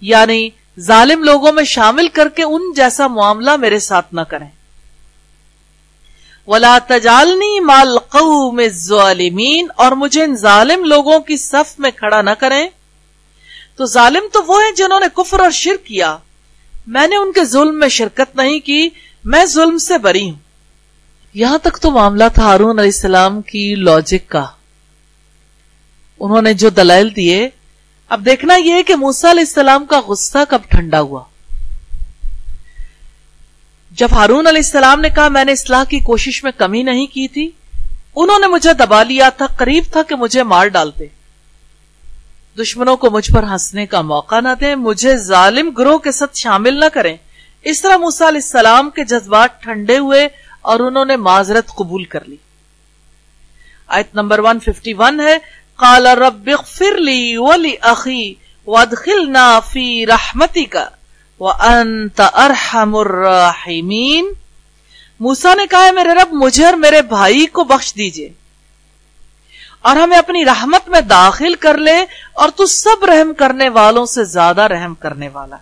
یعنی 0.00 0.50
ظالم 0.80 1.22
لوگوں 1.22 1.52
میں 1.52 1.64
شامل 1.64 2.08
کر 2.08 2.28
کے 2.28 2.42
ان 2.42 2.72
جیسا 2.76 3.06
معاملہ 3.06 3.56
میرے 3.56 3.78
ساتھ 3.78 4.14
نہ 4.14 4.20
کریں۔ 4.20 4.48
ولا 6.46 6.78
تجالنی 6.88 7.60
مال 7.60 7.98
قوم 7.98 8.58
الظالمین 8.58 9.66
اور 9.76 9.92
مجھے 9.92 10.24
ان 10.24 10.36
ظالم 10.36 10.84
لوگوں 10.84 11.20
کی 11.20 11.36
صف 11.36 11.78
میں 11.78 11.90
کھڑا 11.90 12.22
نہ 12.22 12.30
کریں۔ 12.30 12.68
تو 13.76 13.84
ظالم 13.84 14.22
تو 14.32 14.42
وہ 14.46 14.62
ہیں 14.62 14.70
جنہوں 14.72 15.00
نے 15.00 15.06
کفر 15.14 15.40
اور 15.40 15.50
شرک 15.50 15.86
کیا۔ 15.86 16.16
میں 16.86 17.06
نے 17.06 17.16
ان 17.16 17.32
کے 17.32 17.44
ظلم 17.44 17.78
میں 17.78 17.88
شرکت 17.88 18.36
نہیں 18.36 18.60
کی، 18.60 18.88
میں 19.24 19.44
ظلم 19.44 19.78
سے 19.78 19.98
بری 19.98 20.30
ہوں۔ 20.30 20.36
یہاں 21.34 21.58
تک 21.58 21.78
تو 21.78 21.90
معاملہ 21.90 22.24
تھا 22.34 22.42
ہارون 22.42 22.78
علیہ 22.78 22.90
السلام 22.90 23.42
کی 23.42 23.74
لاجک 23.74 24.30
کا۔ 24.30 24.46
انہوں 26.20 26.42
نے 26.42 26.54
جو 26.54 26.68
دلائل 26.68 27.16
دیے، 27.16 27.48
اب 28.08 28.24
دیکھنا 28.24 28.54
یہ 28.54 28.82
کہ 28.82 28.96
موسا 28.96 29.30
علیہ 29.30 29.40
السلام 29.40 29.84
کا 29.84 30.00
غصہ 30.00 30.38
کب 30.48 30.58
ٹھنڈا 30.68 31.00
ہوا۔ 31.00 31.22
جب 33.96 34.08
ہارون 34.12 34.46
علیہ 34.46 34.62
السلام 34.64 35.00
نے 35.00 35.10
کہا 35.10 35.28
میں 35.28 35.44
نے 35.44 35.52
اصلاح 35.52 35.84
کی 35.84 35.98
کوشش 36.00 36.44
میں 36.44 36.52
کمی 36.56 36.82
نہیں 36.82 37.06
کی 37.06 37.28
تھی، 37.28 37.50
انہوں 38.16 38.38
نے 38.38 38.46
مجھے 38.46 38.72
دبا 38.72 39.02
لیا 39.02 39.28
تھا، 39.28 39.46
قریب 39.46 39.84
تھا 39.92 40.02
کہ 40.02 40.14
مجھے 40.14 40.42
مار 40.42 40.66
ڈالتے 40.66 41.06
دشمنوں 42.58 42.96
کو 42.96 43.10
مجھ 43.10 43.30
پر 43.32 43.42
ہنسنے 43.42 43.86
کا 43.86 44.00
موقع 44.00 44.40
نہ 44.40 44.48
دیں، 44.60 44.74
مجھے 44.74 45.16
ظالم 45.16 45.70
گروہ 45.70 45.98
کے 45.98 46.12
ساتھ 46.12 46.36
شامل 46.36 46.80
نہ 46.80 46.84
کریں۔ 46.92 47.16
اس 47.62 47.82
طرح 47.82 47.96
موسا 47.96 48.28
علیہ 48.28 48.40
السلام 48.44 48.90
کے 48.90 49.04
جذبات 49.04 49.62
ٹھنڈے 49.62 49.98
ہوئے 49.98 50.28
اور 50.60 50.80
انہوں 50.80 51.04
نے 51.04 51.16
معذرت 51.16 51.66
قبول 51.66 52.04
کر 52.04 52.24
لی۔ 52.24 52.36
آیت 53.86 54.14
نمبر 54.14 54.38
151 54.38 55.20
ہے، 55.20 55.38
قال 55.76 56.06
رب 56.06 56.48
اغفر 56.58 56.98
لی 56.98 57.36
ولی 57.36 57.74
اخی 57.80 58.34
وادخلنا 58.66 59.60
فی 59.60 60.06
رحمتی 60.06 60.64
کا 60.64 60.88
وانت 61.40 62.20
ارحم 62.20 62.96
الراحمین 62.96 64.32
موسا 65.20 65.54
نے 65.54 65.66
کہا 65.70 65.84
ہے 65.84 65.92
میرے 65.92 66.08
رب، 66.08 66.32
مجھے 66.32 66.64
اور 66.64 66.74
میرے 66.74 67.02
بھائی 67.02 67.46
کو 67.46 67.64
بخش 67.64 67.94
دیجیے۔ 67.94 68.32
اور 69.82 69.96
ہمیں 69.96 70.18
اپنی 70.18 70.44
رحمت 70.44 70.88
میں 70.88 71.00
داخل 71.00 71.54
کر 71.54 71.78
لے 71.78 72.04
اور 72.32 72.48
تو 72.56 72.66
سب 72.66 73.04
رحم 73.04 73.34
کرنے 73.34 73.68
والوں 73.68 74.06
سے 74.06 74.24
زیادہ 74.24 74.62
رحم 74.62 74.94
کرنے 74.94 75.28
والا۔ 75.28 75.56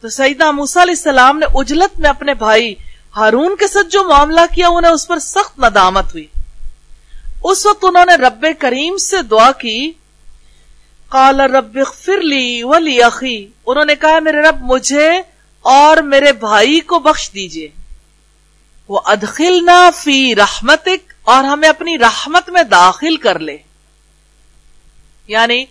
تو 0.00 0.08
سیدہ 0.08 0.50
موسیٰ 0.50 0.82
علیہ 0.82 0.94
السلام 0.96 1.38
نے 1.38 1.46
اجلت 1.54 2.00
میں 2.00 2.10
اپنے 2.10 2.34
بھائی 2.34 2.74
ہارون 3.16 3.56
کے 3.56 3.66
ساتھ 3.66 3.86
جو 3.86 4.04
معاملہ 4.04 4.40
کیا، 4.54 4.68
انہیں 4.68 4.92
اس 4.92 5.08
پر 5.08 5.18
سخت 5.18 5.58
ندامت 5.58 6.04
ہوئی۔ 6.04 6.26
اس 7.44 7.66
وقت 7.66 7.84
انہوں 7.84 8.06
نے 8.06 8.14
رب 8.14 8.46
کریم 8.58 8.96
سے 8.96 9.22
دعا 9.22 9.52
کی 9.52 9.92
قال 11.14 11.40
رب 11.40 11.78
اغفر 11.86 12.20
لی 12.20 12.62
ولی 12.62 13.02
اخی۔ 13.02 13.48
انہوں 13.66 13.84
نے 13.84 13.94
کہا، 13.94 14.18
میرے 14.18 14.42
رب، 14.42 14.56
مجھے 14.60 15.22
اور 15.62 15.96
میرے 15.96 16.32
بھائی 16.32 16.80
کو 16.80 16.98
بخش 16.98 17.30
دیجیے۔ 17.34 17.68
وہ 18.88 19.00
ادخلنا 19.04 19.90
فی 19.90 20.36
رحمتک، 20.36 21.12
اور 21.22 21.44
ہمیں 21.44 21.68
اپنی 21.68 21.98
رحمت 21.98 22.50
میں 22.50 22.62
داخل 22.62 23.16
کر 23.16 23.38
لے۔ 23.38 23.56
یعنی 25.26 25.64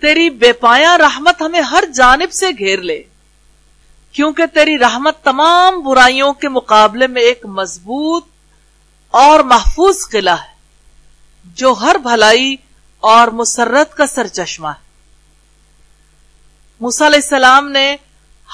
تیری 0.00 0.30
بے 0.30 0.52
پایا 0.52 0.98
رحمت 0.98 1.42
ہمیں 1.42 1.60
ہر 1.60 1.84
جانب 1.94 2.32
سے 2.32 2.46
گھیر 2.58 2.78
لے۔ 2.78 3.02
کیونکہ 4.12 4.46
تیری 4.46 4.78
رحمت 4.78 5.22
تمام 5.22 5.80
برائیوں 5.80 6.32
کے 6.32 6.48
مقابلے 6.48 7.06
میں 7.06 7.22
ایک 7.22 7.46
مضبوط 7.46 8.26
اور 9.10 9.40
محفوظ 9.40 10.08
قلعہ 10.08 10.40
ہے، 10.40 10.52
جو 11.44 11.72
ہر 11.72 11.96
بھلائی 11.98 12.56
اور 13.02 13.28
مسرت 13.28 13.94
کا 13.94 14.06
سر 14.06 14.26
چشمہ 14.26 14.68
ہے 14.68 14.80
علیہ 17.06 17.20
السلام 17.22 17.70
نے 17.70 17.96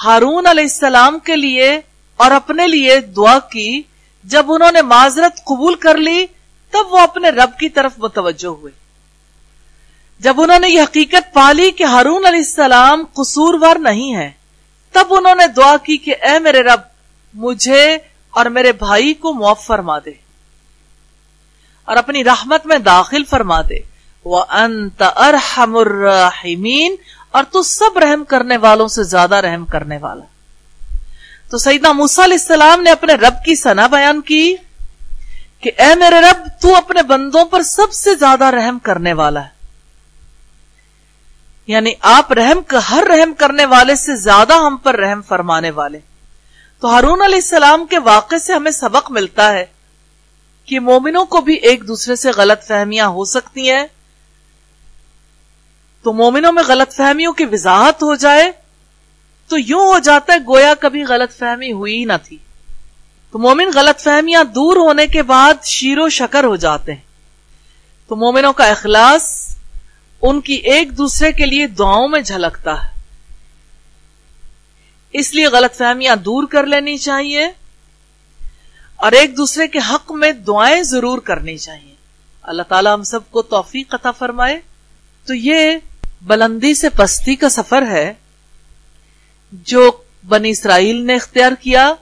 ہارون 0.03 0.47
علیہ 0.47 0.63
السلام 0.63 1.19
کے 1.19 1.35
لیے 1.35 1.69
اور 2.15 2.31
اپنے 2.31 2.67
لیے 2.67 2.99
دعا 2.99 3.39
کی۔ 3.39 3.81
جب 4.23 4.51
انہوں 4.51 4.71
نے 4.71 4.81
معذرت 4.81 5.43
قبول 5.43 5.75
کر 5.75 5.97
لی، 5.97 6.25
تب 6.69 6.93
وہ 6.93 6.99
اپنے 6.99 7.29
رب 7.29 7.59
کی 7.59 7.69
طرف 7.69 7.91
متوجہ 7.97 8.47
ہوئے۔ 8.47 8.71
جب 10.19 10.41
انہوں 10.41 10.59
نے 10.59 10.69
یہ 10.69 10.81
حقیقت 10.81 11.33
پالی 11.33 11.71
کہ 11.71 11.83
ہارون 11.83 12.25
علیہ 12.25 12.39
السلام 12.39 13.03
قصوروار 13.13 13.75
نہیں 13.75 14.15
ہے 14.15 14.31
تب 14.91 15.05
انہوں 15.09 15.35
نے 15.35 15.47
دعا 15.47 15.75
کی 15.77 15.97
کہ 15.97 16.15
اے 16.21 16.39
میرے 16.39 16.61
رب، 16.63 16.81
مجھے 17.33 17.97
اور 18.29 18.45
میرے 18.45 18.71
بھائی 18.71 19.13
کو 19.13 19.33
معاف 19.33 19.65
فرما 19.65 19.99
دے 19.99 20.13
اور 21.87 21.97
اپنی 21.97 22.23
رحمت 22.23 22.65
میں 22.65 22.77
داخل 22.77 23.23
فرما 23.23 23.61
دے۔ 23.61 23.79
وہ 24.29 24.43
انت 24.49 25.03
ارحم 25.15 25.75
اور 27.31 27.43
تو 27.51 27.61
سب 27.61 27.97
رحم 27.97 28.23
کرنے 28.23 28.57
والوں 28.57 28.87
سے 28.87 29.03
زیادہ 29.03 29.35
رحم 29.35 29.65
کرنے 29.65 29.97
والا۔ 29.97 30.25
تو 31.49 31.57
سیدنا 31.57 31.91
موسا 31.91 32.23
علیہ 32.23 32.37
السلام 32.41 32.81
نے 32.81 32.91
اپنے 32.91 33.13
رب 33.13 33.33
کی 33.45 33.55
سنا 33.55 33.87
بیان 33.87 34.21
کی 34.21 34.55
کہ 35.61 35.71
اے 35.77 35.95
میرے 35.95 36.21
رب، 36.21 36.61
تو 36.61 36.75
اپنے 36.75 37.01
بندوں 37.01 37.45
پر 37.45 37.61
سب 37.61 37.93
سے 37.93 38.15
زیادہ 38.15 38.43
رحم 38.43 38.79
کرنے 38.79 39.13
والا 39.13 39.43
ہے۔ 39.43 39.59
یعنی 41.67 41.93
آپ 42.01 42.33
رحم 42.33 42.61
کا 42.67 42.79
ہر 42.89 43.03
رحم 43.09 43.33
کرنے 43.33 43.65
والے 43.65 43.95
سے 43.95 44.15
زیادہ 44.15 44.53
ہم 44.53 44.77
پر 44.77 44.95
رحم 44.95 45.21
فرمانے 45.21 45.69
والے۔ 45.69 45.99
تو 46.79 46.87
ہارون 46.87 47.21
علیہ 47.21 47.35
السلام 47.35 47.85
کے 47.85 47.99
واقع 47.99 48.35
سے 48.35 48.53
ہمیں 48.53 48.71
سبق 48.71 49.11
ملتا 49.11 49.53
ہے 49.53 49.65
کہ 50.65 50.79
مومنوں 50.79 51.25
کو 51.25 51.41
بھی 51.41 51.53
ایک 51.53 51.87
دوسرے 51.87 52.15
سے 52.15 52.31
غلط 52.31 52.67
فہمیاں 52.67 53.07
ہو 53.07 53.25
سکتی 53.25 53.71
ہیں 53.71 53.87
تو 56.03 56.13
مومنوں 56.13 56.51
میں 56.51 56.63
غلط 56.67 56.95
فہمیوں 56.95 57.33
کی 57.33 57.45
وضاحت 57.45 58.03
ہو 58.03 58.15
جائے 58.15 58.51
تو 59.47 59.59
یوں 59.59 59.81
ہو 59.81 59.99
جاتا 59.99 60.33
ہے 60.33 60.37
گویا 60.37 60.73
کبھی 60.79 61.03
غلط 61.03 61.37
فہمی 61.37 61.71
ہوئی 61.71 62.05
نہ 62.05 62.13
تھی۔ 62.23 62.37
تو 63.31 63.39
مومن 63.39 63.69
غلط 63.75 64.01
فہمیاں 64.01 64.43
دور 64.43 64.75
ہونے 64.75 65.07
کے 65.07 65.23
بعد 65.23 65.65
شیر 65.65 65.99
و 65.99 66.09
شکر 66.09 66.43
ہو 66.43 66.55
جاتے 66.55 66.93
ہیں۔ 66.93 67.01
تو 68.07 68.15
مومنوں 68.15 68.53
کا 68.53 68.65
اخلاص 68.65 69.55
ان 70.21 70.41
کی 70.41 70.53
ایک 70.53 70.97
دوسرے 70.97 71.31
کے 71.31 71.45
لیے 71.45 71.67
دعاؤں 71.67 72.07
میں 72.07 72.19
جھلکتا 72.19 72.83
ہے۔ 72.83 72.99
اس 75.13 75.33
لیے 75.33 75.47
غلط 75.47 75.77
فہمیاں 75.77 76.15
دور 76.15 76.43
کر 76.43 76.65
لینی 76.65 76.97
چاہیے 76.97 77.45
اور 78.95 79.11
ایک 79.11 79.37
دوسرے 79.37 79.67
کے 79.67 79.79
حق 79.89 80.11
میں 80.11 80.31
دعائیں 80.31 80.83
ضرور 80.83 81.19
کرنی 81.19 81.57
چاہیے۔ 81.57 81.95
اللہ 82.41 82.63
تعالیٰ 82.63 82.93
ہم 82.93 83.03
سب 83.03 83.31
کو 83.31 83.41
توفیق 83.41 83.93
عطا 83.93 84.11
فرمائے۔ 84.11 84.59
تو 85.25 85.33
یہ 85.33 85.75
بلندی 86.21 86.73
سے 86.73 86.89
پستی 86.89 87.35
کا 87.35 87.49
سفر 87.49 87.85
ہے 87.87 88.11
جو 89.67 89.89
بنی 90.27 90.49
اسرائیل 90.49 91.05
نے 91.05 91.15
اختیار 91.15 91.51
کیا۔ 91.61 91.93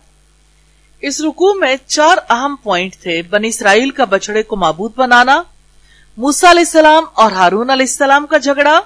اس 1.03 1.19
رکوع 1.21 1.53
میں 1.53 1.75
چار 1.87 2.17
اہم 2.29 2.55
پوائنٹ 2.63 2.95
تھے، 3.01 3.21
بنی 3.21 3.47
اسرائیل 3.47 3.89
کا 3.89 4.05
بچڑے 4.05 4.43
کو 4.43 4.55
معبود 4.55 4.91
بنانا 4.95 5.41
موسا 6.17 6.51
علیہ 6.51 6.63
السلام 6.65 7.03
اور 7.13 7.31
ہارون 7.31 7.69
علیہ 7.69 7.85
السلام 7.85 8.25
کا 8.25 8.37
جھگڑا، 8.37 8.79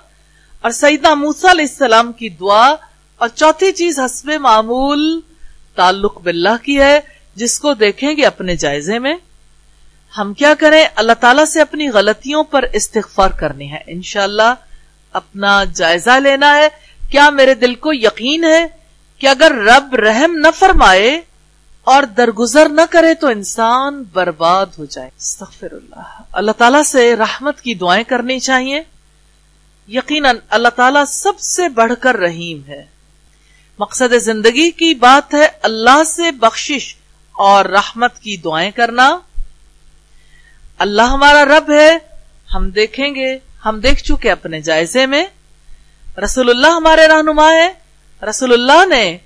اور 0.64 0.72
سیدہ 0.72 1.14
موسا 1.16 1.52
علیہ 1.52 1.66
السلام 1.70 2.12
کی 2.12 2.30
دعا، 2.30 2.68
اور 3.22 3.30
چوتھی 3.36 3.72
چیز 3.72 4.00
حسب 4.00 4.32
معمول 4.42 5.20
تعلق 5.76 6.20
باللہ 6.22 6.56
کی 6.64 6.80
ہے، 6.80 7.00
جس 7.38 7.60
کو 7.60 7.74
دیکھیں 7.74 8.12
گے 8.18 8.26
اپنے 8.26 8.56
جائزے 8.56 9.00
میں۔ 9.00 9.16
ہم 10.14 10.34
کیا 10.34 10.54
کریں؟ 10.60 10.84
اللہ 10.96 11.14
تعالیٰ 11.20 11.46
سے 11.46 11.62
اپنی 11.62 11.90
غلطیوں 11.90 12.44
پر 12.44 12.66
استغفار 12.74 13.30
کرنی 13.40 13.72
ہے، 13.72 13.80
انشاءاللہ۔ 13.88 14.54
اپنا 15.14 15.64
جائزہ 15.64 16.10
لینا 16.10 16.56
ہے؟ 16.56 16.68
کیا 17.10 17.30
میرے 17.30 17.54
دل 17.54 17.76
کو 17.76 17.94
یقین 17.94 18.44
ہے 18.44 18.68
کہ 19.18 19.28
اگر 19.28 19.52
رب 19.52 19.96
رحم 19.96 20.32
نہ 20.36 20.48
فرمائے 20.60 21.22
اور 21.84 22.04
درگزر 22.04 22.70
نہ 22.70 22.82
کرے 22.90 23.14
تو 23.14 23.28
انسان 23.28 24.04
برباد 24.14 24.66
ہو 24.78 24.86
جائے؟ 24.86 25.10
استغفر 25.18 25.72
اللہ۔ 25.72 26.22
اللہ 26.32 26.52
تعالیٰ 26.52 26.84
سے 26.84 27.16
رحمت 27.16 27.62
کی 27.62 27.74
دعائیں 27.74 28.04
کرنی 28.04 28.40
چاہیے۔ 28.40 28.84
یقیناً 29.88 30.38
اللہ 30.50 30.70
تعالیٰ 30.70 31.06
سب 31.06 31.40
سے 31.40 31.70
بڑھ 31.70 31.94
کر 32.00 32.18
رحیم 32.18 32.62
ہے۔ 32.68 32.86
مقصد 33.80 34.14
زندگی 34.18 34.72
کی 34.72 34.94
بات 34.94 35.34
ہے 35.34 35.48
اللہ 35.62 36.04
سے 36.04 36.32
بخشش 36.32 36.96
اور 37.32 37.66
رحمت 37.66 38.20
کی 38.20 38.38
دعائیں 38.38 38.72
کرنا۔ 38.72 39.18
اللہ 40.78 41.02
ہمارا 41.02 41.46
رب 41.46 41.72
ہے، 41.72 41.98
ہم 42.56 42.70
دیکھیں 42.70 43.16
گے۔ 43.16 43.38
ہم 43.66 43.80
دیکھ 43.80 44.04
چکے 44.04 44.32
اپنے 44.32 44.62
جائزے 44.62 45.06
میں۔ 45.06 45.26
رسول 46.24 46.50
اللہ 46.50 46.68
ہمارے 46.68 47.08
رہنما 47.08 47.52
ہے 47.52 47.74
رسول 48.30 48.54
اللہ 48.54 48.86
نے 48.86 49.18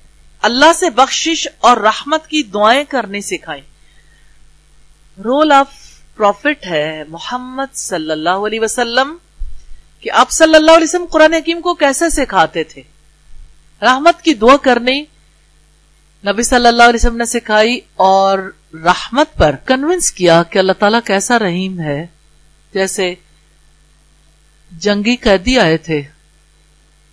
اللہ 0.41 0.73
سے 0.73 0.89
بخشش 0.89 1.47
اور 1.59 1.77
رحمت 1.77 2.27
کی 2.27 2.43
دعائیں 2.43 2.83
کرنی 2.89 3.21
سکھائی۔ 3.21 3.61
رول 5.23 5.51
آف 5.51 5.67
پروفٹ 6.15 6.65
ہے 6.65 7.03
محمد 7.07 7.75
صلی 7.75 8.11
اللہ 8.11 8.29
علیہ 8.29 8.59
وسلم 8.59 9.17
کہ 9.99 10.11
آپ 10.11 10.31
صلی 10.31 10.55
اللہ 10.55 10.71
علیہ 10.71 10.83
وسلم 10.83 11.05
قرآن 11.05 11.33
حکیم 11.33 11.61
کو 11.61 11.73
کیسے 11.73 12.09
سکھاتے 12.09 12.63
تھے۔ 12.63 12.81
رحمت 13.81 14.21
کی 14.21 14.33
دعا 14.33 14.57
کرنی 14.57 15.01
نبی 16.25 16.43
صلی 16.43 16.67
اللہ 16.67 16.83
علیہ 16.83 16.95
وسلم 16.95 17.17
نے 17.17 17.25
سکھائی 17.25 17.79
اور 17.95 18.39
رحمت 18.73 19.33
پر 19.37 19.55
کنونس 19.65 20.11
کیا 20.11 20.43
کہ 20.43 20.59
اللہ 20.59 20.73
تعالیٰ 20.79 20.99
کیسا 21.05 21.39
رحیم 21.39 21.79
ہے۔ 21.79 22.07
جیسے 22.73 23.15
جنگی 24.71 25.15
قیدی 25.15 25.59
آئے 25.59 25.77
تھے۔ 25.77 26.01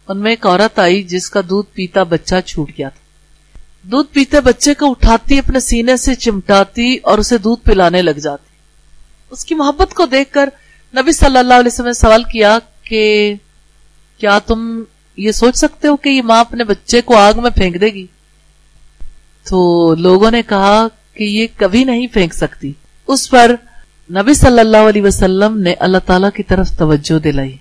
ان 0.09 0.19
میں 0.19 0.31
ایک 0.31 0.47
عورت 0.47 0.79
آئی 0.79 1.03
جس 1.03 1.31
کا 1.31 1.41
دودھ 1.49 1.67
پیتا 1.73 2.03
بچہ 2.03 2.35
چھوٹ 2.47 2.71
گیا 2.79 2.89
تھا۔ 2.89 3.59
دودھ 3.83 4.15
پیتے 4.15 4.41
بچے 4.41 4.75
کو 4.75 4.91
اٹھاتی، 4.91 5.39
اپنے 5.39 5.61
سینے 5.61 5.97
سے 5.97 6.15
چمٹاتی 6.15 6.97
اور 7.03 7.19
اسے 7.19 7.39
دودھ 7.39 7.65
پلانے 7.65 8.03
لگ 8.03 8.11
جاتی۔ 8.11 8.55
اس 9.31 9.45
کی 9.45 9.55
محبت 9.55 9.95
کو 9.95 10.07
دیکھ 10.07 10.33
کر 10.33 10.49
نبی 10.97 11.13
صلی 11.13 11.39
اللہ 11.39 11.55
علیہ 11.55 11.71
وسلم 11.73 11.87
نے 11.87 11.93
سوال 11.93 12.25
کیا 12.25 12.59
کہ 12.85 13.35
کیا 14.19 14.39
تم 14.39 14.83
یہ 15.17 15.33
سوچ 15.33 15.57
سکتے 15.57 15.89
ہو 15.89 15.97
کہ 15.97 16.09
یہ 16.09 16.23
ماں 16.23 16.41
اپنے 16.41 16.65
بچے 16.65 17.01
کو 17.01 17.17
آگ 17.17 17.35
میں 17.37 17.51
پھینک 17.51 17.81
دے 17.81 17.87
گی؟ 17.87 18.07
تو 19.45 19.95
لوگوں 19.95 20.31
نے 20.31 20.43
کہا 20.43 20.87
کہ 21.15 21.25
یہ 21.25 21.47
کبھی 21.57 21.85
نہیں 21.85 22.07
پھینک 22.07 22.35
سکتی۔ 22.35 22.73
اس 23.07 23.31
پر 23.31 23.55
نبی 24.15 24.35
صلی 24.35 24.61
اللہ 24.61 24.77
علیہ 24.77 25.03
وسلم 25.03 25.59
نے 25.59 25.75
اللہ 25.75 25.99
تعالی 26.07 26.27
کی 26.35 26.43
طرف 26.43 26.79
توجہ 26.79 27.19
دلائی 27.19 27.57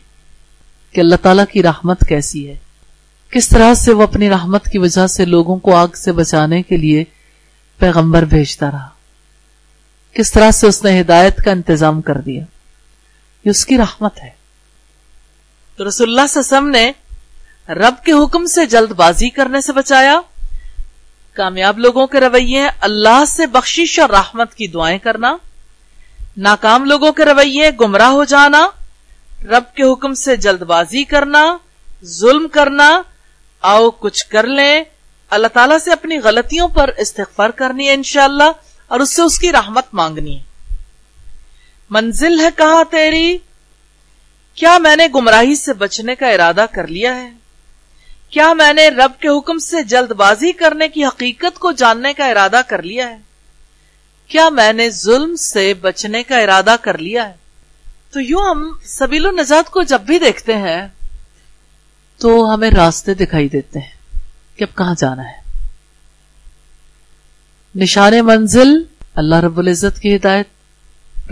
کہ 0.92 1.00
اللہ 1.00 1.16
تعالیٰ 1.22 1.46
کی 1.52 1.64
رحمت 1.64 2.08
کیسی 2.10 2.50
ہے۔ 2.50 2.56
کس 3.30 3.50
طرح 3.50 3.74
سے 3.74 3.92
وہ 3.92 4.04
اپنی 4.04 4.30
رحمت 4.30 4.66
کی 4.66 4.78
وجہ 4.78 5.08
سے 5.08 5.26
لوگوں 5.26 5.58
کو 5.58 5.76
آگ 5.76 5.88
سے 5.88 6.12
بچانے 6.12 6.62
کے 6.62 6.78
لیے 6.78 7.04
پیغمبر 7.78 8.26
بھیجتا 8.26 8.72
رہا۔ 8.72 8.90
کس 10.14 10.32
طرح 10.32 10.52
سے 10.52 10.68
اس 10.68 10.84
نے 10.84 11.02
ہدایت 11.02 11.38
کا 11.38 11.52
انتظام 11.52 12.02
کر 12.02 12.18
دیا۔ 12.18 12.44
یہ 13.46 13.50
اس 13.50 13.66
کی 13.66 13.78
رحمت 13.78 14.24
ہے۔ 14.24 14.30
تو 15.76 15.88
رسول 15.88 16.10
اللہ 16.10 16.28
صلی 16.28 16.56
اللہ 16.56 16.68
علیہ 16.68 16.68
وسلم 16.68 16.70
نے 16.70 17.88
رب 17.88 18.06
کے 18.06 18.12
حکم 18.12 18.46
سے 18.46 18.66
جلد 18.66 18.92
بازی 18.92 19.30
کرنے 19.30 19.62
سے 19.62 19.74
بچایا۔ 19.74 20.22
کامیاب 21.34 21.80
لوگوں 21.80 22.08
کے 22.08 22.20
رویے، 22.20 22.68
اللہ 22.82 23.24
سے 23.28 23.48
بخشش 23.48 24.00
اور 24.00 24.10
رحمت 24.10 24.56
کی 24.56 24.68
دعائیں 24.68 25.00
کرنا۔ 25.00 25.38
ناکام 26.38 26.86
لوگوں 26.86 27.12
کے 27.12 27.26
رویے، 27.26 27.72
گمراہ 27.82 28.10
ہو 28.10 28.24
جانا، 28.24 28.68
رب 29.44 29.76
کے 29.76 29.84
حکم 29.84 30.14
سے 30.14 30.36
جلد 30.36 30.62
بازی 30.62 31.04
کرنا، 31.04 31.58
ظلم 32.04 32.48
کرنا، 32.48 33.02
آؤ 33.62 33.90
کچھ 33.90 34.26
کر 34.28 34.48
لیں۔ 34.48 34.84
اللہ 35.30 35.48
تعالیٰ 35.48 35.78
سے 35.80 35.92
اپنی 35.92 36.20
غلطیوں 36.20 36.68
پر 36.68 36.90
استغفار 36.98 37.50
کرنی 37.50 37.88
ہے 37.88 37.94
انشاءاللہ، 37.94 38.52
اور 38.88 39.00
اس 39.00 39.10
سے 39.10 39.22
اس 39.22 39.40
کی 39.40 39.52
رحمت 39.52 39.86
مانگنی 39.94 40.38
ہے۔ 40.38 40.44
منزل 41.90 42.40
ہے 42.40 42.50
کہا 42.56 42.84
تیری؟ 42.90 43.38
کیا 44.56 44.78
میں 44.78 44.96
نے 44.96 45.08
گمراہی 45.16 45.56
سے 45.56 45.74
بچنے 45.74 46.16
کا 46.16 46.28
ارادہ 46.28 46.66
کر 46.72 46.88
لیا 46.88 47.16
ہے؟ 47.16 47.32
کیا 48.30 48.54
میں 48.54 48.74
نے 48.74 48.90
رب 48.90 49.12
کے 49.20 49.28
حکم 49.28 49.58
سے 49.58 49.84
جلد 49.84 50.12
بازی 50.12 50.52
کرنے 50.52 50.88
کی 50.88 51.06
حقیقت 51.06 51.60
کو 51.60 51.72
جاننے 51.72 52.14
کا 52.14 52.28
ارادہ 52.28 52.62
کر 52.68 52.82
لیا 52.84 53.10
ہے؟ 53.10 53.18
کیا 54.32 54.50
میں 54.50 54.74
نے 54.74 54.90
ظلم 54.90 55.36
سے 55.36 55.74
بچنے 55.74 56.24
کا 56.24 56.38
ارادہ 56.38 56.76
کر 56.82 56.98
لیا 56.98 57.30
ہے؟ 57.30 57.34
تو 58.12 58.22
یوں 58.22 58.50
ہم 58.50 58.72
سبیل 58.86 59.26
و 59.26 59.32
نجات 59.32 59.70
کو 59.70 59.82
جب 59.82 60.02
بھی 60.02 60.20
دیکھتے 60.20 60.56
ہیں، 60.56 60.88
تو 62.18 62.54
ہمیں 62.54 62.72
راستے 62.72 63.14
دکھائی 63.14 63.50
دیتے 63.50 63.80
ہیں 63.80 64.20
کہ 64.56 64.64
اب 64.64 64.78
کہاں 64.78 64.96
جانا 64.98 65.24
ہے۔ 65.30 65.60
نشان 67.76 68.14
منزل، 68.24 68.84
اللہ 69.16 69.36
رب 69.36 69.58
العزت 69.58 70.00
کی 70.00 70.16
ہدایت، 70.16 70.48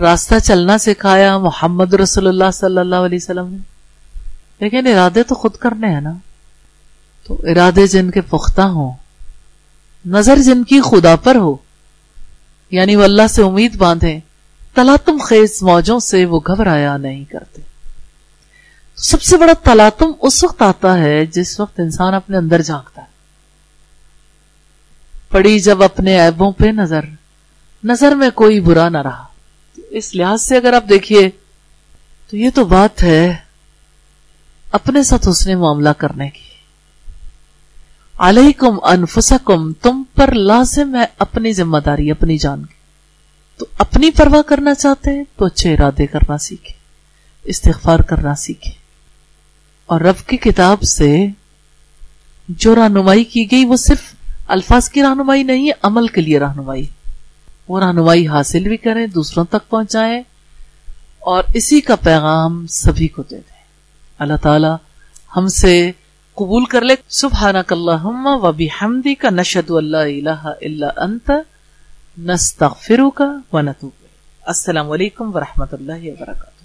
راستہ 0.00 0.34
چلنا 0.44 0.78
سکھایا 0.78 1.38
محمد 1.38 1.94
رسول 1.94 2.26
اللہ 2.26 2.50
صلی 2.52 2.78
اللہ 2.78 2.96
علیہ 2.96 3.18
وسلم 3.22 3.48
نے۔ 3.48 3.58
لیکن 4.60 4.86
ارادے 4.86 5.22
تو 5.22 5.34
خود 5.34 5.56
کرنے 5.56 5.88
ہیں 5.88 6.00
نا۔ 6.00 6.12
تو 7.26 7.34
ارادے 7.34 7.86
جن 7.86 8.10
کے 8.10 8.20
پختہ 8.20 8.60
ہوں، 8.60 8.92
نظر 10.06 10.36
جن 10.36 10.64
کی 10.64 10.80
خدا 10.80 11.16
پر 11.16 11.34
ہو 11.34 11.56
یعنی 12.70 12.96
وہ 12.96 13.04
اللہ 13.04 13.26
سے 13.26 13.42
امید 13.42 13.76
باندھیں، 13.76 14.20
تلاتم 14.74 15.18
خیز 15.24 15.62
موجوں 15.62 16.00
سے 16.00 16.24
وہ 16.24 16.40
گھبرایا 16.46 16.96
نہیں 16.96 17.24
کرتے۔ 17.24 17.62
سب 18.96 19.22
سے 19.22 19.36
بڑا 19.36 19.52
تلاتم 19.52 20.12
اس 20.20 20.44
وقت 20.44 20.62
آتا 20.62 20.98
ہے 20.98 21.26
جس 21.26 21.60
وقت 21.60 21.80
انسان 21.80 22.14
اپنے 22.14 22.36
اندر 22.36 22.62
جھانکتا 22.62 23.02
ہے۔ 23.02 23.06
پڑی 25.30 25.58
جب 25.58 25.82
اپنے 25.82 26.20
عیبوں 26.20 26.52
پہ 26.52 26.64
نظر 26.64 27.00
نظر 27.84 28.14
میں 28.14 28.30
کوئی 28.30 28.60
برا 28.60 28.88
نہ 28.88 28.98
رہا۔ 28.98 29.26
اس 29.90 30.14
لحاظ 30.14 30.42
سے 30.42 30.56
اگر 30.56 30.72
آپ 30.72 30.84
دیکھیے، 30.88 31.30
تو 32.30 32.36
یہ 32.36 32.50
تو 32.54 32.64
بات 32.64 33.02
ہے 33.02 33.36
اپنے 34.72 35.02
ساتھ 35.02 35.28
اس 35.28 35.46
نے 35.46 35.54
معاملہ 35.54 35.88
کرنے 35.88 36.30
کی۔ 36.30 36.49
علیکم 38.20 38.78
انفسکم، 38.82 39.72
تم 39.72 40.02
پر 40.14 40.32
لازم 40.32 40.94
ہے 40.94 41.04
اپنی 41.18 41.52
ذمہ 41.52 41.78
داری، 41.78 42.10
اپنی 42.10 42.38
جان 42.38 42.64
کی۔ 42.64 42.74
تو 43.58 43.66
اپنی 43.78 44.10
پرواہ 44.10 44.42
کرنا 44.42 44.74
چاہتے 44.74 45.10
ہیں 45.10 45.24
تو 45.36 45.44
اچھے 45.44 45.74
ارادے 45.74 46.06
کرنا 46.06 46.38
سیکھے 46.38 46.74
استغفار 47.44 47.98
کرنا 47.98 48.34
سیکھے 48.34 48.70
اور 49.86 50.00
رب 50.00 50.28
کی 50.28 50.36
کتاب 50.36 50.82
سے 50.82 51.26
جو 52.48 52.74
رہنمائی 52.74 53.24
کی 53.24 53.50
گئی 53.50 53.64
وہ 53.64 53.76
صرف 53.76 54.14
الفاظ 54.48 54.88
کی 54.88 55.02
رہنمائی 55.02 55.42
نہیں 55.42 55.66
ہے، 55.66 55.72
عمل 55.82 56.06
کے 56.06 56.20
لیے 56.20 56.38
رہنمائی۔ 56.38 56.86
وہ 57.68 57.80
رہنمائی 57.80 58.28
حاصل 58.28 58.68
بھی 58.68 58.76
کریں، 58.76 59.06
دوسروں 59.06 59.44
تک 59.44 59.70
پہنچائیں 59.70 60.22
اور 61.18 61.44
اسی 61.54 61.80
کا 61.80 61.96
پیغام 61.96 62.66
سبھی 62.66 63.08
کو 63.08 63.22
دے 63.22 63.36
دیں۔ 63.36 63.62
اللہ 64.18 64.36
تعالی 64.42 64.68
ہم 65.36 65.48
سے 65.48 65.90
قبول 66.40 66.64
کر 66.64 66.80
لے۔ 66.80 66.94
سبحانک 67.08 67.72
اللہم 67.72 68.26
و 68.26 68.52
بحمدی 68.52 69.14
کا 69.14 69.30
نشد 69.30 69.70
اللہ 69.70 69.96
الہ 69.96 70.42
الا 70.60 70.88
انت، 70.96 71.30
نستغفرک 72.18 73.22
و 73.52 73.60
نتوب 73.60 74.06
السلام 74.42 74.90
علیکم 74.90 75.36
ورحمۃ 75.36 75.72
اللہ 75.72 76.00
وبرکاتہ۔ 76.04 76.59